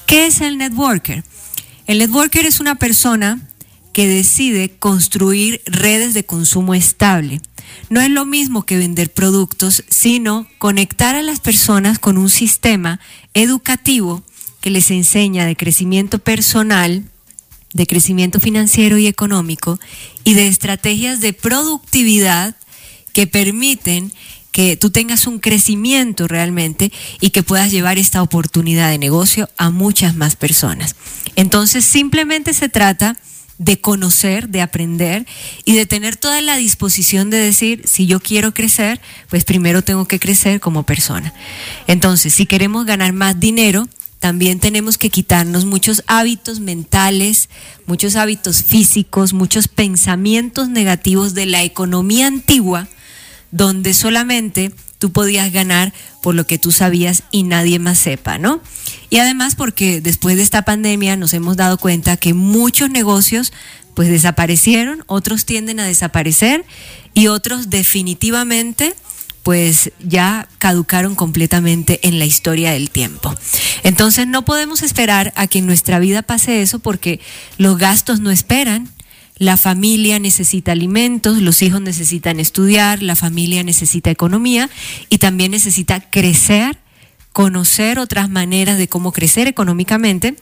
¿Qué 0.05 0.27
es 0.27 0.41
el 0.41 0.57
networker? 0.57 1.23
El 1.85 1.99
networker 1.99 2.45
es 2.45 2.59
una 2.59 2.75
persona 2.75 3.39
que 3.93 4.07
decide 4.07 4.69
construir 4.77 5.61
redes 5.65 6.13
de 6.13 6.25
consumo 6.25 6.75
estable. 6.75 7.41
No 7.89 8.01
es 8.01 8.09
lo 8.09 8.25
mismo 8.25 8.65
que 8.65 8.77
vender 8.77 9.11
productos, 9.11 9.83
sino 9.89 10.47
conectar 10.57 11.15
a 11.15 11.21
las 11.21 11.39
personas 11.39 11.97
con 11.97 12.17
un 12.17 12.29
sistema 12.29 12.99
educativo 13.33 14.23
que 14.61 14.69
les 14.69 14.91
enseña 14.91 15.45
de 15.45 15.55
crecimiento 15.55 16.19
personal, 16.19 17.05
de 17.73 17.87
crecimiento 17.87 18.39
financiero 18.39 18.97
y 18.97 19.07
económico 19.07 19.79
y 20.23 20.33
de 20.33 20.47
estrategias 20.47 21.21
de 21.21 21.33
productividad 21.33 22.55
que 23.13 23.27
permiten 23.27 24.11
que 24.57 24.75
tú 24.75 24.89
tengas 24.89 25.27
un 25.27 25.37
crecimiento 25.37 26.27
realmente 26.27 26.91
y 27.21 27.29
que 27.29 27.43
puedas 27.43 27.69
llevar 27.69 27.99
esta 27.99 28.23
oportunidad 28.23 28.89
de 28.89 28.97
negocio 28.97 29.51
a 29.55 29.69
muchas 29.69 30.15
más 30.15 30.35
personas. 30.35 30.95
Entonces 31.35 31.85
simplemente 31.85 32.55
se 32.55 32.67
trata 32.67 33.17
de 33.59 33.79
conocer, 33.79 34.49
de 34.49 34.63
aprender 34.63 35.27
y 35.63 35.75
de 35.75 35.85
tener 35.85 36.15
toda 36.15 36.41
la 36.41 36.57
disposición 36.57 37.29
de 37.29 37.37
decir, 37.37 37.83
si 37.85 38.07
yo 38.07 38.19
quiero 38.19 38.55
crecer, 38.55 38.99
pues 39.29 39.45
primero 39.45 39.83
tengo 39.83 40.07
que 40.07 40.19
crecer 40.19 40.59
como 40.59 40.81
persona. 40.81 41.35
Entonces, 41.85 42.33
si 42.33 42.47
queremos 42.47 42.87
ganar 42.87 43.13
más 43.13 43.39
dinero, 43.39 43.87
también 44.17 44.59
tenemos 44.59 44.97
que 44.97 45.11
quitarnos 45.11 45.65
muchos 45.65 46.01
hábitos 46.07 46.61
mentales, 46.61 47.49
muchos 47.85 48.15
hábitos 48.15 48.63
físicos, 48.63 49.33
muchos 49.33 49.67
pensamientos 49.67 50.67
negativos 50.67 51.35
de 51.35 51.45
la 51.45 51.61
economía 51.61 52.25
antigua 52.25 52.87
donde 53.51 53.93
solamente 53.93 54.71
tú 54.99 55.11
podías 55.11 55.51
ganar 55.51 55.93
por 56.21 56.35
lo 56.35 56.47
que 56.47 56.57
tú 56.57 56.71
sabías 56.71 57.23
y 57.31 57.43
nadie 57.43 57.79
más 57.79 57.99
sepa, 57.99 58.37
¿no? 58.37 58.61
Y 59.09 59.17
además 59.17 59.55
porque 59.55 60.01
después 60.01 60.35
de 60.35 60.43
esta 60.43 60.63
pandemia 60.63 61.15
nos 61.15 61.33
hemos 61.33 61.57
dado 61.57 61.77
cuenta 61.77 62.17
que 62.17 62.33
muchos 62.33 62.89
negocios 62.89 63.53
pues 63.93 64.09
desaparecieron, 64.09 65.03
otros 65.07 65.45
tienden 65.45 65.79
a 65.79 65.85
desaparecer 65.85 66.65
y 67.13 67.27
otros 67.27 67.69
definitivamente 67.69 68.93
pues 69.47 69.91
ya 69.99 70.49
caducaron 70.57 71.15
completamente 71.15 72.01
en 72.03 72.19
la 72.19 72.25
historia 72.25 72.71
del 72.71 72.89
tiempo. 72.89 73.33
Entonces 73.83 74.27
no 74.27 74.43
podemos 74.43 74.83
esperar 74.83 75.31
a 75.37 75.47
que 75.47 75.59
en 75.59 75.65
nuestra 75.65 75.99
vida 75.99 76.21
pase 76.21 76.61
eso 76.61 76.79
porque 76.79 77.21
los 77.57 77.77
gastos 77.77 78.19
no 78.19 78.29
esperan, 78.29 78.89
la 79.37 79.57
familia 79.57 80.19
necesita 80.19 80.71
alimentos, 80.71 81.41
los 81.41 81.61
hijos 81.61 81.81
necesitan 81.81 82.39
estudiar, 82.39 83.03
la 83.03 83.15
familia 83.15 83.63
necesita 83.63 84.09
economía 84.09 84.69
y 85.09 85.19
también 85.19 85.51
necesita 85.51 85.99
crecer, 85.99 86.77
conocer 87.33 87.99
otras 87.99 88.29
maneras 88.29 88.77
de 88.77 88.87
cómo 88.87 89.11
crecer 89.11 89.47
económicamente 89.47 90.35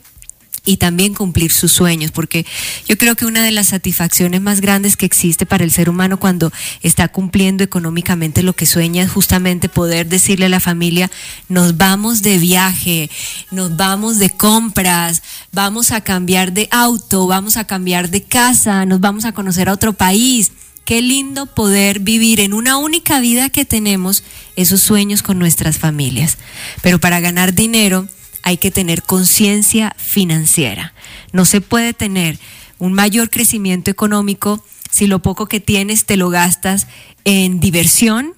y 0.65 0.78
también 0.78 1.13
cumplir 1.13 1.51
sus 1.51 1.71
sueños, 1.71 2.12
porque 2.12 2.45
yo 2.88 2.97
creo 2.97 3.15
que 3.15 3.25
una 3.25 3.43
de 3.43 3.51
las 3.51 3.67
satisfacciones 3.67 4.41
más 4.41 4.62
grandes 4.62 4.97
que 4.97 5.06
existe 5.06 5.45
para 5.45 5.63
el 5.63 5.71
ser 5.71 5.89
humano 5.89 6.19
cuando 6.19 6.51
está 6.82 7.08
cumpliendo 7.08 7.63
económicamente 7.63 8.43
lo 8.43 8.54
que 8.54 8.65
sueña 8.65 9.04
es 9.04 9.12
justamente 9.12 9.69
poder 9.69 10.08
decirle 10.08 10.47
a 10.47 10.49
la 10.49 10.60
familia, 10.60 11.12
nos 11.49 11.78
vamos 11.78 12.21
de 12.21 12.38
viaje, 12.38 13.10
nos 13.51 13.75
vamos 13.78 14.19
de 14.19 14.30
compras, 14.30 15.21
vamos 15.51 15.91
a 15.91 16.01
cambiar 16.01 16.54
de 16.54 16.67
auto, 16.71 17.28
vamos 17.28 17.58
a 17.58 17.65
cambiar 17.65 18.10
de 18.10 18.23
casa, 18.23 18.86
nos 18.86 18.99
vamos 18.99 19.25
a 19.25 19.32
conocer 19.32 19.69
a 19.69 19.73
otro 19.73 19.93
país. 19.93 20.51
Qué 20.86 21.01
lindo 21.01 21.47
poder 21.47 21.99
vivir 21.99 22.39
en 22.39 22.54
una 22.54 22.78
única 22.78 23.19
vida 23.19 23.49
que 23.49 23.65
tenemos 23.65 24.23
esos 24.56 24.82
sueños 24.82 25.23
con 25.23 25.39
nuestras 25.39 25.80
familias. 25.80 26.38
Pero 26.84 26.99
para 26.99 27.19
ganar 27.19 27.56
dinero, 27.56 28.08
hay 28.45 28.58
que 28.58 28.71
tener 28.71 29.01
conciencia 29.01 29.93
financiera. 29.97 30.93
No 31.34 31.43
se 31.45 31.60
puede 31.62 31.93
tener 31.93 32.38
un 32.77 32.93
mayor 32.93 33.29
crecimiento 33.31 33.89
económico 33.89 34.63
si 34.91 35.08
lo 35.08 35.19
poco 35.19 35.47
que 35.47 35.60
tienes 35.60 36.05
te 36.05 36.15
lo 36.15 36.29
gastas 36.29 36.88
en 37.25 37.60
diversión 37.60 38.36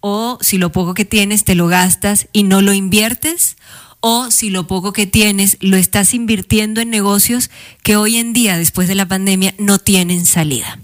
o 0.00 0.36
si 0.40 0.58
lo 0.58 0.72
poco 0.72 0.94
que 0.94 1.04
tienes 1.04 1.44
te 1.44 1.54
lo 1.54 1.68
gastas 1.68 2.26
y 2.32 2.42
no 2.42 2.60
lo 2.60 2.72
inviertes 2.72 3.56
o 4.00 4.32
si 4.32 4.50
lo 4.50 4.66
poco 4.66 4.92
que 4.92 5.06
tienes 5.06 5.58
lo 5.60 5.76
estás 5.76 6.12
invirtiendo 6.12 6.80
en 6.80 6.90
negocios 6.90 7.50
que 7.84 7.96
hoy 7.96 8.16
en 8.16 8.32
día, 8.32 8.58
después 8.58 8.88
de 8.88 8.96
la 8.96 9.06
pandemia, 9.06 9.54
no 9.58 9.78
tienen 9.78 10.26
salida. 10.26 10.80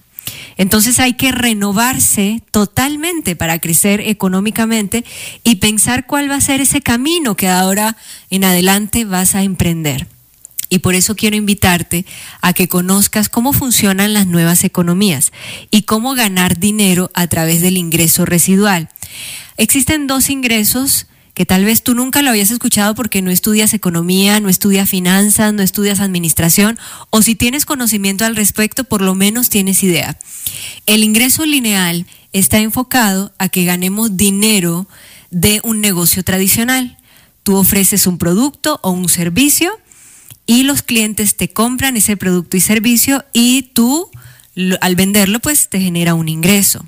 Entonces 0.63 1.01
hay 1.01 1.15
que 1.15 1.33
renovarse 1.33 2.41
totalmente 2.53 3.35
para 3.35 3.59
crecer 3.59 4.01
económicamente 4.01 5.05
y 5.43 5.57
pensar 5.57 6.07
cuál 6.07 6.31
va 6.31 6.37
a 6.37 6.41
ser 6.41 6.61
ese 6.61 6.81
camino 6.81 7.35
que 7.35 7.49
ahora 7.49 7.97
en 8.31 8.45
adelante 8.45 9.05
vas 9.05 9.35
a 9.35 9.43
emprender. 9.43 10.07
Y 10.69 10.79
por 10.79 10.95
eso 10.95 11.17
quiero 11.17 11.35
invitarte 11.35 12.07
a 12.43 12.53
que 12.53 12.69
conozcas 12.69 13.29
cómo 13.29 13.53
funcionan 13.53 14.15
las 14.15 14.29
nuevas 14.29 14.63
economías 14.63 15.33
y 15.73 15.83
cómo 15.83 16.15
ganar 16.15 16.57
dinero 16.61 17.11
a 17.13 17.27
través 17.27 17.61
del 17.61 17.77
ingreso 17.77 18.25
residual. 18.25 18.89
Existen 19.57 20.07
dos 20.07 20.31
ingresos 20.31 21.09
que 21.43 21.47
tal 21.47 21.65
vez 21.65 21.83
tú 21.83 21.97
nunca 21.97 22.23
lo 22.23 22.31
habías 22.31 22.53
escuchado 22.53 22.95
porque 22.95 23.21
no 23.21 23.33
estudias 23.33 23.75
economía, 23.75 24.39
no 24.39 24.49
estudias 24.49 24.89
finanzas, 24.89 25.53
no 25.53 25.65
estudias 25.65 25.99
administración, 25.99 26.79
o 27.11 27.21
si 27.21 27.35
tienes 27.35 27.65
conocimiento 27.65 28.25
al 28.25 28.37
respecto, 28.37 28.85
por 28.85 29.03
lo 29.03 29.17
menos 29.17 29.49
tienes 29.49 29.83
idea. 29.83 30.17
El 30.87 31.03
ingreso 31.03 31.45
lineal 31.45 32.07
está 32.33 32.59
enfocado 32.59 33.33
a 33.39 33.49
que 33.49 33.65
ganemos 33.65 34.17
dinero 34.17 34.87
de 35.33 35.61
un 35.65 35.81
negocio 35.81 36.23
tradicional. 36.23 36.97
Tú 37.43 37.57
ofreces 37.57 38.07
un 38.07 38.19
producto 38.19 38.79
o 38.85 38.93
un 38.93 39.09
servicio 39.09 39.73
y 40.47 40.63
los 40.63 40.83
clientes 40.83 41.37
te 41.37 41.49
compran 41.49 41.97
ese 41.97 42.17
producto 42.17 42.57
y 42.57 42.61
servicio 42.61 43.25
y 43.33 43.63
tú 43.63 44.09
al 44.81 44.95
venderlo 44.95 45.41
pues 45.41 45.69
te 45.69 45.81
genera 45.81 46.15
un 46.15 46.29
ingreso. 46.29 46.87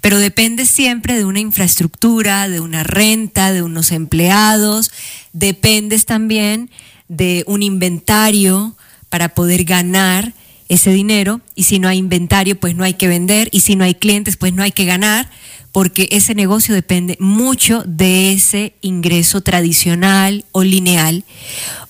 Pero 0.00 0.18
depende 0.18 0.66
siempre 0.66 1.16
de 1.16 1.24
una 1.24 1.40
infraestructura, 1.40 2.48
de 2.48 2.60
una 2.60 2.82
renta, 2.82 3.52
de 3.52 3.62
unos 3.62 3.92
empleados, 3.92 4.90
dependes 5.32 6.06
también 6.06 6.70
de 7.08 7.44
un 7.46 7.62
inventario 7.62 8.76
para 9.08 9.30
poder 9.30 9.64
ganar 9.64 10.32
ese 10.68 10.92
dinero. 10.92 11.40
Y 11.54 11.64
si 11.64 11.78
no 11.78 11.88
hay 11.88 11.98
inventario 11.98 12.58
pues 12.58 12.74
no 12.74 12.84
hay 12.84 12.94
que 12.94 13.08
vender. 13.08 13.48
Y 13.52 13.60
si 13.60 13.76
no 13.76 13.84
hay 13.84 13.94
clientes 13.94 14.36
pues 14.36 14.52
no 14.52 14.62
hay 14.62 14.72
que 14.72 14.84
ganar 14.84 15.30
porque 15.72 16.08
ese 16.10 16.34
negocio 16.34 16.74
depende 16.74 17.16
mucho 17.20 17.84
de 17.86 18.32
ese 18.32 18.74
ingreso 18.80 19.40
tradicional 19.40 20.44
o 20.52 20.64
lineal. 20.64 21.24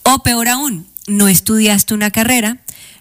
O 0.02 0.22
peor 0.22 0.48
aún, 0.48 0.86
no 1.06 1.28
estudiaste 1.28 1.94
una 1.94 2.10
carrera, 2.10 2.58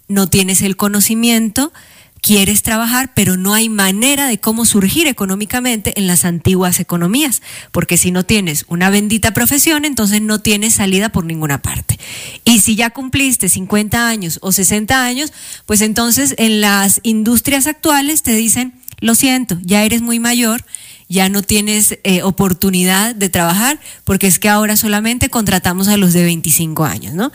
no 0.08 0.28
tienes 0.28 0.62
el 0.62 0.78
conocimiento 0.78 1.74
quieres 2.22 2.64
trabajar, 2.64 3.12
pero 3.16 3.38
no 3.38 3.54
hay 3.54 3.70
manera 3.70 4.28
de 4.28 4.40
cómo 4.40 4.66
surgir 4.66 5.08
económicamente 5.08 5.98
en 5.98 6.08
las 6.08 6.26
antiguas 6.26 6.80
economías, 6.80 7.42
porque 7.72 7.98
si 7.98 8.12
no 8.12 8.24
tienes 8.24 8.66
una 8.68 8.90
bendita 8.90 9.34
profesión, 9.34 9.86
entonces 9.86 10.22
no 10.22 10.40
tienes 10.40 10.76
salida 10.76 11.10
por 11.10 11.26
ninguna 11.26 11.62
parte. 11.62 12.00
Y 12.46 12.60
si 12.60 12.76
ya 12.76 12.90
cumpliste 12.90 13.50
50 13.50 14.08
años 14.08 14.40
o 14.42 14.52
60 14.52 15.04
años, 15.04 15.34
pues 15.66 15.82
entonces 15.82 16.36
en 16.38 16.62
las 16.62 17.00
industrias 17.04 17.68
actuales 17.68 18.24
te 18.24 18.34
dicen, 18.34 18.74
lo 19.00 19.16
siento, 19.16 19.58
ya 19.64 19.84
eres 19.84 20.02
muy 20.02 20.20
mayor, 20.20 20.66
ya 21.08 21.30
no 21.30 21.42
tienes 21.42 21.98
eh, 22.04 22.22
oportunidad 22.22 23.16
de 23.16 23.30
trabajar, 23.30 23.80
porque 24.04 24.28
es 24.28 24.40
que 24.40 24.50
ahora 24.50 24.76
solamente 24.78 25.30
contratamos 25.30 25.88
a 25.88 25.98
los 25.98 26.14
de 26.14 26.24
25 26.24 26.86
años, 26.86 27.14
¿no? 27.16 27.32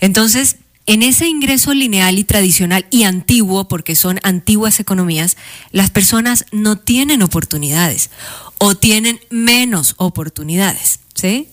Entonces, 0.00 0.56
en 0.88 1.02
ese 1.02 1.28
ingreso 1.28 1.74
lineal 1.74 2.18
y 2.18 2.24
tradicional 2.24 2.86
y 2.90 3.02
antiguo, 3.02 3.68
porque 3.68 3.94
son 3.94 4.18
antiguas 4.22 4.80
economías, 4.80 5.36
las 5.70 5.90
personas 5.90 6.46
no 6.50 6.78
tienen 6.78 7.20
oportunidades 7.20 8.08
o 8.56 8.74
tienen 8.74 9.20
menos 9.28 9.92
oportunidades. 9.98 11.00
¿sí? 11.14 11.48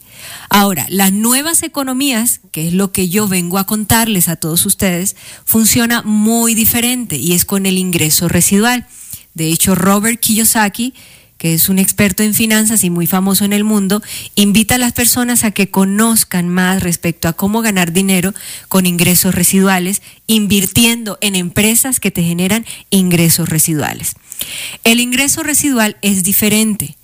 Ahora, 0.50 0.86
las 0.88 1.12
nuevas 1.12 1.64
economías, 1.64 2.40
que 2.54 2.70
es 2.70 2.74
lo 2.74 2.94
que 2.94 3.10
yo 3.10 3.28
vengo 3.28 3.58
a 3.58 3.66
contarles 3.66 4.30
a 4.30 4.38
todos 4.38 4.66
ustedes, 4.66 5.18
funciona 5.44 6.02
muy 6.02 6.56
diferente 6.56 7.18
y 7.18 7.34
es 7.34 7.44
con 7.44 7.66
el 7.66 7.78
ingreso 7.78 8.30
residual. 8.30 8.88
De 9.34 9.50
hecho, 9.50 9.76
Robert 9.76 10.18
Kiyosaki 10.22 10.94
que 11.46 11.54
es 11.54 11.70
un 11.70 11.78
experto 11.78 12.24
en 12.24 12.34
finanzas 12.34 12.84
y 12.84 12.90
muy 12.90 13.06
famoso 13.06 13.46
en 13.46 13.54
el 13.54 13.64
mundo, 13.64 14.02
invita 14.34 14.76
a 14.76 14.78
las 14.80 14.94
personas 14.94 15.44
a 15.44 15.52
que 15.52 15.70
conozcan 15.70 16.50
más 16.50 16.82
respecto 16.82 17.28
a 17.28 17.34
cómo 17.34 17.62
ganar 17.62 17.94
dinero 17.94 18.34
con 18.68 18.88
ingresos 18.88 19.36
residuales, 19.36 20.02
invirtiendo 20.26 21.20
en 21.22 21.36
empresas 21.36 22.00
que 22.00 22.10
te 22.10 22.24
generan 22.24 22.66
ingresos 22.90 23.48
residuales. 23.48 24.16
El 24.84 25.00
ingreso 25.00 25.44
residual 25.44 25.98
es 26.02 26.24
diferente. 26.24 26.98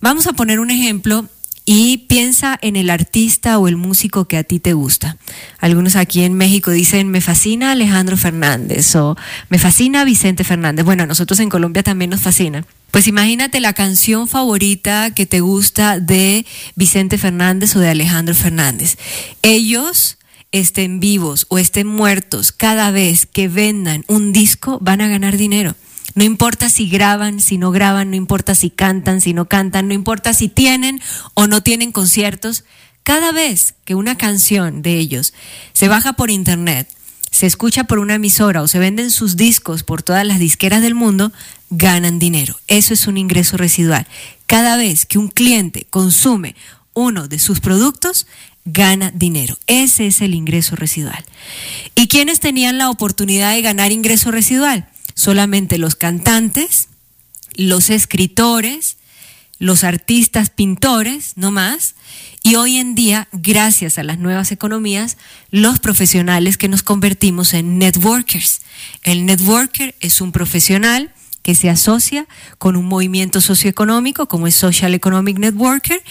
Vamos 0.00 0.28
a 0.28 0.32
poner 0.32 0.60
un 0.60 0.70
ejemplo 0.70 1.28
y 1.64 2.06
piensa 2.06 2.56
en 2.62 2.76
el 2.76 2.88
artista 2.88 3.58
o 3.58 3.66
el 3.66 3.76
músico 3.76 4.26
que 4.26 4.36
a 4.36 4.44
ti 4.44 4.60
te 4.60 4.74
gusta. 4.74 5.16
Algunos 5.58 5.96
aquí 5.96 6.22
en 6.22 6.34
México 6.34 6.70
dicen, 6.70 7.08
me 7.08 7.20
fascina 7.20 7.72
Alejandro 7.72 8.16
Fernández 8.16 8.94
o 8.94 9.16
me 9.48 9.58
fascina 9.58 10.04
Vicente 10.04 10.44
Fernández. 10.44 10.84
Bueno, 10.84 11.02
a 11.02 11.06
nosotros 11.06 11.40
en 11.40 11.48
Colombia 11.48 11.82
también 11.82 12.10
nos 12.10 12.20
fascina. 12.20 12.64
Pues 12.92 13.08
imagínate 13.08 13.60
la 13.60 13.72
canción 13.72 14.28
favorita 14.28 15.12
que 15.12 15.24
te 15.24 15.40
gusta 15.40 15.98
de 15.98 16.44
Vicente 16.76 17.16
Fernández 17.16 17.74
o 17.74 17.80
de 17.80 17.88
Alejandro 17.88 18.34
Fernández. 18.34 18.98
Ellos 19.40 20.18
estén 20.52 21.00
vivos 21.00 21.46
o 21.48 21.56
estén 21.56 21.86
muertos, 21.86 22.52
cada 22.52 22.90
vez 22.90 23.24
que 23.24 23.48
vendan 23.48 24.04
un 24.08 24.34
disco 24.34 24.78
van 24.82 25.00
a 25.00 25.08
ganar 25.08 25.38
dinero. 25.38 25.74
No 26.14 26.22
importa 26.22 26.68
si 26.68 26.86
graban, 26.86 27.40
si 27.40 27.56
no 27.56 27.70
graban, 27.70 28.10
no 28.10 28.16
importa 28.16 28.54
si 28.54 28.68
cantan, 28.68 29.22
si 29.22 29.32
no 29.32 29.48
cantan, 29.48 29.88
no 29.88 29.94
importa 29.94 30.34
si 30.34 30.48
tienen 30.48 31.00
o 31.32 31.46
no 31.46 31.62
tienen 31.62 31.92
conciertos. 31.92 32.64
Cada 33.04 33.32
vez 33.32 33.74
que 33.86 33.94
una 33.94 34.18
canción 34.18 34.82
de 34.82 34.98
ellos 34.98 35.32
se 35.72 35.88
baja 35.88 36.12
por 36.12 36.30
internet, 36.30 36.86
se 37.32 37.46
escucha 37.46 37.84
por 37.84 37.98
una 37.98 38.14
emisora 38.14 38.62
o 38.62 38.68
se 38.68 38.78
venden 38.78 39.10
sus 39.10 39.36
discos 39.36 39.82
por 39.82 40.02
todas 40.02 40.24
las 40.24 40.38
disqueras 40.38 40.82
del 40.82 40.94
mundo, 40.94 41.32
ganan 41.70 42.18
dinero. 42.18 42.56
Eso 42.68 42.92
es 42.92 43.06
un 43.06 43.16
ingreso 43.16 43.56
residual. 43.56 44.06
Cada 44.46 44.76
vez 44.76 45.06
que 45.06 45.18
un 45.18 45.28
cliente 45.28 45.86
consume 45.88 46.54
uno 46.92 47.28
de 47.28 47.38
sus 47.38 47.60
productos, 47.60 48.26
gana 48.66 49.10
dinero. 49.14 49.58
Ese 49.66 50.06
es 50.06 50.20
el 50.20 50.34
ingreso 50.34 50.76
residual. 50.76 51.24
¿Y 51.94 52.06
quiénes 52.06 52.38
tenían 52.38 52.76
la 52.76 52.90
oportunidad 52.90 53.54
de 53.54 53.62
ganar 53.62 53.92
ingreso 53.92 54.30
residual? 54.30 54.88
Solamente 55.14 55.78
los 55.78 55.94
cantantes, 55.94 56.88
los 57.54 57.88
escritores, 57.88 58.98
los 59.62 59.84
artistas, 59.84 60.50
pintores, 60.50 61.34
no 61.36 61.52
más. 61.52 61.94
Y 62.42 62.56
hoy 62.56 62.78
en 62.78 62.96
día, 62.96 63.28
gracias 63.30 63.96
a 63.96 64.02
las 64.02 64.18
nuevas 64.18 64.50
economías, 64.50 65.18
los 65.52 65.78
profesionales 65.78 66.58
que 66.58 66.66
nos 66.66 66.82
convertimos 66.82 67.54
en 67.54 67.78
networkers. 67.78 68.62
El 69.04 69.24
networker 69.24 69.94
es 70.00 70.20
un 70.20 70.32
profesional 70.32 71.14
que 71.42 71.54
se 71.54 71.70
asocia 71.70 72.26
con 72.58 72.74
un 72.74 72.86
movimiento 72.86 73.40
socioeconómico 73.40 74.26
como 74.26 74.48
es 74.48 74.56
Social 74.56 74.94
Economic 74.94 75.38
Networker 75.38 76.02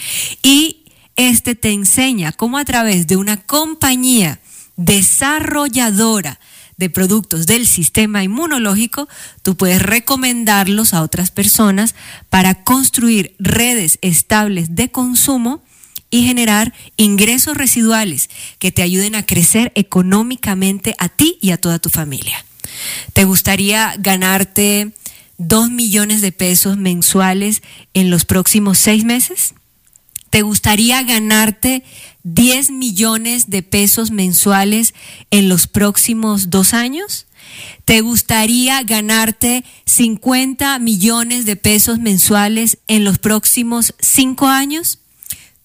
y 0.42 0.84
este 1.16 1.54
te 1.54 1.72
enseña 1.72 2.32
cómo 2.32 2.56
a 2.56 2.64
través 2.64 3.06
de 3.06 3.18
una 3.18 3.36
compañía 3.36 4.40
desarrolladora 4.76 6.40
de 6.76 6.90
productos 6.90 7.46
del 7.46 7.66
sistema 7.66 8.24
inmunológico, 8.24 9.08
tú 9.42 9.56
puedes 9.56 9.82
recomendarlos 9.82 10.94
a 10.94 11.02
otras 11.02 11.30
personas 11.30 11.94
para 12.30 12.64
construir 12.64 13.34
redes 13.38 13.98
estables 14.02 14.74
de 14.74 14.90
consumo 14.90 15.62
y 16.10 16.26
generar 16.26 16.74
ingresos 16.96 17.56
residuales 17.56 18.28
que 18.58 18.70
te 18.70 18.82
ayuden 18.82 19.14
a 19.14 19.24
crecer 19.24 19.72
económicamente 19.74 20.94
a 20.98 21.08
ti 21.08 21.38
y 21.40 21.50
a 21.50 21.56
toda 21.56 21.78
tu 21.78 21.88
familia. 21.88 22.44
¿Te 23.12 23.24
gustaría 23.24 23.94
ganarte 23.98 24.92
dos 25.38 25.70
millones 25.70 26.20
de 26.20 26.32
pesos 26.32 26.76
mensuales 26.76 27.62
en 27.94 28.10
los 28.10 28.24
próximos 28.24 28.78
seis 28.78 29.04
meses? 29.04 29.54
¿Te 30.30 30.42
gustaría 30.42 31.02
ganarte 31.02 31.82
10 32.24 32.70
millones 32.70 33.50
de 33.50 33.62
pesos 33.62 34.10
mensuales 34.10 34.94
en 35.30 35.48
los 35.48 35.66
próximos 35.66 36.50
dos 36.50 36.74
años? 36.74 37.26
¿Te 37.84 38.00
gustaría 38.00 38.82
ganarte 38.82 39.64
50 39.86 40.78
millones 40.78 41.44
de 41.44 41.56
pesos 41.56 41.98
mensuales 41.98 42.78
en 42.86 43.04
los 43.04 43.18
próximos 43.18 43.94
cinco 43.98 44.46
años? 44.46 45.00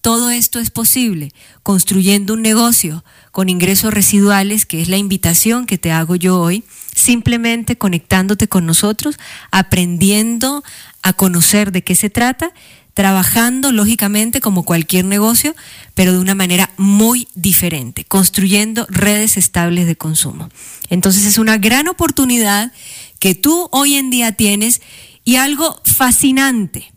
Todo 0.00 0.30
esto 0.30 0.58
es 0.60 0.70
posible 0.70 1.32
construyendo 1.62 2.34
un 2.34 2.42
negocio 2.42 3.04
con 3.30 3.48
ingresos 3.48 3.92
residuales, 3.92 4.64
que 4.64 4.80
es 4.80 4.88
la 4.88 4.96
invitación 4.96 5.66
que 5.66 5.76
te 5.76 5.90
hago 5.90 6.16
yo 6.16 6.40
hoy, 6.40 6.64
simplemente 6.94 7.76
conectándote 7.76 8.48
con 8.48 8.64
nosotros, 8.64 9.18
aprendiendo 9.50 10.64
a 11.02 11.12
conocer 11.12 11.72
de 11.72 11.82
qué 11.82 11.94
se 11.94 12.10
trata 12.10 12.52
trabajando 12.98 13.70
lógicamente 13.70 14.40
como 14.40 14.64
cualquier 14.64 15.04
negocio, 15.04 15.54
pero 15.94 16.12
de 16.12 16.18
una 16.18 16.34
manera 16.34 16.72
muy 16.78 17.28
diferente, 17.36 18.02
construyendo 18.02 18.88
redes 18.90 19.36
estables 19.36 19.86
de 19.86 19.94
consumo. 19.94 20.48
Entonces 20.90 21.24
es 21.24 21.38
una 21.38 21.58
gran 21.58 21.86
oportunidad 21.86 22.72
que 23.20 23.36
tú 23.36 23.68
hoy 23.70 23.94
en 23.94 24.10
día 24.10 24.32
tienes 24.32 24.82
y 25.24 25.36
algo 25.36 25.80
fascinante, 25.84 26.92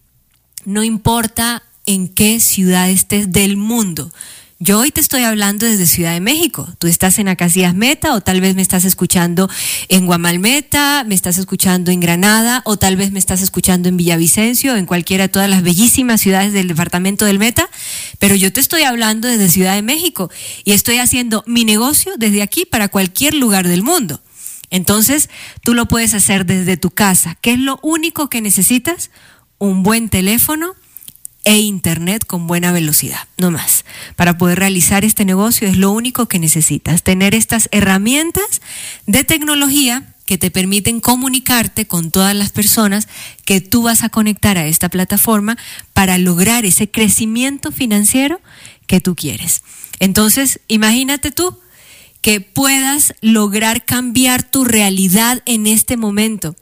no 0.66 0.84
importa 0.84 1.62
en 1.86 2.08
qué 2.08 2.40
ciudad 2.40 2.90
estés 2.90 3.32
del 3.32 3.56
mundo, 3.56 4.12
yo 4.64 4.78
hoy 4.78 4.92
te 4.92 5.02
estoy 5.02 5.24
hablando 5.24 5.66
desde 5.66 5.88
Ciudad 5.88 6.14
de 6.14 6.20
México. 6.20 6.70
Tú 6.78 6.86
estás 6.86 7.18
en 7.18 7.28
Acacias 7.28 7.74
Meta 7.74 8.14
o 8.14 8.22
tal 8.22 8.42
vez 8.42 8.54
me 8.54 8.62
estás 8.62 8.86
escuchando 8.86 9.50
en 9.90 10.06
Guamalmeta, 10.06 11.04
me 11.04 11.16
estás 11.16 11.40
escuchando 11.40 11.90
en 11.90 12.00
Granada 12.00 12.62
o 12.64 12.78
tal 12.78 12.96
vez 12.96 13.12
me 13.12 13.18
estás 13.18 13.42
escuchando 13.42 13.90
en 13.90 13.98
Villavicencio, 13.98 14.76
en 14.76 14.86
cualquiera 14.86 15.24
de 15.24 15.30
todas 15.30 15.50
las 15.50 15.64
bellísimas 15.64 16.22
ciudades 16.22 16.54
del 16.54 16.68
departamento 16.68 17.26
del 17.26 17.40
Meta. 17.40 17.68
Pero 18.20 18.36
yo 18.36 18.54
te 18.54 18.60
estoy 18.60 18.84
hablando 18.84 19.28
desde 19.28 19.50
Ciudad 19.50 19.74
de 19.74 19.82
México 19.82 20.30
y 20.64 20.74
estoy 20.74 21.00
haciendo 21.00 21.44
mi 21.48 21.66
negocio 21.66 22.14
desde 22.20 22.44
aquí 22.44 22.66
para 22.66 22.88
cualquier 22.88 23.34
lugar 23.34 23.68
del 23.68 23.82
mundo. 23.82 24.22
Entonces, 24.70 25.32
tú 25.64 25.74
lo 25.74 25.88
puedes 25.88 26.14
hacer 26.14 26.46
desde 26.46 26.78
tu 26.78 26.92
casa. 26.92 27.36
¿Qué 27.42 27.54
es 27.54 27.60
lo 27.60 27.80
único 27.82 28.30
que 28.30 28.42
necesitas? 28.42 29.10
Un 29.58 29.82
buen 29.82 30.10
teléfono 30.10 30.76
e 31.44 31.58
internet 31.58 32.26
con 32.26 32.48
buena 32.48 32.72
velocidad, 32.72 33.28
no 33.38 33.52
más. 33.52 33.86
Para 34.16 34.38
poder 34.38 34.60
realizar 34.60 35.04
este 35.04 35.26
negocio 35.26 35.68
es 35.68 35.78
lo 35.78 35.92
único 35.92 36.28
que 36.28 36.40
necesitas, 36.40 37.04
tener 37.04 37.34
estas 37.34 37.68
herramientas 37.72 38.62
de 39.08 39.24
tecnología 39.24 40.16
que 40.26 40.38
te 40.38 40.52
permiten 40.52 41.02
comunicarte 41.02 41.88
con 41.88 42.12
todas 42.12 42.36
las 42.36 42.52
personas 42.52 43.08
que 43.44 43.60
tú 43.60 43.84
vas 43.84 44.04
a 44.04 44.10
conectar 44.10 44.58
a 44.58 44.66
esta 44.66 44.88
plataforma 44.88 45.58
para 45.94 46.18
lograr 46.18 46.64
ese 46.64 46.90
crecimiento 46.90 47.72
financiero 47.72 48.40
que 48.88 49.02
tú 49.02 49.16
quieres. 49.16 49.62
Entonces, 50.00 50.62
imagínate 50.68 51.32
tú 51.32 51.60
que 52.22 52.40
puedas 52.40 53.14
lograr 53.22 53.84
cambiar 53.84 54.44
tu 54.44 54.64
realidad 54.64 55.42
en 55.46 55.68
este 55.68 55.98
momento, 55.98 56.56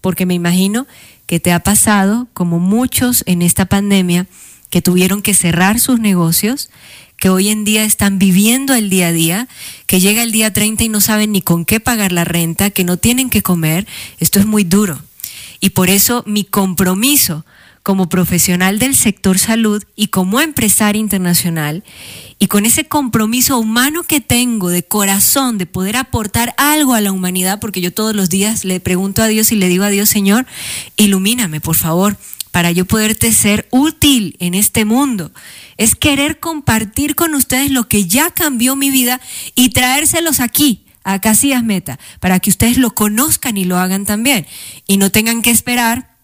porque 0.00 0.26
me 0.26 0.34
imagino 0.34 0.86
que 1.26 1.40
te 1.40 1.52
ha 1.52 1.60
pasado, 1.60 2.28
como 2.32 2.58
muchos 2.58 3.22
en 3.26 3.42
esta 3.42 3.66
pandemia, 3.66 4.26
que 4.70 4.82
tuvieron 4.82 5.22
que 5.22 5.34
cerrar 5.34 5.80
sus 5.80 6.00
negocios, 6.00 6.70
que 7.18 7.30
hoy 7.30 7.48
en 7.48 7.64
día 7.64 7.84
están 7.84 8.18
viviendo 8.18 8.74
el 8.74 8.90
día 8.90 9.08
a 9.08 9.12
día, 9.12 9.48
que 9.86 10.00
llega 10.00 10.22
el 10.22 10.32
día 10.32 10.52
30 10.52 10.84
y 10.84 10.88
no 10.88 11.00
saben 11.00 11.32
ni 11.32 11.42
con 11.42 11.64
qué 11.64 11.80
pagar 11.80 12.12
la 12.12 12.24
renta, 12.24 12.70
que 12.70 12.84
no 12.84 12.96
tienen 12.96 13.30
que 13.30 13.42
comer. 13.42 13.86
Esto 14.18 14.38
es 14.38 14.46
muy 14.46 14.64
duro. 14.64 15.00
Y 15.60 15.70
por 15.70 15.88
eso 15.88 16.22
mi 16.26 16.44
compromiso 16.44 17.44
como 17.86 18.08
profesional 18.08 18.80
del 18.80 18.96
sector 18.96 19.38
salud 19.38 19.80
y 19.94 20.08
como 20.08 20.40
empresaria 20.40 20.98
internacional 20.98 21.84
y 22.40 22.48
con 22.48 22.66
ese 22.66 22.86
compromiso 22.88 23.60
humano 23.60 24.02
que 24.02 24.20
tengo 24.20 24.70
de 24.70 24.82
corazón 24.82 25.56
de 25.56 25.66
poder 25.66 25.96
aportar 25.96 26.52
algo 26.58 26.94
a 26.94 27.00
la 27.00 27.12
humanidad, 27.12 27.60
porque 27.60 27.80
yo 27.80 27.92
todos 27.92 28.12
los 28.12 28.28
días 28.28 28.64
le 28.64 28.80
pregunto 28.80 29.22
a 29.22 29.28
Dios 29.28 29.52
y 29.52 29.54
le 29.54 29.68
digo 29.68 29.84
a 29.84 29.90
Dios, 29.90 30.08
Señor, 30.08 30.46
ilumíname, 30.96 31.60
por 31.60 31.76
favor, 31.76 32.16
para 32.50 32.72
yo 32.72 32.86
poderte 32.86 33.30
ser 33.30 33.68
útil 33.70 34.34
en 34.40 34.54
este 34.54 34.84
mundo. 34.84 35.30
Es 35.76 35.94
querer 35.94 36.40
compartir 36.40 37.14
con 37.14 37.36
ustedes 37.36 37.70
lo 37.70 37.86
que 37.86 38.06
ya 38.06 38.32
cambió 38.32 38.74
mi 38.74 38.90
vida 38.90 39.20
y 39.54 39.68
traérselos 39.68 40.40
aquí 40.40 40.86
a 41.04 41.20
Casillas 41.20 41.62
Meta, 41.62 42.00
para 42.18 42.40
que 42.40 42.50
ustedes 42.50 42.78
lo 42.78 42.96
conozcan 42.96 43.56
y 43.56 43.64
lo 43.64 43.78
hagan 43.78 44.06
también 44.06 44.44
y 44.88 44.96
no 44.96 45.12
tengan 45.12 45.40
que 45.40 45.52
esperar 45.52 46.15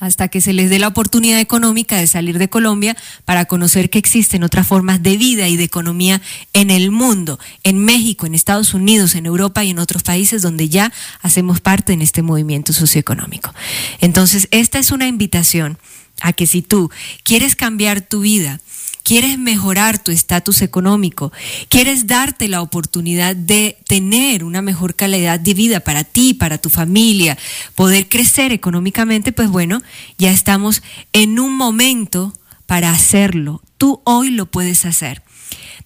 hasta 0.00 0.28
que 0.28 0.40
se 0.40 0.52
les 0.52 0.68
dé 0.68 0.78
la 0.78 0.88
oportunidad 0.88 1.40
económica 1.40 1.96
de 1.96 2.06
salir 2.06 2.38
de 2.38 2.48
Colombia 2.48 2.96
para 3.24 3.46
conocer 3.46 3.88
que 3.90 3.98
existen 3.98 4.42
otras 4.42 4.66
formas 4.66 5.02
de 5.02 5.16
vida 5.16 5.48
y 5.48 5.56
de 5.56 5.64
economía 5.64 6.20
en 6.52 6.70
el 6.70 6.90
mundo, 6.90 7.38
en 7.62 7.78
México, 7.78 8.26
en 8.26 8.34
Estados 8.34 8.74
Unidos, 8.74 9.14
en 9.14 9.26
Europa 9.26 9.64
y 9.64 9.70
en 9.70 9.78
otros 9.78 10.02
países 10.02 10.42
donde 10.42 10.68
ya 10.68 10.92
hacemos 11.22 11.60
parte 11.60 11.92
en 11.92 12.02
este 12.02 12.22
movimiento 12.22 12.72
socioeconómico. 12.72 13.54
Entonces, 14.00 14.48
esta 14.50 14.78
es 14.78 14.90
una 14.90 15.06
invitación 15.06 15.78
a 16.20 16.32
que 16.32 16.46
si 16.46 16.62
tú 16.62 16.90
quieres 17.22 17.56
cambiar 17.56 18.00
tu 18.00 18.20
vida, 18.20 18.60
quieres 19.06 19.38
mejorar 19.38 20.02
tu 20.02 20.10
estatus 20.10 20.62
económico, 20.62 21.32
quieres 21.68 22.08
darte 22.08 22.48
la 22.48 22.60
oportunidad 22.60 23.36
de 23.36 23.78
tener 23.86 24.42
una 24.42 24.62
mejor 24.62 24.96
calidad 24.96 25.38
de 25.38 25.54
vida 25.54 25.78
para 25.78 26.02
ti, 26.02 26.34
para 26.34 26.58
tu 26.58 26.70
familia, 26.70 27.38
poder 27.76 28.08
crecer 28.08 28.50
económicamente, 28.50 29.30
pues 29.30 29.48
bueno, 29.48 29.80
ya 30.18 30.32
estamos 30.32 30.82
en 31.12 31.38
un 31.38 31.56
momento 31.56 32.34
para 32.66 32.90
hacerlo. 32.90 33.62
Tú 33.78 34.00
hoy 34.02 34.30
lo 34.30 34.46
puedes 34.46 34.84
hacer. 34.84 35.22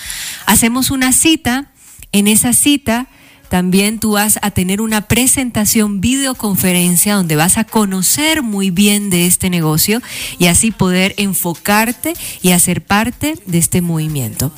Hacemos 0.46 0.90
una 0.90 1.12
cita. 1.12 1.70
En 2.12 2.28
esa 2.28 2.52
cita 2.52 3.08
también 3.54 4.00
tú 4.00 4.14
vas 4.14 4.40
a 4.42 4.50
tener 4.50 4.80
una 4.80 5.02
presentación 5.02 6.00
videoconferencia 6.00 7.14
donde 7.14 7.36
vas 7.36 7.56
a 7.56 7.62
conocer 7.62 8.42
muy 8.42 8.70
bien 8.70 9.10
de 9.10 9.28
este 9.28 9.48
negocio 9.48 10.02
y 10.40 10.46
así 10.46 10.72
poder 10.72 11.14
enfocarte 11.18 12.14
y 12.42 12.50
hacer 12.50 12.84
parte 12.84 13.38
de 13.46 13.58
este 13.58 13.80
movimiento. 13.80 14.50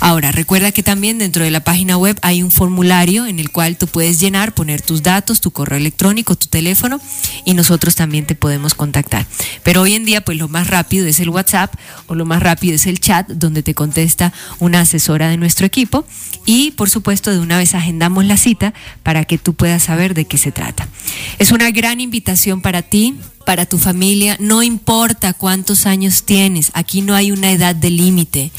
Ahora, 0.00 0.32
recuerda 0.32 0.72
que 0.72 0.82
también 0.82 1.18
dentro 1.18 1.44
de 1.44 1.50
la 1.50 1.60
página 1.60 1.98
web 1.98 2.18
hay 2.22 2.42
un 2.42 2.50
formulario 2.50 3.26
en 3.26 3.38
el 3.38 3.50
cual 3.50 3.76
tú 3.76 3.86
puedes 3.86 4.18
llenar, 4.18 4.54
poner 4.54 4.80
tus 4.80 5.02
datos, 5.02 5.42
tu 5.42 5.50
correo 5.50 5.76
electrónico, 5.76 6.34
tu 6.34 6.46
teléfono 6.46 7.02
y 7.44 7.52
nosotros 7.52 7.96
también 7.96 8.24
te 8.24 8.34
podemos 8.34 8.72
contactar. 8.72 9.26
Pero 9.62 9.82
hoy 9.82 9.92
en 9.92 10.06
día, 10.06 10.22
pues 10.22 10.38
lo 10.38 10.48
más 10.48 10.68
rápido 10.68 11.06
es 11.06 11.20
el 11.20 11.28
WhatsApp 11.28 11.74
o 12.06 12.14
lo 12.14 12.24
más 12.24 12.42
rápido 12.42 12.76
es 12.76 12.86
el 12.86 12.98
chat 12.98 13.28
donde 13.28 13.62
te 13.62 13.74
contesta 13.74 14.32
una 14.58 14.80
asesora 14.80 15.28
de 15.28 15.36
nuestro 15.36 15.66
equipo 15.66 16.06
y 16.46 16.70
por 16.70 16.88
supuesto 16.88 17.30
de 17.30 17.40
una 17.40 17.58
vez 17.58 17.74
agendamos 17.74 18.24
la 18.24 18.37
cita 18.38 18.72
para 19.02 19.24
que 19.24 19.38
tú 19.38 19.54
puedas 19.54 19.82
saber 19.82 20.14
de 20.14 20.24
qué 20.24 20.38
se 20.38 20.52
trata. 20.52 20.88
Es 21.38 21.52
una 21.52 21.70
gran 21.70 22.00
invitación 22.00 22.60
para 22.60 22.82
ti, 22.82 23.16
para 23.48 23.64
tu 23.64 23.78
familia, 23.78 24.36
no 24.40 24.62
importa 24.62 25.32
cuántos 25.32 25.86
años 25.86 26.24
tienes, 26.24 26.70
aquí 26.74 27.00
no 27.00 27.14
hay 27.14 27.32
una 27.32 27.50
edad 27.50 27.74
de 27.74 27.88
límite, 27.88 28.52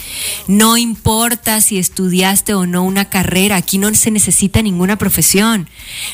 no 0.48 0.78
importa 0.78 1.62
si 1.62 1.78
estudiaste 1.78 2.56
o 2.56 2.66
no 2.66 2.84
una 2.84 3.06
carrera, 3.06 3.56
aquí 3.56 3.78
no 3.78 3.94
se 3.94 4.10
necesita 4.10 4.64
ninguna 4.64 4.98
profesión, 4.98 5.70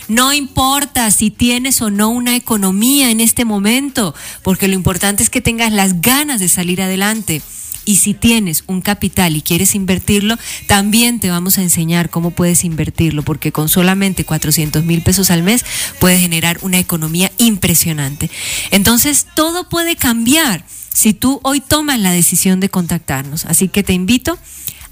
no 0.10 0.34
importa 0.34 1.10
si 1.12 1.32
tienes 1.32 1.82
o 1.82 1.89
no 1.89 2.10
una 2.10 2.36
economía 2.36 3.12
en 3.12 3.21
este 3.21 3.45
momento, 3.45 4.13
porque 4.43 4.67
lo 4.67 4.73
importante 4.73 5.23
es 5.23 5.30
que 5.30 5.39
tengas 5.39 5.71
las 5.71 6.01
ganas 6.01 6.41
de 6.41 6.49
salir 6.49 6.82
adelante. 6.82 7.41
Y 7.86 7.98
si 7.98 8.13
tienes 8.13 8.63
un 8.67 8.82
capital 8.82 9.36
y 9.36 9.41
quieres 9.41 9.76
invertirlo, 9.76 10.38
también 10.67 11.19
te 11.19 11.30
vamos 11.30 11.58
a 11.58 11.62
enseñar 11.62 12.10
cómo 12.10 12.32
puedes 12.32 12.63
invertirlo, 12.63 13.24
porque 13.24 13.52
con 13.52 13.69
solamente 13.69 14.26
400 14.26 14.84
mil 14.84 15.02
pesos 15.02 15.32
al 15.32 15.43
mes 15.43 15.63
puedes 16.00 16.19
generar 16.19 16.58
una 16.62 16.80
economía 16.80 17.32
impresionante. 17.38 18.30
Entonces, 18.71 19.28
todo 19.36 19.69
puede 19.69 19.95
cambiar 19.95 20.65
si 20.89 21.13
tú 21.13 21.39
hoy 21.43 21.62
tomas 21.62 22.00
la 22.00 22.12
decisión 22.12 22.60
de 22.60 22.69
contactarnos. 22.69 23.45
Así 23.45 23.67
que 23.67 23.84
te 23.84 23.93
invito 23.93 24.38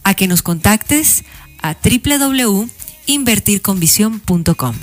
a 0.04 0.14
que 0.14 0.28
nos 0.28 0.42
contactes 0.42 1.24
a 1.62 1.76
www.invertirconvisión.com 1.76 4.76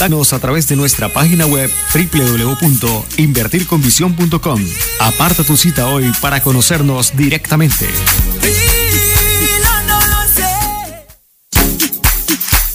Contáctanos 0.00 0.32
a 0.32 0.38
través 0.38 0.66
de 0.66 0.76
nuestra 0.76 1.10
página 1.10 1.44
web 1.44 1.70
www.invertirconvisión.com. 1.92 4.64
Aparta 4.98 5.44
tu 5.44 5.58
cita 5.58 5.88
hoy 5.88 6.10
para 6.22 6.42
conocernos 6.42 7.14
directamente. 7.14 7.86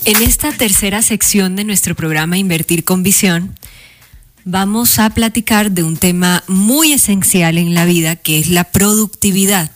En 0.05 0.21
esta 0.21 0.51
tercera 0.51 1.01
sección 1.01 1.55
de 1.55 1.63
nuestro 1.63 1.95
programa 1.95 2.37
Invertir 2.37 2.83
con 2.83 3.01
Visión, 3.01 3.57
vamos 4.43 4.99
a 4.99 5.09
platicar 5.09 5.71
de 5.71 5.81
un 5.81 5.97
tema 5.97 6.43
muy 6.47 6.93
esencial 6.93 7.57
en 7.57 7.73
la 7.73 7.85
vida, 7.85 8.17
que 8.17 8.37
es 8.37 8.49
la 8.49 8.65
productividad. 8.65 9.71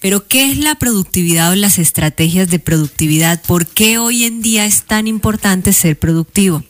Pero, 0.00 0.26
¿qué 0.26 0.50
es 0.50 0.56
la 0.56 0.76
productividad 0.76 1.52
o 1.52 1.56
las 1.56 1.78
estrategias 1.78 2.48
de 2.48 2.58
productividad? 2.58 3.42
¿Por 3.42 3.66
qué 3.66 3.98
hoy 3.98 4.24
en 4.24 4.40
día 4.40 4.64
es 4.64 4.84
tan 4.84 5.06
importante 5.06 5.74
ser 5.74 5.98
productivo? 5.98 6.64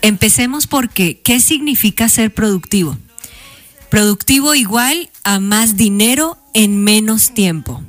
Empecemos 0.00 0.68
porque, 0.68 1.20
¿qué 1.20 1.40
significa 1.40 2.08
ser 2.08 2.32
productivo? 2.32 2.96
Productivo 3.90 4.54
igual 4.54 5.10
a 5.24 5.40
más 5.40 5.76
dinero 5.76 6.38
en 6.54 6.82
menos 6.82 7.34
tiempo. 7.34 7.82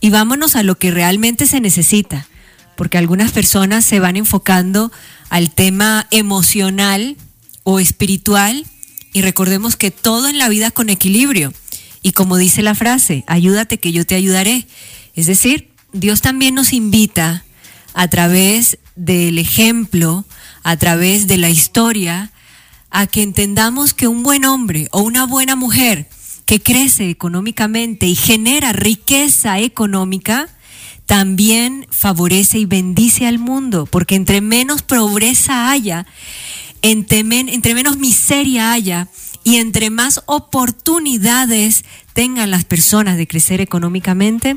Y 0.00 0.10
vámonos 0.10 0.56
a 0.56 0.62
lo 0.62 0.76
que 0.78 0.92
realmente 0.92 1.46
se 1.46 1.60
necesita, 1.60 2.28
porque 2.76 2.96
algunas 2.96 3.32
personas 3.32 3.84
se 3.84 4.00
van 4.00 4.16
enfocando 4.16 4.92
al 5.28 5.50
tema 5.50 6.06
emocional 6.10 7.16
o 7.64 7.80
espiritual 7.80 8.64
y 9.12 9.22
recordemos 9.22 9.76
que 9.76 9.90
todo 9.90 10.28
en 10.28 10.38
la 10.38 10.48
vida 10.48 10.70
con 10.70 10.90
equilibrio. 10.90 11.52
Y 12.02 12.12
como 12.12 12.36
dice 12.36 12.62
la 12.62 12.74
frase, 12.74 13.24
ayúdate 13.26 13.78
que 13.78 13.92
yo 13.92 14.06
te 14.06 14.14
ayudaré. 14.14 14.66
Es 15.14 15.26
decir, 15.26 15.68
Dios 15.92 16.20
también 16.20 16.54
nos 16.54 16.72
invita 16.72 17.44
a 17.94 18.08
través 18.08 18.78
del 18.96 19.38
ejemplo, 19.38 20.24
a 20.62 20.76
través 20.76 21.26
de 21.26 21.36
la 21.36 21.50
historia, 21.50 22.32
a 22.90 23.06
que 23.06 23.22
entendamos 23.22 23.94
que 23.94 24.08
un 24.08 24.22
buen 24.22 24.44
hombre 24.44 24.88
o 24.92 25.00
una 25.02 25.26
buena 25.26 25.56
mujer 25.56 26.08
que 26.46 26.60
crece 26.60 27.10
económicamente 27.10 28.06
y 28.06 28.16
genera 28.16 28.72
riqueza 28.72 29.60
económica, 29.60 30.48
también 31.06 31.86
favorece 31.90 32.58
y 32.58 32.66
bendice 32.66 33.26
al 33.26 33.38
mundo, 33.38 33.86
porque 33.86 34.14
entre 34.14 34.40
menos 34.40 34.82
pobreza 34.82 35.70
haya, 35.70 36.06
entre, 36.82 37.24
menos 37.24 37.98
miseria 37.98 38.72
haya 38.72 39.08
y 39.44 39.56
entre 39.56 39.90
más 39.90 40.22
oportunidades 40.26 41.84
tengan 42.12 42.50
las 42.50 42.64
personas 42.64 43.16
de 43.16 43.26
crecer 43.26 43.60
económicamente, 43.60 44.56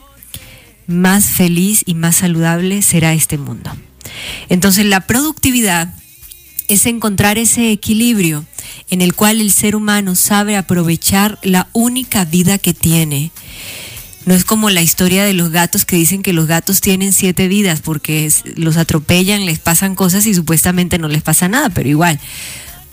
más 0.88 1.26
feliz 1.26 1.84
y 1.86 1.96
más 1.96 2.18
saludable 2.18 2.82
será 2.82 3.14
este 3.14 3.38
mundo. 3.38 3.72
Entonces 4.50 4.86
la 4.86 5.02
productividad 5.02 5.94
es 6.68 6.86
encontrar 6.86 7.38
ese 7.38 7.72
equilibrio 7.72 8.46
en 8.90 9.02
el 9.02 9.14
cual 9.14 9.42
el 9.42 9.52
ser 9.52 9.76
humano 9.76 10.16
sabe 10.16 10.58
aprovechar 10.58 11.40
la 11.42 11.68
única 11.74 12.26
vida 12.26 12.58
que 12.58 12.74
tiene. 12.74 13.32
No 14.26 14.34
es 14.34 14.46
como 14.46 14.70
la 14.70 14.82
historia 14.82 15.26
de 15.26 15.34
los 15.34 15.50
gatos 15.52 15.84
que 15.84 15.98
dicen 15.98 16.24
que 16.24 16.32
los 16.32 16.48
gatos 16.48 16.80
tienen 16.80 17.12
siete 17.12 17.48
vidas 17.50 17.82
porque 17.82 18.32
los 18.56 18.78
atropellan, 18.78 19.46
les 19.46 19.60
pasan 19.60 19.96
cosas 19.96 20.26
y 20.26 20.34
supuestamente 20.34 20.98
no 20.98 21.10
les 21.10 21.22
pasa 21.24 21.50
nada, 21.50 21.70
pero 21.70 21.90
igual, 21.90 22.20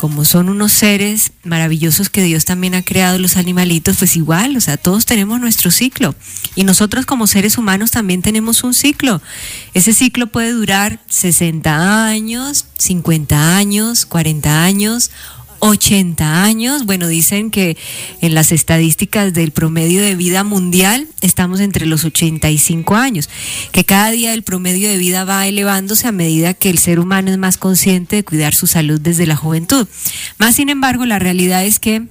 como 0.00 0.24
son 0.24 0.48
unos 0.48 0.72
seres 0.72 1.32
maravillosos 1.44 2.08
que 2.08 2.22
Dios 2.22 2.46
también 2.46 2.74
ha 2.74 2.80
creado 2.82 3.18
los 3.18 3.36
animalitos, 3.36 3.98
pues 3.98 4.16
igual, 4.16 4.56
o 4.56 4.60
sea, 4.62 4.78
todos 4.78 5.04
tenemos 5.04 5.38
nuestro 5.40 5.70
ciclo. 5.70 6.14
Y 6.54 6.64
nosotros 6.64 7.04
como 7.04 7.26
seres 7.26 7.58
humanos 7.58 7.90
también 7.90 8.22
tenemos 8.22 8.64
un 8.64 8.72
ciclo. 8.72 9.20
Ese 9.74 9.92
ciclo 9.92 10.28
puede 10.28 10.52
durar 10.52 11.00
60 11.06 12.06
años, 12.06 12.64
50 12.78 13.58
años, 13.58 14.06
40 14.06 14.64
años 14.64 15.10
80 15.60 16.42
años. 16.42 16.84
Bueno, 16.84 17.06
dicen 17.08 17.50
que 17.50 17.76
en 18.20 18.34
las 18.34 18.52
estadísticas 18.52 19.32
del 19.32 19.52
promedio 19.52 20.02
de 20.02 20.16
vida 20.16 20.44
mundial 20.44 21.08
estamos 21.20 21.60
entre 21.60 21.86
los 21.86 22.04
85 22.04 22.96
años, 22.96 23.28
que 23.72 23.84
cada 23.84 24.10
día 24.10 24.34
el 24.34 24.42
promedio 24.42 24.88
de 24.88 24.96
vida 24.96 25.24
va 25.24 25.46
elevándose 25.46 26.08
a 26.08 26.12
medida 26.12 26.54
que 26.54 26.70
el 26.70 26.78
ser 26.78 26.98
humano 26.98 27.30
es 27.30 27.38
más 27.38 27.56
consciente 27.56 28.16
de 28.16 28.24
cuidar 28.24 28.54
su 28.54 28.66
salud 28.66 29.00
desde 29.00 29.26
la 29.26 29.36
juventud. 29.36 29.86
Más 30.38 30.56
sin 30.56 30.68
embargo, 30.68 31.06
la 31.06 31.18
realidad 31.18 31.64
es 31.64 31.78
que 31.78 32.08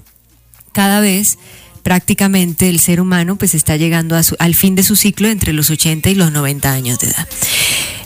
cada 0.72 1.02
vez 1.02 1.38
prácticamente 1.84 2.70
el 2.70 2.80
ser 2.80 3.02
humano 3.02 3.36
pues 3.36 3.56
está 3.56 3.76
llegando 3.76 4.16
al 4.40 4.56
fin 4.56 4.76
de 4.76 4.84
su 4.84 4.96
ciclo 4.96 5.28
entre 5.28 5.54
los 5.54 5.70
80 5.70 6.10
y 6.10 6.16
los 6.16 6.32
90 6.32 6.72
años 6.72 7.00
de 7.00 7.08
edad. 7.08 7.28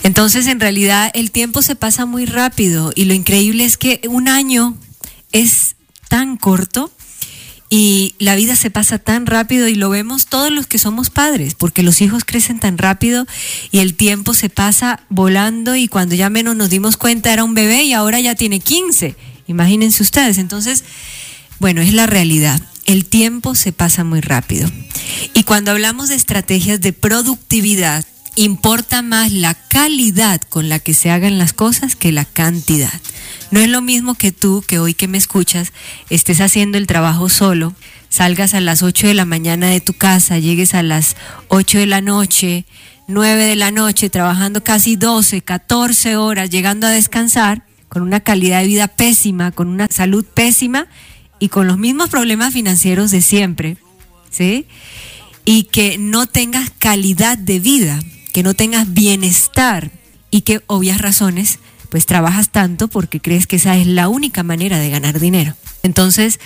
Entonces, 0.04 0.48
en 0.48 0.60
realidad, 0.60 1.12
el 1.14 1.32
tiempo 1.32 1.62
se 1.62 1.76
pasa 1.76 2.06
muy 2.06 2.26
rápido 2.26 2.92
y 2.94 3.06
lo 3.06 3.14
increíble 3.14 3.64
es 3.64 3.78
que 3.78 4.02
un 4.10 4.28
año 4.28 4.78
es 5.34 5.76
tan 6.08 6.38
corto 6.38 6.92
y 7.70 8.14
la 8.20 8.36
vida 8.36 8.56
se 8.56 8.70
pasa 8.70 9.00
tan 9.00 9.26
rápido 9.26 9.68
y 9.68 9.74
lo 9.74 9.90
vemos 9.90 10.28
todos 10.28 10.52
los 10.52 10.68
que 10.68 10.78
somos 10.78 11.10
padres, 11.10 11.56
porque 11.56 11.82
los 11.82 12.02
hijos 12.02 12.24
crecen 12.24 12.60
tan 12.60 12.78
rápido 12.78 13.26
y 13.72 13.80
el 13.80 13.96
tiempo 13.96 14.36
se 14.36 14.50
pasa 14.50 15.02
volando 15.10 15.76
y 15.76 15.88
cuando 15.88 16.14
ya 16.14 16.30
menos 16.30 16.56
nos 16.56 16.70
dimos 16.70 16.98
cuenta 16.98 17.34
era 17.34 17.44
un 17.44 17.56
bebé 17.56 17.84
y 17.84 17.94
ahora 17.94 18.20
ya 18.20 18.36
tiene 18.36 18.60
15. 18.60 19.16
Imagínense 19.48 20.04
ustedes. 20.04 20.38
Entonces, 20.38 20.84
bueno, 21.60 21.82
es 21.82 21.94
la 21.94 22.06
realidad. 22.06 22.62
El 22.86 23.06
tiempo 23.06 23.56
se 23.56 23.72
pasa 23.72 24.04
muy 24.04 24.22
rápido. 24.22 24.70
Y 25.34 25.42
cuando 25.42 25.72
hablamos 25.72 26.10
de 26.10 26.16
estrategias 26.16 26.80
de 26.80 26.94
productividad, 26.94 28.06
importa 28.36 29.02
más 29.02 29.32
la 29.32 29.54
calidad 29.54 30.42
con 30.42 30.70
la 30.70 30.80
que 30.80 30.94
se 30.94 31.12
hagan 31.12 31.38
las 31.38 31.54
cosas 31.54 31.96
que 31.96 32.12
la 32.12 32.26
cantidad. 32.26 32.94
No 33.52 33.60
es 33.60 33.70
lo 33.70 33.82
mismo 33.82 34.16
que 34.16 34.32
tú, 34.32 34.64
que 34.68 34.80
hoy 34.80 34.94
que 34.94 35.08
me 35.08 35.18
escuchas, 35.18 35.74
estés 36.10 36.42
haciendo 36.42 36.78
el 36.78 36.88
trabajo 36.88 37.30
solo, 37.30 37.74
salgas 38.10 38.54
a 38.54 38.62
las 38.62 38.82
8 38.82 39.08
de 39.08 39.14
la 39.14 39.26
mañana 39.26 39.68
de 39.68 39.82
tu 39.82 39.94
casa, 39.94 40.40
llegues 40.40 40.74
a 40.74 40.84
las 40.84 41.16
8 41.50 41.80
de 41.80 41.86
la 41.86 42.02
noche, 42.02 42.66
9 43.08 43.46
de 43.46 43.56
la 43.56 43.72
noche, 43.72 44.10
trabajando 44.10 44.64
casi 44.64 44.96
12, 44.96 45.42
14 45.42 46.16
horas, 46.16 46.50
llegando 46.50 46.88
a 46.88 46.92
descansar, 46.92 47.64
con 47.90 48.02
una 48.02 48.22
calidad 48.22 48.62
de 48.62 48.68
vida 48.68 48.88
pésima, 48.88 49.52
con 49.52 49.68
una 49.68 49.88
salud 49.88 50.26
pésima 50.26 50.88
y 51.38 51.50
con 51.50 51.68
los 51.68 51.78
mismos 51.78 52.10
problemas 52.10 52.52
financieros 52.52 53.12
de 53.12 53.22
siempre, 53.22 53.78
¿sí? 54.32 54.66
Y 55.46 55.66
que 55.66 56.00
no 56.00 56.26
tengas 56.26 56.72
calidad 56.80 57.38
de 57.38 57.60
vida, 57.60 58.00
que 58.34 58.44
no 58.44 58.54
tengas 58.54 58.94
bienestar 58.94 59.92
y 60.30 60.42
que 60.42 60.62
obvias 60.68 61.00
razones 61.00 61.60
pues 61.90 62.08
trabajas 62.08 62.50
tanto 62.50 62.88
porque 62.88 63.22
crees 63.22 63.46
que 63.46 63.58
esa 63.58 63.78
es 63.78 63.86
la 63.86 64.10
única 64.10 64.42
manera 64.42 64.80
de 64.80 64.90
ganar 64.90 65.20
dinero. 65.20 65.56
Entonces, 65.84 66.40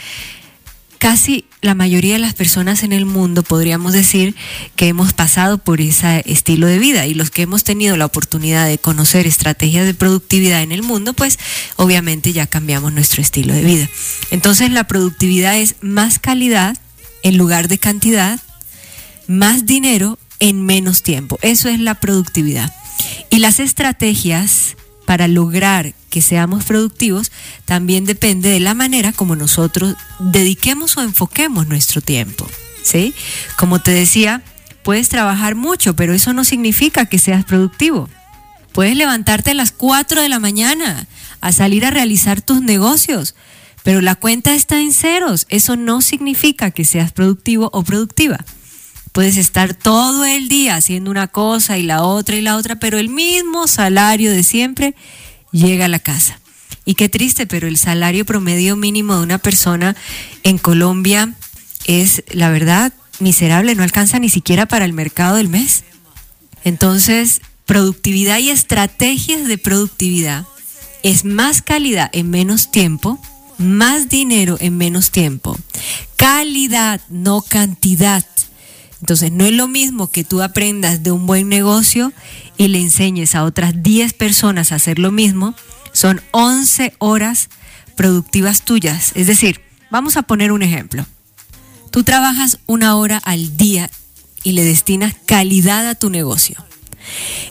casi 0.97 1.45
la 1.61 1.73
mayoría 1.73 2.15
de 2.15 2.19
las 2.19 2.33
personas 2.33 2.83
en 2.83 2.91
el 2.91 3.05
mundo 3.05 3.43
podríamos 3.43 3.93
decir 3.93 4.35
que 4.75 4.89
hemos 4.89 5.13
pasado 5.13 5.57
por 5.57 5.79
ese 5.79 6.21
estilo 6.25 6.67
de 6.67 6.79
vida 6.79 7.05
y 7.05 7.13
los 7.13 7.31
que 7.31 7.43
hemos 7.43 7.63
tenido 7.63 7.95
la 7.95 8.05
oportunidad 8.05 8.67
de 8.67 8.77
conocer 8.77 9.25
estrategias 9.25 9.85
de 9.85 9.93
productividad 9.93 10.61
en 10.61 10.73
el 10.73 10.83
mundo, 10.83 11.13
pues 11.13 11.39
obviamente 11.77 12.33
ya 12.33 12.45
cambiamos 12.45 12.91
nuestro 12.91 13.21
estilo 13.21 13.53
de 13.53 13.63
vida. 13.63 13.89
Entonces 14.31 14.71
la 14.71 14.85
productividad 14.85 15.57
es 15.57 15.75
más 15.79 16.19
calidad 16.19 16.77
en 17.23 17.37
lugar 17.37 17.69
de 17.69 17.77
cantidad, 17.77 18.41
más 19.27 19.65
dinero 19.65 20.19
en 20.39 20.65
menos 20.65 21.03
tiempo. 21.03 21.39
Eso 21.41 21.69
es 21.69 21.79
la 21.79 21.95
productividad. 21.95 22.73
Y 23.29 23.39
las 23.39 23.59
estrategias 23.59 24.75
para 25.05 25.27
lograr 25.27 25.93
que 26.09 26.21
seamos 26.21 26.65
productivos 26.65 27.31
también 27.65 28.05
depende 28.05 28.49
de 28.49 28.59
la 28.59 28.73
manera 28.73 29.13
como 29.13 29.35
nosotros 29.35 29.95
dediquemos 30.19 30.97
o 30.97 31.01
enfoquemos 31.01 31.67
nuestro 31.67 32.01
tiempo. 32.01 32.47
¿sí? 32.83 33.13
Como 33.57 33.79
te 33.79 33.91
decía, 33.91 34.43
puedes 34.83 35.09
trabajar 35.09 35.55
mucho, 35.55 35.95
pero 35.95 36.13
eso 36.13 36.33
no 36.33 36.43
significa 36.43 37.05
que 37.05 37.19
seas 37.19 37.45
productivo. 37.45 38.09
Puedes 38.71 38.95
levantarte 38.95 39.51
a 39.51 39.55
las 39.55 39.71
4 39.71 40.21
de 40.21 40.29
la 40.29 40.39
mañana 40.39 41.07
a 41.41 41.51
salir 41.51 41.85
a 41.85 41.91
realizar 41.91 42.41
tus 42.41 42.61
negocios, 42.61 43.35
pero 43.83 44.01
la 44.01 44.15
cuenta 44.15 44.53
está 44.53 44.81
en 44.81 44.93
ceros. 44.93 45.45
Eso 45.49 45.75
no 45.75 46.01
significa 46.01 46.71
que 46.71 46.85
seas 46.85 47.11
productivo 47.11 47.69
o 47.73 47.83
productiva. 47.83 48.43
Puedes 49.11 49.37
estar 49.37 49.73
todo 49.73 50.25
el 50.25 50.47
día 50.47 50.75
haciendo 50.75 51.09
una 51.09 51.27
cosa 51.27 51.77
y 51.77 51.83
la 51.83 52.03
otra 52.03 52.35
y 52.35 52.41
la 52.41 52.55
otra, 52.55 52.75
pero 52.75 52.99
el 52.99 53.09
mismo 53.09 53.67
salario 53.67 54.31
de 54.31 54.43
siempre 54.43 54.95
llega 55.51 55.85
a 55.85 55.89
la 55.89 55.99
casa. 55.99 56.39
Y 56.85 56.95
qué 56.95 57.09
triste, 57.09 57.47
pero 57.47 57.67
el 57.67 57.77
salario 57.77 58.25
promedio 58.25 58.75
mínimo 58.75 59.15
de 59.17 59.23
una 59.23 59.37
persona 59.37 59.95
en 60.43 60.57
Colombia 60.57 61.33
es, 61.85 62.23
la 62.31 62.49
verdad, 62.49 62.93
miserable, 63.19 63.75
no 63.75 63.83
alcanza 63.83 64.19
ni 64.19 64.29
siquiera 64.29 64.65
para 64.67 64.85
el 64.85 64.93
mercado 64.93 65.35
del 65.35 65.49
mes. 65.49 65.83
Entonces, 66.63 67.41
productividad 67.65 68.39
y 68.39 68.49
estrategias 68.49 69.47
de 69.47 69.57
productividad 69.57 70.45
es 71.03 71.25
más 71.25 71.61
calidad 71.61 72.09
en 72.13 72.29
menos 72.29 72.71
tiempo, 72.71 73.19
más 73.57 74.09
dinero 74.09 74.57
en 74.59 74.77
menos 74.77 75.11
tiempo. 75.11 75.57
Calidad, 76.15 77.01
no 77.09 77.41
cantidad. 77.41 78.25
Entonces, 79.01 79.31
no 79.31 79.45
es 79.45 79.53
lo 79.53 79.67
mismo 79.67 80.09
que 80.09 80.23
tú 80.23 80.41
aprendas 80.41 81.03
de 81.03 81.11
un 81.11 81.27
buen 81.27 81.49
negocio 81.49 82.13
y 82.57 82.67
le 82.67 82.81
enseñes 82.81 83.35
a 83.35 83.43
otras 83.43 83.83
10 83.83 84.13
personas 84.13 84.71
a 84.71 84.75
hacer 84.75 84.97
lo 84.97 85.11
mismo. 85.11 85.55
Son 85.91 86.21
11 86.31 86.93
horas 86.97 87.49
productivas 87.95 88.63
tuyas. 88.63 89.11
Es 89.15 89.27
decir, 89.27 89.61
vamos 89.91 90.17
a 90.17 90.23
poner 90.23 90.51
un 90.51 90.63
ejemplo. 90.63 91.05
Tú 91.91 92.03
trabajas 92.03 92.59
una 92.65 92.95
hora 92.95 93.17
al 93.17 93.57
día 93.57 93.89
y 94.43 94.53
le 94.53 94.63
destinas 94.63 95.15
calidad 95.25 95.87
a 95.87 95.95
tu 95.95 96.09
negocio. 96.09 96.63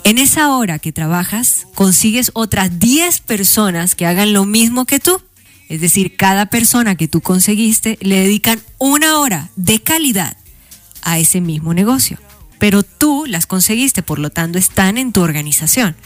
En 0.04 0.18
esa 0.18 0.54
hora 0.54 0.78
que 0.78 0.92
trabajas, 0.92 1.66
consigues 1.74 2.30
otras 2.34 2.78
10 2.78 3.20
personas 3.20 3.94
que 3.94 4.06
hagan 4.06 4.32
lo 4.32 4.44
mismo 4.44 4.84
que 4.84 5.00
tú. 5.00 5.20
Es 5.68 5.80
decir, 5.80 6.16
cada 6.16 6.46
persona 6.46 6.96
que 6.96 7.08
tú 7.08 7.20
conseguiste 7.20 7.98
le 8.00 8.20
dedican 8.20 8.60
una 8.78 9.18
hora 9.18 9.50
de 9.56 9.80
calidad 9.80 10.36
a 11.06 11.18
ese 11.18 11.40
mismo 11.40 11.72
negocio. 11.72 12.18
Pero 12.58 12.82
tú 12.82 13.24
las 13.26 13.46
conseguiste, 13.46 14.02
por 14.02 14.18
lo 14.18 14.30
tanto 14.30 14.58
están 14.58 14.98
en 14.98 15.12
tu 15.12 15.22
organización. 15.22 15.96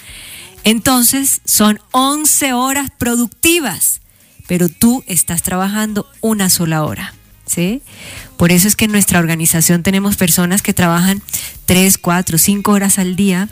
Entonces 0.63 1.41
son 1.45 1.81
11 1.91 2.53
horas 2.53 2.91
productivas, 2.97 4.03
pero 4.47 4.69
tú 4.69 5.03
estás 5.07 5.43
trabajando 5.43 6.07
una 6.21 6.51
sola 6.51 6.85
hora. 6.85 7.15
¿sí? 7.47 7.81
Por 8.37 8.53
eso 8.53 8.69
es 8.69 8.77
que 8.77 8.85
en 8.85 8.93
nuestra 8.93 9.19
organización 9.19 9.83
tenemos 9.83 10.17
personas 10.17 10.61
que 10.61 10.75
trabajan 10.75 11.23
3, 11.65 11.97
4, 11.97 12.37
5 12.37 12.71
horas 12.71 12.99
al 12.99 13.17
día, 13.17 13.49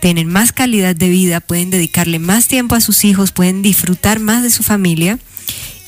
tienen 0.00 0.28
más 0.28 0.52
calidad 0.52 0.94
de 0.94 1.08
vida, 1.08 1.40
pueden 1.40 1.70
dedicarle 1.70 2.18
más 2.18 2.46
tiempo 2.46 2.74
a 2.74 2.82
sus 2.82 3.04
hijos, 3.04 3.32
pueden 3.32 3.62
disfrutar 3.62 4.20
más 4.20 4.42
de 4.42 4.50
su 4.50 4.62
familia 4.62 5.18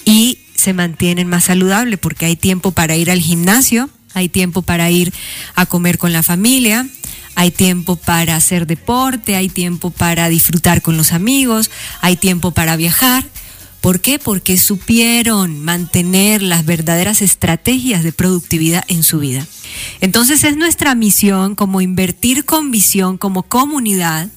y 0.06 0.38
se 0.54 0.72
mantienen 0.72 1.28
más 1.28 1.44
saludables 1.44 1.98
porque 1.98 2.24
hay 2.24 2.36
tiempo 2.36 2.70
para 2.70 2.96
ir 2.96 3.10
al 3.10 3.20
gimnasio, 3.20 3.90
hay 4.16 4.30
tiempo 4.30 4.62
para 4.62 4.90
ir 4.90 5.12
a 5.54 5.66
comer 5.66 5.98
con 5.98 6.10
la 6.10 6.22
familia, 6.22 6.88
hay 7.34 7.50
tiempo 7.50 7.96
para 7.96 8.34
hacer 8.34 8.66
deporte, 8.66 9.36
hay 9.36 9.50
tiempo 9.50 9.90
para 9.90 10.30
disfrutar 10.30 10.80
con 10.80 10.96
los 10.96 11.12
amigos, 11.12 11.70
hay 12.00 12.16
tiempo 12.16 12.52
para 12.52 12.76
viajar. 12.76 13.26
¿Por 13.82 14.00
qué? 14.00 14.18
Porque 14.18 14.56
supieron 14.56 15.62
mantener 15.62 16.40
las 16.40 16.64
verdaderas 16.64 17.20
estrategias 17.20 18.02
de 18.02 18.12
productividad 18.12 18.84
en 18.88 19.02
su 19.02 19.18
vida. 19.18 19.46
Entonces 20.00 20.44
es 20.44 20.56
nuestra 20.56 20.94
misión 20.94 21.54
como 21.54 21.82
invertir 21.82 22.46
con 22.46 22.70
visión, 22.70 23.18
como 23.18 23.42
comunidad, 23.42 24.30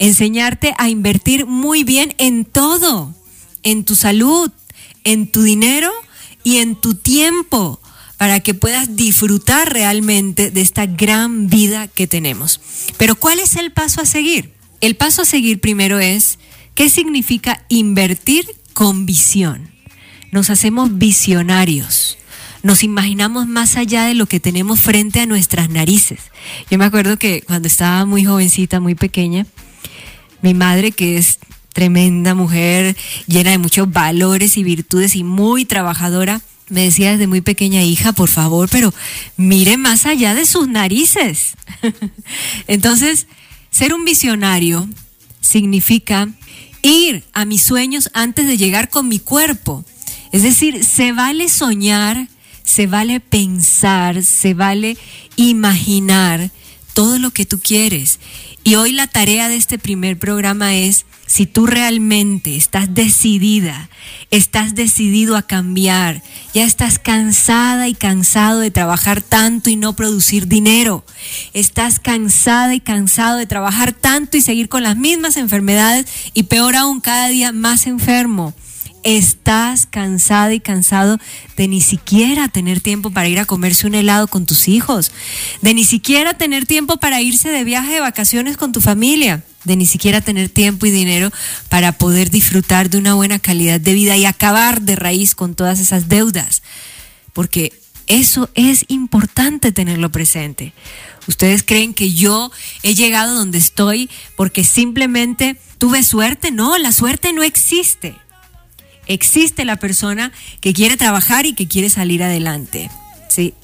enseñarte 0.00 0.74
a 0.76 0.88
invertir 0.88 1.46
muy 1.46 1.84
bien 1.84 2.16
en 2.18 2.44
todo, 2.44 3.14
en 3.62 3.84
tu 3.84 3.94
salud, 3.94 4.50
en 5.04 5.30
tu 5.30 5.42
dinero 5.44 5.92
y 6.42 6.56
en 6.56 6.74
tu 6.74 6.94
tiempo 6.94 7.80
para 8.20 8.40
que 8.40 8.52
puedas 8.52 8.96
disfrutar 8.96 9.72
realmente 9.72 10.50
de 10.50 10.60
esta 10.60 10.84
gran 10.84 11.48
vida 11.48 11.88
que 11.88 12.06
tenemos. 12.06 12.60
Pero 12.98 13.14
¿cuál 13.14 13.38
es 13.38 13.56
el 13.56 13.72
paso 13.72 14.02
a 14.02 14.04
seguir? 14.04 14.52
El 14.82 14.94
paso 14.94 15.22
a 15.22 15.24
seguir 15.24 15.58
primero 15.58 15.98
es, 15.98 16.38
¿qué 16.74 16.90
significa 16.90 17.64
invertir 17.70 18.44
con 18.74 19.06
visión? 19.06 19.70
Nos 20.32 20.50
hacemos 20.50 20.98
visionarios. 20.98 22.18
Nos 22.62 22.82
imaginamos 22.82 23.46
más 23.46 23.78
allá 23.78 24.04
de 24.04 24.12
lo 24.12 24.26
que 24.26 24.38
tenemos 24.38 24.80
frente 24.80 25.20
a 25.20 25.26
nuestras 25.26 25.70
narices. 25.70 26.20
Yo 26.70 26.76
me 26.76 26.84
acuerdo 26.84 27.16
que 27.16 27.40
cuando 27.40 27.68
estaba 27.68 28.04
muy 28.04 28.26
jovencita, 28.26 28.80
muy 28.80 28.96
pequeña, 28.96 29.46
mi 30.42 30.52
madre, 30.52 30.92
que 30.92 31.16
es 31.16 31.38
tremenda 31.72 32.34
mujer, 32.34 32.98
llena 33.26 33.52
de 33.52 33.56
muchos 33.56 33.90
valores 33.90 34.58
y 34.58 34.62
virtudes 34.62 35.16
y 35.16 35.24
muy 35.24 35.64
trabajadora, 35.64 36.42
me 36.70 36.84
decía 36.84 37.12
desde 37.12 37.26
muy 37.26 37.40
pequeña 37.40 37.82
hija, 37.82 38.12
por 38.12 38.28
favor, 38.28 38.68
pero 38.70 38.94
mire 39.36 39.76
más 39.76 40.06
allá 40.06 40.34
de 40.34 40.46
sus 40.46 40.68
narices. 40.68 41.54
Entonces, 42.66 43.26
ser 43.70 43.92
un 43.92 44.04
visionario 44.04 44.88
significa 45.40 46.28
ir 46.82 47.24
a 47.32 47.44
mis 47.44 47.62
sueños 47.62 48.10
antes 48.14 48.46
de 48.46 48.56
llegar 48.56 48.88
con 48.88 49.08
mi 49.08 49.18
cuerpo. 49.18 49.84
Es 50.32 50.42
decir, 50.42 50.84
se 50.84 51.12
vale 51.12 51.48
soñar, 51.48 52.28
se 52.64 52.86
vale 52.86 53.20
pensar, 53.20 54.22
se 54.24 54.54
vale 54.54 54.96
imaginar 55.36 56.50
todo 56.92 57.18
lo 57.18 57.30
que 57.30 57.46
tú 57.46 57.58
quieres. 57.58 58.18
Y 58.62 58.74
hoy 58.74 58.92
la 58.92 59.06
tarea 59.06 59.48
de 59.48 59.56
este 59.56 59.78
primer 59.78 60.18
programa 60.18 60.76
es 60.76 61.06
si 61.26 61.46
tú 61.46 61.66
realmente 61.66 62.56
estás 62.56 62.92
decidida, 62.92 63.88
estás 64.30 64.74
decidido 64.74 65.36
a 65.36 65.42
cambiar, 65.42 66.22
ya 66.52 66.64
estás 66.64 66.98
cansada 66.98 67.88
y 67.88 67.94
cansado 67.94 68.60
de 68.60 68.70
trabajar 68.70 69.22
tanto 69.22 69.70
y 69.70 69.76
no 69.76 69.94
producir 69.94 70.46
dinero, 70.46 71.04
estás 71.54 72.00
cansada 72.00 72.74
y 72.74 72.80
cansado 72.80 73.38
de 73.38 73.46
trabajar 73.46 73.92
tanto 73.92 74.36
y 74.36 74.42
seguir 74.42 74.68
con 74.68 74.82
las 74.82 74.96
mismas 74.96 75.36
enfermedades 75.36 76.06
y 76.34 76.42
peor 76.42 76.76
aún 76.76 77.00
cada 77.00 77.28
día 77.28 77.52
más 77.52 77.86
enfermo. 77.86 78.52
Estás 79.02 79.86
cansada 79.86 80.52
y 80.52 80.60
cansado 80.60 81.18
de 81.56 81.68
ni 81.68 81.80
siquiera 81.80 82.48
tener 82.48 82.80
tiempo 82.80 83.10
para 83.10 83.28
ir 83.28 83.38
a 83.38 83.46
comerse 83.46 83.86
un 83.86 83.94
helado 83.94 84.28
con 84.28 84.46
tus 84.46 84.68
hijos, 84.68 85.12
de 85.62 85.74
ni 85.74 85.84
siquiera 85.84 86.34
tener 86.34 86.66
tiempo 86.66 86.98
para 86.98 87.22
irse 87.22 87.48
de 87.50 87.64
viaje 87.64 87.94
de 87.94 88.00
vacaciones 88.00 88.56
con 88.56 88.72
tu 88.72 88.80
familia 88.80 89.42
de 89.64 89.76
ni 89.76 89.86
siquiera 89.86 90.20
tener 90.20 90.48
tiempo 90.48 90.86
y 90.86 90.90
dinero 90.90 91.30
para 91.68 91.92
poder 91.92 92.30
disfrutar 92.30 92.90
de 92.90 92.98
una 92.98 93.14
buena 93.14 93.38
calidad 93.38 93.80
de 93.80 93.94
vida 93.94 94.16
y 94.16 94.24
acabar 94.24 94.82
de 94.82 94.96
raíz 94.96 95.34
con 95.34 95.54
todas 95.54 95.80
esas 95.80 96.08
deudas. 96.08 96.62
Porque 97.32 97.72
eso 98.06 98.50
es 98.54 98.84
importante 98.88 99.72
tenerlo 99.72 100.10
presente. 100.10 100.72
¿Ustedes 101.28 101.62
creen 101.62 101.94
que 101.94 102.12
yo 102.12 102.50
he 102.82 102.94
llegado 102.94 103.34
donde 103.34 103.58
estoy 103.58 104.10
porque 104.36 104.64
simplemente 104.64 105.56
tuve 105.78 106.02
suerte? 106.02 106.50
No, 106.50 106.76
la 106.78 106.92
suerte 106.92 107.32
no 107.32 107.42
existe. 107.42 108.16
Existe 109.10 109.64
la 109.64 109.74
persona 109.74 110.30
que 110.60 110.72
quiere 110.72 110.96
trabajar 110.96 111.44
y 111.44 111.54
que 111.54 111.66
quiere 111.66 111.90
salir 111.90 112.22
adelante. 112.22 112.88
¿sí? 113.28 113.54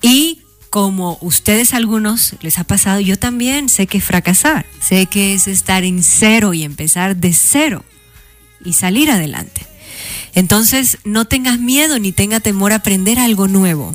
Y 0.00 0.40
como 0.70 1.18
ustedes 1.20 1.74
algunos 1.74 2.36
les 2.40 2.58
ha 2.58 2.64
pasado, 2.64 2.98
yo 2.98 3.18
también 3.18 3.68
sé 3.68 3.86
que 3.86 4.00
fracasar, 4.00 4.64
sé 4.80 5.04
que 5.04 5.34
es 5.34 5.46
estar 5.46 5.84
en 5.84 6.02
cero 6.02 6.54
y 6.54 6.62
empezar 6.62 7.16
de 7.16 7.34
cero 7.34 7.84
y 8.64 8.72
salir 8.72 9.10
adelante. 9.10 9.66
Entonces, 10.34 10.96
no 11.04 11.26
tengas 11.26 11.58
miedo 11.58 11.98
ni 11.98 12.10
tenga 12.12 12.40
temor 12.40 12.72
a 12.72 12.76
aprender 12.76 13.18
algo 13.18 13.46
nuevo. 13.46 13.94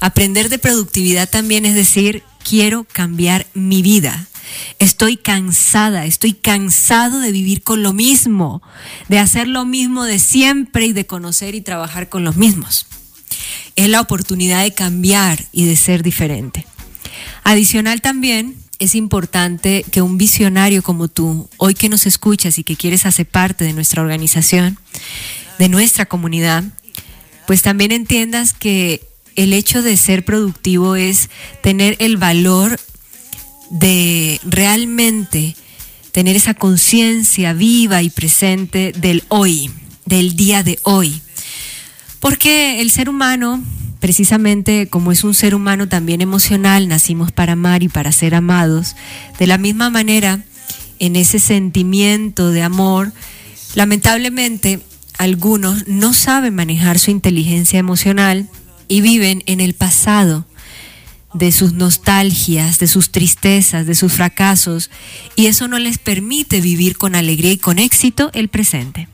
Aprender 0.00 0.48
de 0.48 0.58
productividad 0.58 1.28
también 1.28 1.66
es 1.66 1.76
decir, 1.76 2.24
quiero 2.42 2.82
cambiar 2.82 3.46
mi 3.54 3.80
vida. 3.80 4.26
Estoy 4.78 5.16
cansada, 5.16 6.04
estoy 6.04 6.32
cansado 6.32 7.20
de 7.20 7.32
vivir 7.32 7.62
con 7.62 7.82
lo 7.82 7.92
mismo, 7.92 8.62
de 9.08 9.18
hacer 9.18 9.48
lo 9.48 9.64
mismo 9.64 10.04
de 10.04 10.18
siempre 10.18 10.86
y 10.86 10.92
de 10.92 11.06
conocer 11.06 11.54
y 11.54 11.60
trabajar 11.60 12.08
con 12.08 12.24
los 12.24 12.36
mismos 12.36 12.86
es 13.76 13.88
la 13.88 14.00
oportunidad 14.00 14.62
de 14.62 14.72
cambiar 14.72 15.44
y 15.52 15.66
de 15.66 15.76
ser 15.76 16.02
diferente. 16.02 16.66
Adicional 17.42 18.00
también 18.00 18.56
es 18.78 18.94
importante 18.94 19.84
que 19.90 20.02
un 20.02 20.18
visionario 20.18 20.82
como 20.82 21.08
tú, 21.08 21.48
hoy 21.56 21.74
que 21.74 21.88
nos 21.88 22.06
escuchas 22.06 22.58
y 22.58 22.64
que 22.64 22.76
quieres 22.76 23.06
hacer 23.06 23.26
parte 23.26 23.64
de 23.64 23.72
nuestra 23.72 24.02
organización, 24.02 24.78
de 25.58 25.68
nuestra 25.68 26.06
comunidad, 26.06 26.64
pues 27.46 27.62
también 27.62 27.92
entiendas 27.92 28.52
que 28.52 29.06
el 29.36 29.52
hecho 29.52 29.82
de 29.82 29.96
ser 29.96 30.24
productivo 30.24 30.96
es 30.96 31.28
tener 31.62 31.96
el 31.98 32.16
valor 32.16 32.78
de 33.70 34.40
realmente 34.44 35.56
tener 36.12 36.36
esa 36.36 36.54
conciencia 36.54 37.52
viva 37.52 38.02
y 38.02 38.10
presente 38.10 38.92
del 38.92 39.24
hoy, 39.28 39.70
del 40.04 40.36
día 40.36 40.62
de 40.62 40.78
hoy. 40.82 41.20
Porque 42.20 42.80
el 42.80 42.90
ser 42.90 43.08
humano, 43.08 43.62
precisamente 44.00 44.86
como 44.88 45.12
es 45.12 45.24
un 45.24 45.34
ser 45.34 45.54
humano 45.54 45.88
también 45.88 46.20
emocional, 46.20 46.88
nacimos 46.88 47.32
para 47.32 47.54
amar 47.54 47.82
y 47.82 47.88
para 47.88 48.12
ser 48.12 48.34
amados, 48.34 48.94
de 49.38 49.46
la 49.46 49.58
misma 49.58 49.90
manera, 49.90 50.40
en 51.00 51.16
ese 51.16 51.38
sentimiento 51.38 52.50
de 52.50 52.62
amor, 52.62 53.12
lamentablemente 53.74 54.80
algunos 55.18 55.88
no 55.88 56.14
saben 56.14 56.54
manejar 56.54 56.98
su 56.98 57.10
inteligencia 57.10 57.78
emocional 57.78 58.48
y 58.88 59.00
viven 59.00 59.42
en 59.46 59.60
el 59.60 59.74
pasado 59.74 60.46
de 61.34 61.52
sus 61.52 61.74
nostalgias, 61.74 62.78
de 62.78 62.86
sus 62.86 63.10
tristezas, 63.10 63.86
de 63.86 63.94
sus 63.94 64.12
fracasos, 64.12 64.90
y 65.36 65.46
eso 65.46 65.68
no 65.68 65.78
les 65.78 65.98
permite 65.98 66.60
vivir 66.60 66.96
con 66.96 67.14
alegría 67.14 67.52
y 67.52 67.58
con 67.58 67.78
éxito 67.78 68.30
el 68.32 68.48
presente. 68.48 69.08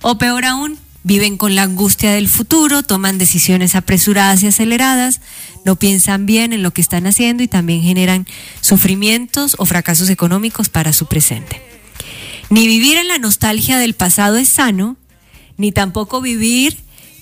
O 0.00 0.16
peor 0.16 0.44
aún, 0.44 0.78
Viven 1.08 1.38
con 1.38 1.54
la 1.54 1.62
angustia 1.62 2.12
del 2.12 2.28
futuro, 2.28 2.82
toman 2.82 3.16
decisiones 3.16 3.74
apresuradas 3.74 4.42
y 4.42 4.48
aceleradas, 4.48 5.22
no 5.64 5.76
piensan 5.76 6.26
bien 6.26 6.52
en 6.52 6.62
lo 6.62 6.72
que 6.72 6.82
están 6.82 7.06
haciendo 7.06 7.42
y 7.42 7.48
también 7.48 7.80
generan 7.80 8.26
sufrimientos 8.60 9.54
o 9.58 9.64
fracasos 9.64 10.10
económicos 10.10 10.68
para 10.68 10.92
su 10.92 11.06
presente. 11.06 11.62
Ni 12.50 12.66
vivir 12.66 12.98
en 12.98 13.08
la 13.08 13.16
nostalgia 13.16 13.78
del 13.78 13.94
pasado 13.94 14.36
es 14.36 14.50
sano, 14.50 14.98
ni 15.56 15.72
tampoco 15.72 16.20
vivir 16.20 16.76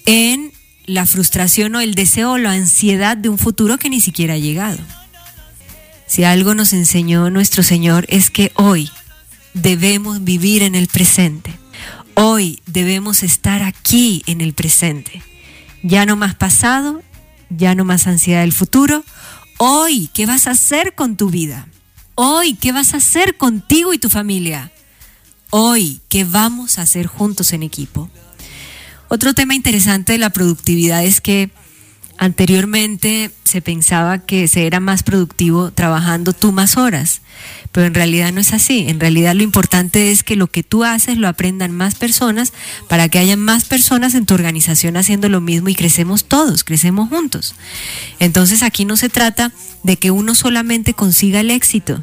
en 0.07 0.53
la 0.87 1.07
frustración 1.07 1.75
o 1.75 1.81
el 1.81 1.95
deseo 1.95 2.33
o 2.33 2.39
la 2.39 2.53
ansiedad 2.53 3.17
de 3.17 3.29
un 3.29 3.39
futuro 3.39 3.79
que 3.79 3.91
ni 3.91 4.01
siquiera 4.01 4.35
ha 4.35 4.39
llegado. 4.39 4.79
Si 6.07 6.25
algo 6.25 6.55
nos 6.55 6.73
enseñó 6.73 7.31
nuestro 7.31 7.63
Señor 7.63 8.07
es 8.09 8.31
que 8.31 8.53
hoy 8.55 8.91
debemos 9.55 10.23
vivir 10.23 10.63
en 10.63 10.75
el 10.75 10.87
presente 10.87 11.53
Hoy 12.19 12.63
debemos 12.65 13.23
estar 13.23 13.63
aquí 13.63 14.23
en 14.25 14.41
el 14.41 14.55
presente. 14.55 15.23
Ya 15.83 16.07
no 16.07 16.17
más 16.17 16.35
pasado, 16.35 17.03
ya 17.51 17.75
no 17.75 17.85
más 17.85 18.07
ansiedad 18.07 18.41
del 18.41 18.55
futuro. 18.55 19.05
Hoy, 19.59 20.09
¿qué 20.15 20.25
vas 20.25 20.47
a 20.47 20.53
hacer 20.53 20.95
con 20.95 21.19
tu 21.19 21.29
vida? 21.29 21.69
Hoy, 22.15 22.55
¿qué 22.55 22.73
vas 22.73 22.95
a 22.95 22.97
hacer 22.97 23.37
contigo 23.37 23.93
y 23.93 23.99
tu 23.99 24.09
familia? 24.09 24.73
Hoy, 25.51 26.01
¿qué 26.09 26.25
vamos 26.25 26.79
a 26.79 26.83
hacer 26.83 27.07
juntos 27.07 27.53
en 27.53 27.63
equipo? 27.63 28.09
Otro 29.09 29.35
tema 29.35 29.55
interesante 29.55 30.13
de 30.13 30.19
la 30.19 30.31
productividad 30.31 31.05
es 31.05 31.21
que 31.21 31.51
Anteriormente 32.19 33.31
se 33.45 33.61
pensaba 33.61 34.19
que 34.19 34.49
se 34.49 34.67
era 34.67 34.81
más 34.81 35.03
productivo 35.03 35.71
trabajando 35.71 36.33
tú 36.33 36.51
más 36.51 36.79
horas, 36.79 37.21
pero 37.73 37.87
en 37.87 37.93
realidad 37.93 38.33
no 38.33 38.41
es 38.41 38.55
así. 38.55 38.87
En 38.89 39.01
realidad 39.01 39.35
lo 39.35 39.43
importante 39.43 40.11
es 40.11 40.23
que 40.23 40.35
lo 40.35 40.47
que 40.47 40.63
tú 40.63 40.83
haces 40.83 41.19
lo 41.19 41.29
aprendan 41.29 41.73
más 41.73 41.95
personas 41.95 42.55
para 42.89 43.11
que 43.11 43.19
haya 43.19 43.37
más 43.37 43.65
personas 43.65 44.15
en 44.15 44.25
tu 44.25 44.33
organización 44.33 44.97
haciendo 44.97 45.29
lo 45.29 45.43
mismo 45.43 45.69
y 45.69 45.75
crecemos 45.75 46.25
todos, 46.25 46.65
crecemos 46.65 47.11
juntos. 47.11 47.55
Entonces 48.19 48.63
aquí 48.63 48.87
no 48.87 48.97
se 48.97 49.11
trata 49.11 49.53
de 49.83 49.99
que 49.99 50.11
uno 50.11 50.35
solamente 50.35 50.95
consiga 50.95 51.41
el 51.41 51.51
éxito. 51.51 52.03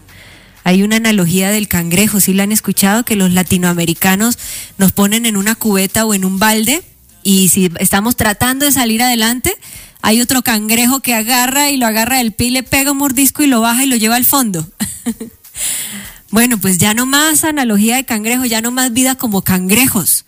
Hay 0.63 0.83
una 0.83 0.97
analogía 0.97 1.49
del 1.49 1.67
cangrejo, 1.67 2.19
si 2.19 2.33
la 2.33 2.43
han 2.43 2.51
escuchado, 2.51 3.03
que 3.03 3.15
los 3.15 3.31
latinoamericanos 3.31 4.37
nos 4.77 4.91
ponen 4.91 5.25
en 5.25 5.37
una 5.37 5.55
cubeta 5.55 6.05
o 6.05 6.13
en 6.13 6.23
un 6.23 6.37
balde 6.37 6.83
y 7.23 7.49
si 7.49 7.71
estamos 7.79 8.15
tratando 8.15 8.65
de 8.65 8.71
salir 8.71 9.01
adelante, 9.01 9.57
hay 10.01 10.21
otro 10.21 10.41
cangrejo 10.41 10.99
que 10.99 11.13
agarra 11.13 11.69
y 11.69 11.77
lo 11.77 11.87
agarra 11.87 12.17
del 12.17 12.33
pie, 12.33 12.51
le 12.51 12.63
pega 12.63 12.91
un 12.91 12.97
mordisco 12.97 13.41
y 13.41 13.47
lo 13.47 13.61
baja 13.61 13.85
y 13.85 13.87
lo 13.87 13.95
lleva 13.95 14.17
al 14.17 14.25
fondo. 14.25 14.67
bueno, 16.29 16.57
pues 16.57 16.77
ya 16.77 16.93
no 16.93 17.05
más 17.05 17.45
analogía 17.45 17.95
de 17.95 18.03
cangrejo, 18.03 18.43
ya 18.43 18.61
no 18.61 18.71
más 18.71 18.91
vida 18.91 19.15
como 19.15 19.43
cangrejos. 19.43 20.25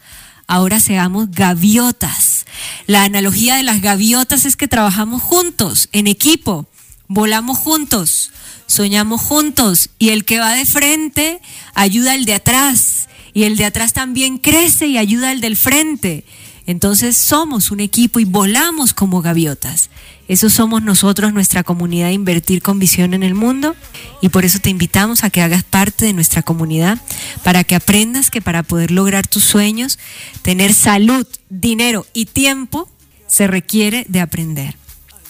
Ahora 0.48 0.80
seamos 0.80 1.32
gaviotas. 1.32 2.46
La 2.88 3.04
analogía 3.04 3.56
de 3.58 3.64
las 3.64 3.82
gaviotas 3.82 4.46
es 4.46 4.56
que 4.56 4.70
trabajamos 4.70 5.22
juntos, 5.22 5.90
en 5.92 6.08
equipo, 6.08 6.68
volamos 7.08 7.58
juntos, 7.58 8.32
soñamos 8.68 9.20
juntos 9.20 9.90
y 10.00 10.10
el 10.10 10.24
que 10.24 10.40
va 10.40 10.54
de 10.54 10.66
frente 10.66 11.42
ayuda 11.74 12.14
al 12.14 12.26
de 12.26 12.36
atrás 12.36 13.10
y 13.34 13.44
el 13.44 13.58
de 13.58 13.66
atrás 13.66 13.92
también 13.92 14.38
crece 14.38 14.88
y 14.88 14.98
ayuda 14.98 15.32
al 15.32 15.42
del 15.42 15.58
frente 15.58 16.24
entonces 16.68 17.16
somos 17.16 17.70
un 17.70 17.80
equipo 17.80 18.20
y 18.20 18.26
volamos 18.26 18.94
como 18.94 19.22
gaviotas. 19.22 19.90
Eso 20.28 20.50
somos 20.50 20.82
nosotros, 20.82 21.32
nuestra 21.32 21.64
comunidad 21.64 22.10
Invertir 22.10 22.64
con 22.64 22.80
Visión 22.80 23.14
en 23.14 23.22
el 23.22 23.36
Mundo. 23.36 23.76
Y 24.22 24.30
por 24.30 24.46
eso 24.46 24.60
te 24.60 24.72
invitamos 24.72 25.24
a 25.24 25.30
que 25.30 25.42
hagas 25.42 25.64
parte 25.64 26.06
de 26.06 26.14
nuestra 26.14 26.42
comunidad, 26.42 27.00
para 27.44 27.64
que 27.64 27.76
aprendas 27.76 28.32
que 28.32 28.42
para 28.42 28.64
poder 28.64 28.90
lograr 28.90 29.28
tus 29.28 29.44
sueños, 29.44 30.00
tener 30.42 30.74
salud, 30.74 31.28
dinero 31.50 32.08
y 32.14 32.26
tiempo, 32.26 32.90
se 33.28 33.46
requiere 33.46 34.06
de 34.10 34.22
aprender. 34.22 34.76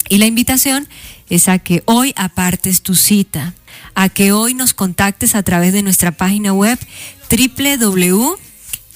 Y 0.07 0.19
la 0.19 0.27
invitación 0.27 0.87
es 1.29 1.49
a 1.49 1.59
que 1.59 1.83
hoy 1.85 2.13
apartes 2.15 2.81
tu 2.81 2.95
cita, 2.95 3.53
a 3.93 4.07
que 4.07 4.31
hoy 4.31 4.53
nos 4.53 4.73
contactes 4.73 5.35
a 5.35 5.43
través 5.43 5.73
de 5.73 5.83
nuestra 5.83 6.11
página 6.11 6.53
web 6.53 6.79
www 7.29 8.37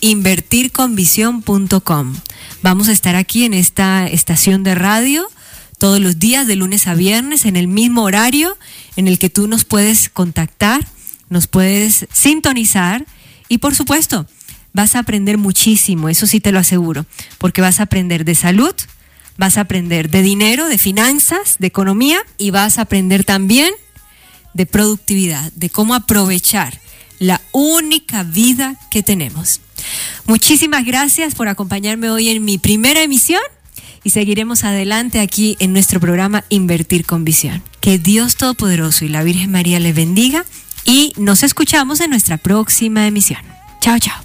invertirconvisión.com. 0.01 2.15
Vamos 2.61 2.87
a 2.87 2.91
estar 2.91 3.15
aquí 3.15 3.45
en 3.45 3.53
esta 3.53 4.07
estación 4.07 4.63
de 4.63 4.75
radio 4.75 5.27
todos 5.77 5.99
los 5.99 6.19
días 6.19 6.45
de 6.45 6.55
lunes 6.55 6.87
a 6.87 6.93
viernes 6.93 7.45
en 7.45 7.55
el 7.55 7.67
mismo 7.67 8.03
horario 8.03 8.57
en 8.95 9.07
el 9.07 9.17
que 9.17 9.29
tú 9.29 9.47
nos 9.47 9.65
puedes 9.65 10.09
contactar, 10.09 10.85
nos 11.29 11.47
puedes 11.47 12.07
sintonizar 12.11 13.05
y 13.47 13.59
por 13.59 13.75
supuesto 13.75 14.27
vas 14.73 14.95
a 14.95 14.99
aprender 14.99 15.37
muchísimo, 15.37 16.09
eso 16.09 16.27
sí 16.27 16.39
te 16.39 16.51
lo 16.51 16.59
aseguro, 16.59 17.05
porque 17.37 17.61
vas 17.61 17.79
a 17.79 17.83
aprender 17.83 18.25
de 18.25 18.35
salud, 18.35 18.75
vas 19.37 19.57
a 19.57 19.61
aprender 19.61 20.09
de 20.09 20.21
dinero, 20.21 20.67
de 20.67 20.77
finanzas, 20.77 21.55
de 21.59 21.67
economía 21.67 22.19
y 22.37 22.51
vas 22.51 22.77
a 22.77 22.83
aprender 22.83 23.23
también 23.23 23.73
de 24.53 24.65
productividad, 24.65 25.51
de 25.53 25.69
cómo 25.69 25.95
aprovechar 25.95 26.79
la 27.19 27.41
única 27.51 28.23
vida 28.23 28.75
que 28.89 29.03
tenemos. 29.03 29.61
Muchísimas 30.25 30.85
gracias 30.85 31.35
por 31.35 31.47
acompañarme 31.47 32.09
hoy 32.09 32.29
en 32.29 32.43
mi 32.43 32.57
primera 32.57 33.01
emisión 33.01 33.41
y 34.03 34.11
seguiremos 34.11 34.63
adelante 34.63 35.19
aquí 35.19 35.57
en 35.59 35.73
nuestro 35.73 35.99
programa 35.99 36.43
Invertir 36.49 37.05
con 37.05 37.25
Visión. 37.25 37.61
Que 37.81 37.97
Dios 37.97 38.35
Todopoderoso 38.35 39.05
y 39.05 39.09
la 39.09 39.23
Virgen 39.23 39.51
María 39.51 39.79
le 39.79 39.93
bendiga 39.93 40.45
y 40.85 41.13
nos 41.17 41.43
escuchamos 41.43 41.99
en 41.99 42.09
nuestra 42.11 42.37
próxima 42.37 43.07
emisión. 43.07 43.41
Chao, 43.81 43.97
chao. 43.99 44.23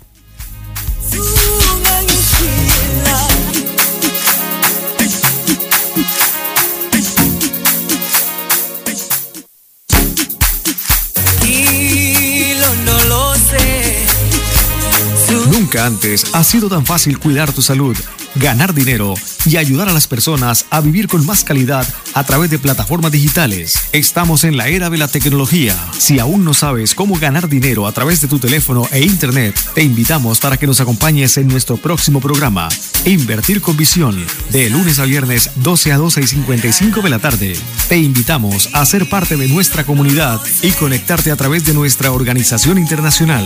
Antes 15.79 16.35
ha 16.35 16.45
sido 16.45 16.69
tan 16.69 16.87
fácil 16.87 17.19
cuidar 17.19 17.53
tu 17.53 17.63
salud, 17.63 17.97
ganar 18.37 18.75
dinero 18.75 19.15
y 19.47 19.57
ayudar 19.57 19.89
a 19.89 19.93
las 19.93 20.07
personas 20.07 20.67
a 20.71 20.81
vivir 20.81 21.09
con 21.09 21.25
más 21.27 21.45
calidad 21.45 21.87
a 22.15 22.25
través 22.25 22.51
de 22.51 22.59
plataformas 22.59 23.13
digitales. 23.13 23.79
Estamos 23.93 24.45
en 24.45 24.57
la 24.57 24.69
era 24.69 24.91
de 24.91 24.99
la 24.99 25.09
tecnología. 25.09 25.77
Si 25.99 26.19
aún 26.19 26.45
no 26.45 26.55
sabes 26.55 26.95
cómo 26.95 27.19
ganar 27.19 27.49
dinero 27.49 27.87
a 27.87 27.93
través 27.93 28.21
de 28.21 28.29
tu 28.29 28.39
teléfono 28.39 28.89
e 28.93 29.01
internet, 29.01 29.59
te 29.75 29.83
invitamos 29.83 30.41
para 30.41 30.57
que 30.57 30.67
nos 30.67 30.81
acompañes 30.81 31.37
en 31.37 31.49
nuestro 31.49 31.77
próximo 31.77 32.21
programa, 32.21 32.69
Invertir 33.05 33.61
con 33.61 33.77
Visión, 33.77 34.25
de 34.51 34.71
lunes 34.71 34.99
a 34.99 35.05
viernes 35.05 35.51
12 35.57 35.93
a 35.93 35.99
12 35.99 36.21
y 36.21 36.27
55 36.27 37.03
de 37.03 37.11
la 37.11 37.19
tarde. 37.19 37.57
Te 37.89 37.99
invitamos 37.99 38.71
a 38.73 38.85
ser 38.87 39.09
parte 39.09 39.37
de 39.37 39.49
nuestra 39.49 39.85
comunidad 39.85 40.41
y 40.63 40.71
conectarte 40.73 41.31
a 41.31 41.37
través 41.37 41.65
de 41.65 41.75
nuestra 41.75 42.13
organización 42.13 42.79
internacional. 42.79 43.45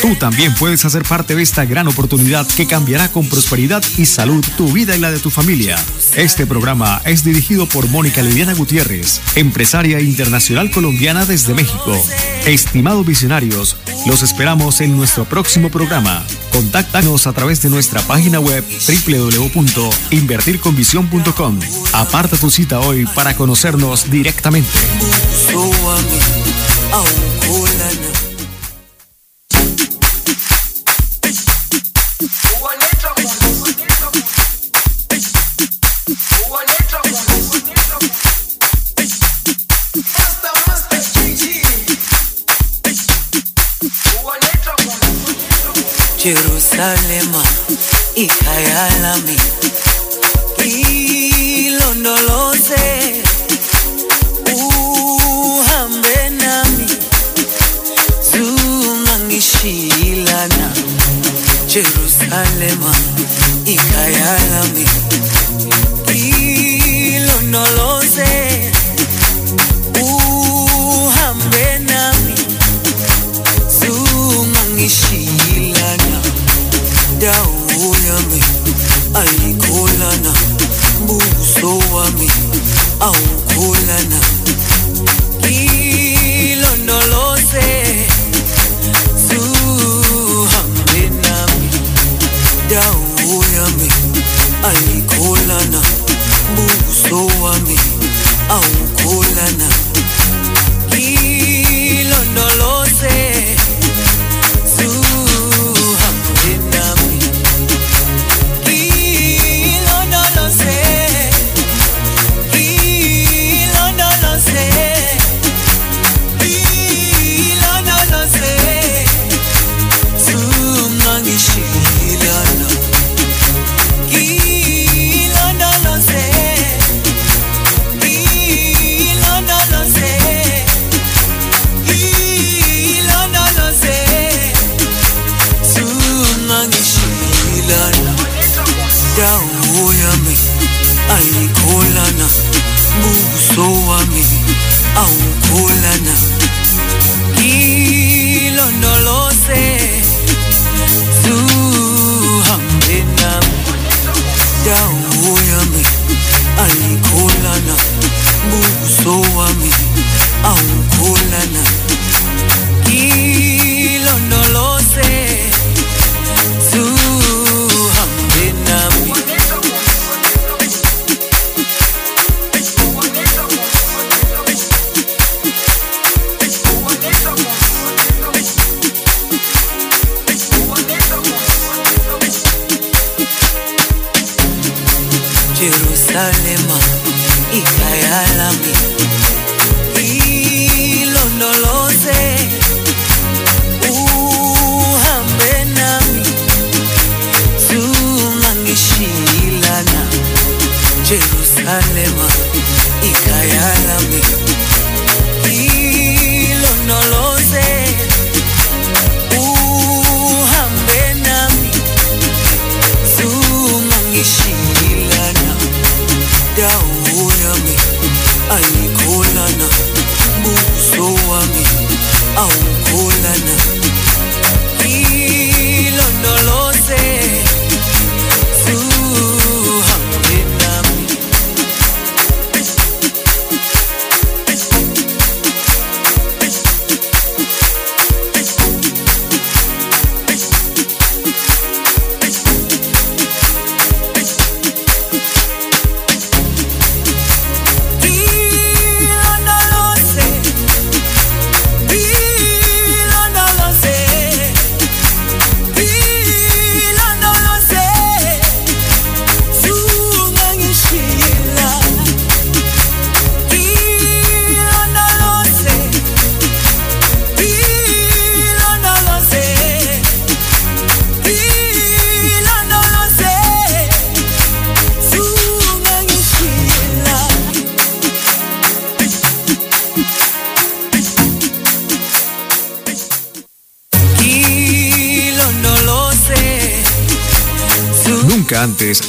Tú 0.00 0.16
también 0.16 0.54
puedes 0.54 0.84
hacer 0.84 1.02
parte 1.02 1.34
de 1.34 1.42
esta 1.42 1.64
gran 1.64 1.88
oportunidad 1.88 2.46
que 2.46 2.66
cambiará 2.66 3.10
con 3.10 3.28
prosperidad 3.28 3.82
y 3.96 4.06
salud 4.06 4.44
tu 4.56 4.70
vida 4.70 4.94
y 4.94 5.00
la 5.00 5.10
de 5.10 5.18
tu 5.18 5.30
familia. 5.34 5.76
Este 6.16 6.46
programa 6.46 7.02
es 7.04 7.22
dirigido 7.24 7.68
por 7.68 7.88
Mónica 7.88 8.22
Liliana 8.22 8.54
Gutiérrez, 8.54 9.20
empresaria 9.34 10.00
internacional 10.00 10.70
colombiana 10.70 11.26
desde 11.26 11.54
México. 11.54 12.00
Estimados 12.46 13.04
visionarios, 13.04 13.76
los 14.06 14.22
esperamos 14.22 14.80
en 14.80 14.96
nuestro 14.96 15.24
próximo 15.24 15.70
programa. 15.70 16.24
Contáctanos 16.52 17.26
a 17.26 17.32
través 17.32 17.60
de 17.62 17.70
nuestra 17.70 18.00
página 18.02 18.38
web 18.38 18.64
www.invertirconvision.com. 19.08 21.58
Aparta 21.92 22.36
tu 22.36 22.48
cita 22.50 22.78
hoy 22.78 23.04
para 23.06 23.34
conocernos 23.34 24.08
directamente. 24.08 24.70
Jerusalema 46.24 47.44
ikhaya 48.14 48.88
lami. 49.02 49.36
Ilondoloze 51.66 52.84
uhambe 54.54 56.30
nami. 56.30 56.86
Jerusalema 61.66 62.94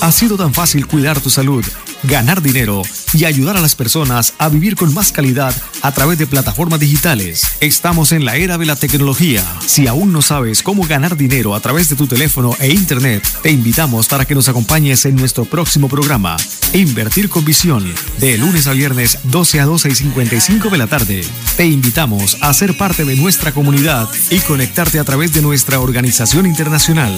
Ha 0.02 0.12
sido 0.12 0.38
tan 0.38 0.54
fácil 0.54 0.88
cuidar 0.88 1.20
tu 1.20 1.30
salud, 1.30 1.64
ganar 2.04 2.42
dinero 2.42 2.82
y 3.16 3.24
ayudar 3.24 3.56
a 3.56 3.62
las 3.62 3.76
personas 3.76 4.34
a 4.38 4.50
vivir 4.50 4.76
con 4.76 4.94
más 4.94 5.12
calidad 5.12 5.56
a 5.82 5.92
través 5.94 6.18
de 6.18 6.28
plataformas 6.28 6.80
digitales. 6.80 7.44
Estamos 7.62 8.12
en 8.12 8.26
la 8.26 8.36
era 8.36 8.58
de 8.58 8.66
la 8.66 8.76
tecnología. 8.76 9.44
Si 9.66 9.88
aún 9.88 10.12
no 10.12 10.22
sabes 10.22 10.62
cómo 10.62 10.86
ganar 10.86 11.16
dinero 11.16 11.56
a 11.56 11.62
través 11.62 11.88
de 11.88 11.96
tu 11.96 12.08
teléfono 12.08 12.56
e 12.60 12.74
internet, 12.74 13.26
te 13.42 13.52
invitamos 13.52 14.08
para 14.08 14.26
que 14.26 14.36
nos 14.36 14.50
acompañes 14.50 15.06
en 15.06 15.16
nuestro 15.16 15.46
próximo 15.46 15.88
programa, 15.88 16.36
Invertir 16.74 17.30
con 17.30 17.46
Visión, 17.46 17.86
de 18.20 18.38
lunes 18.38 18.68
a 18.68 18.74
viernes 18.74 19.20
12 19.24 19.62
a 19.62 19.66
12 19.66 19.90
y 19.90 19.96
55 19.96 20.70
de 20.70 20.78
la 20.78 20.88
tarde. 20.88 21.24
Te 21.56 21.66
invitamos 21.66 22.38
a 22.42 22.54
ser 22.54 22.78
parte 22.78 23.06
de 23.06 23.16
nuestra 23.16 23.54
comunidad 23.54 24.10
y 24.30 24.40
conectarte 24.40 25.00
a 25.00 25.06
través 25.06 25.34
de 25.34 25.42
nuestra 25.42 25.80
organización 25.80 26.46
internacional. 26.46 27.18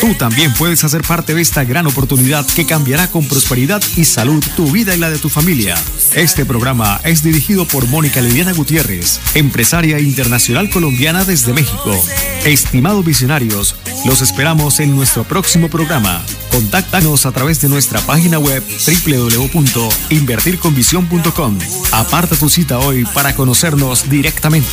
Tú 0.00 0.14
también 0.14 0.52
puedes 0.54 0.82
hacer 0.84 1.02
parte 1.02 1.34
de 1.34 1.42
esta 1.42 1.64
gran 1.64 1.86
oportunidad 1.86 2.46
que 2.46 2.66
cambiará 2.66 3.10
con 3.10 3.26
prosperidad 3.26 3.82
y 3.96 4.04
salud 4.04 4.44
tu 4.56 4.70
vida 4.70 4.94
y 4.94 4.98
la 4.98 5.08
de 5.08 5.18
tu 5.18 5.28
familia. 5.28 5.35
Este 6.14 6.46
programa 6.46 6.98
es 7.04 7.22
dirigido 7.22 7.68
por 7.68 7.86
Mónica 7.88 8.22
Liliana 8.22 8.54
Gutiérrez, 8.54 9.20
empresaria 9.34 10.00
internacional 10.00 10.70
colombiana 10.70 11.24
desde 11.24 11.52
México. 11.52 11.92
Estimados 12.46 13.04
visionarios, 13.04 13.74
los 14.06 14.22
esperamos 14.22 14.80
en 14.80 14.96
nuestro 14.96 15.24
próximo 15.24 15.68
programa. 15.68 16.24
Contáctanos 16.50 17.26
a 17.26 17.32
través 17.32 17.60
de 17.60 17.68
nuestra 17.68 18.00
página 18.00 18.38
web 18.38 18.64
www.invertirconvisión.com. 18.64 21.58
Aparta 21.92 22.34
tu 22.34 22.48
cita 22.48 22.78
hoy 22.78 23.04
para 23.12 23.34
conocernos 23.34 24.08
directamente. 24.08 24.70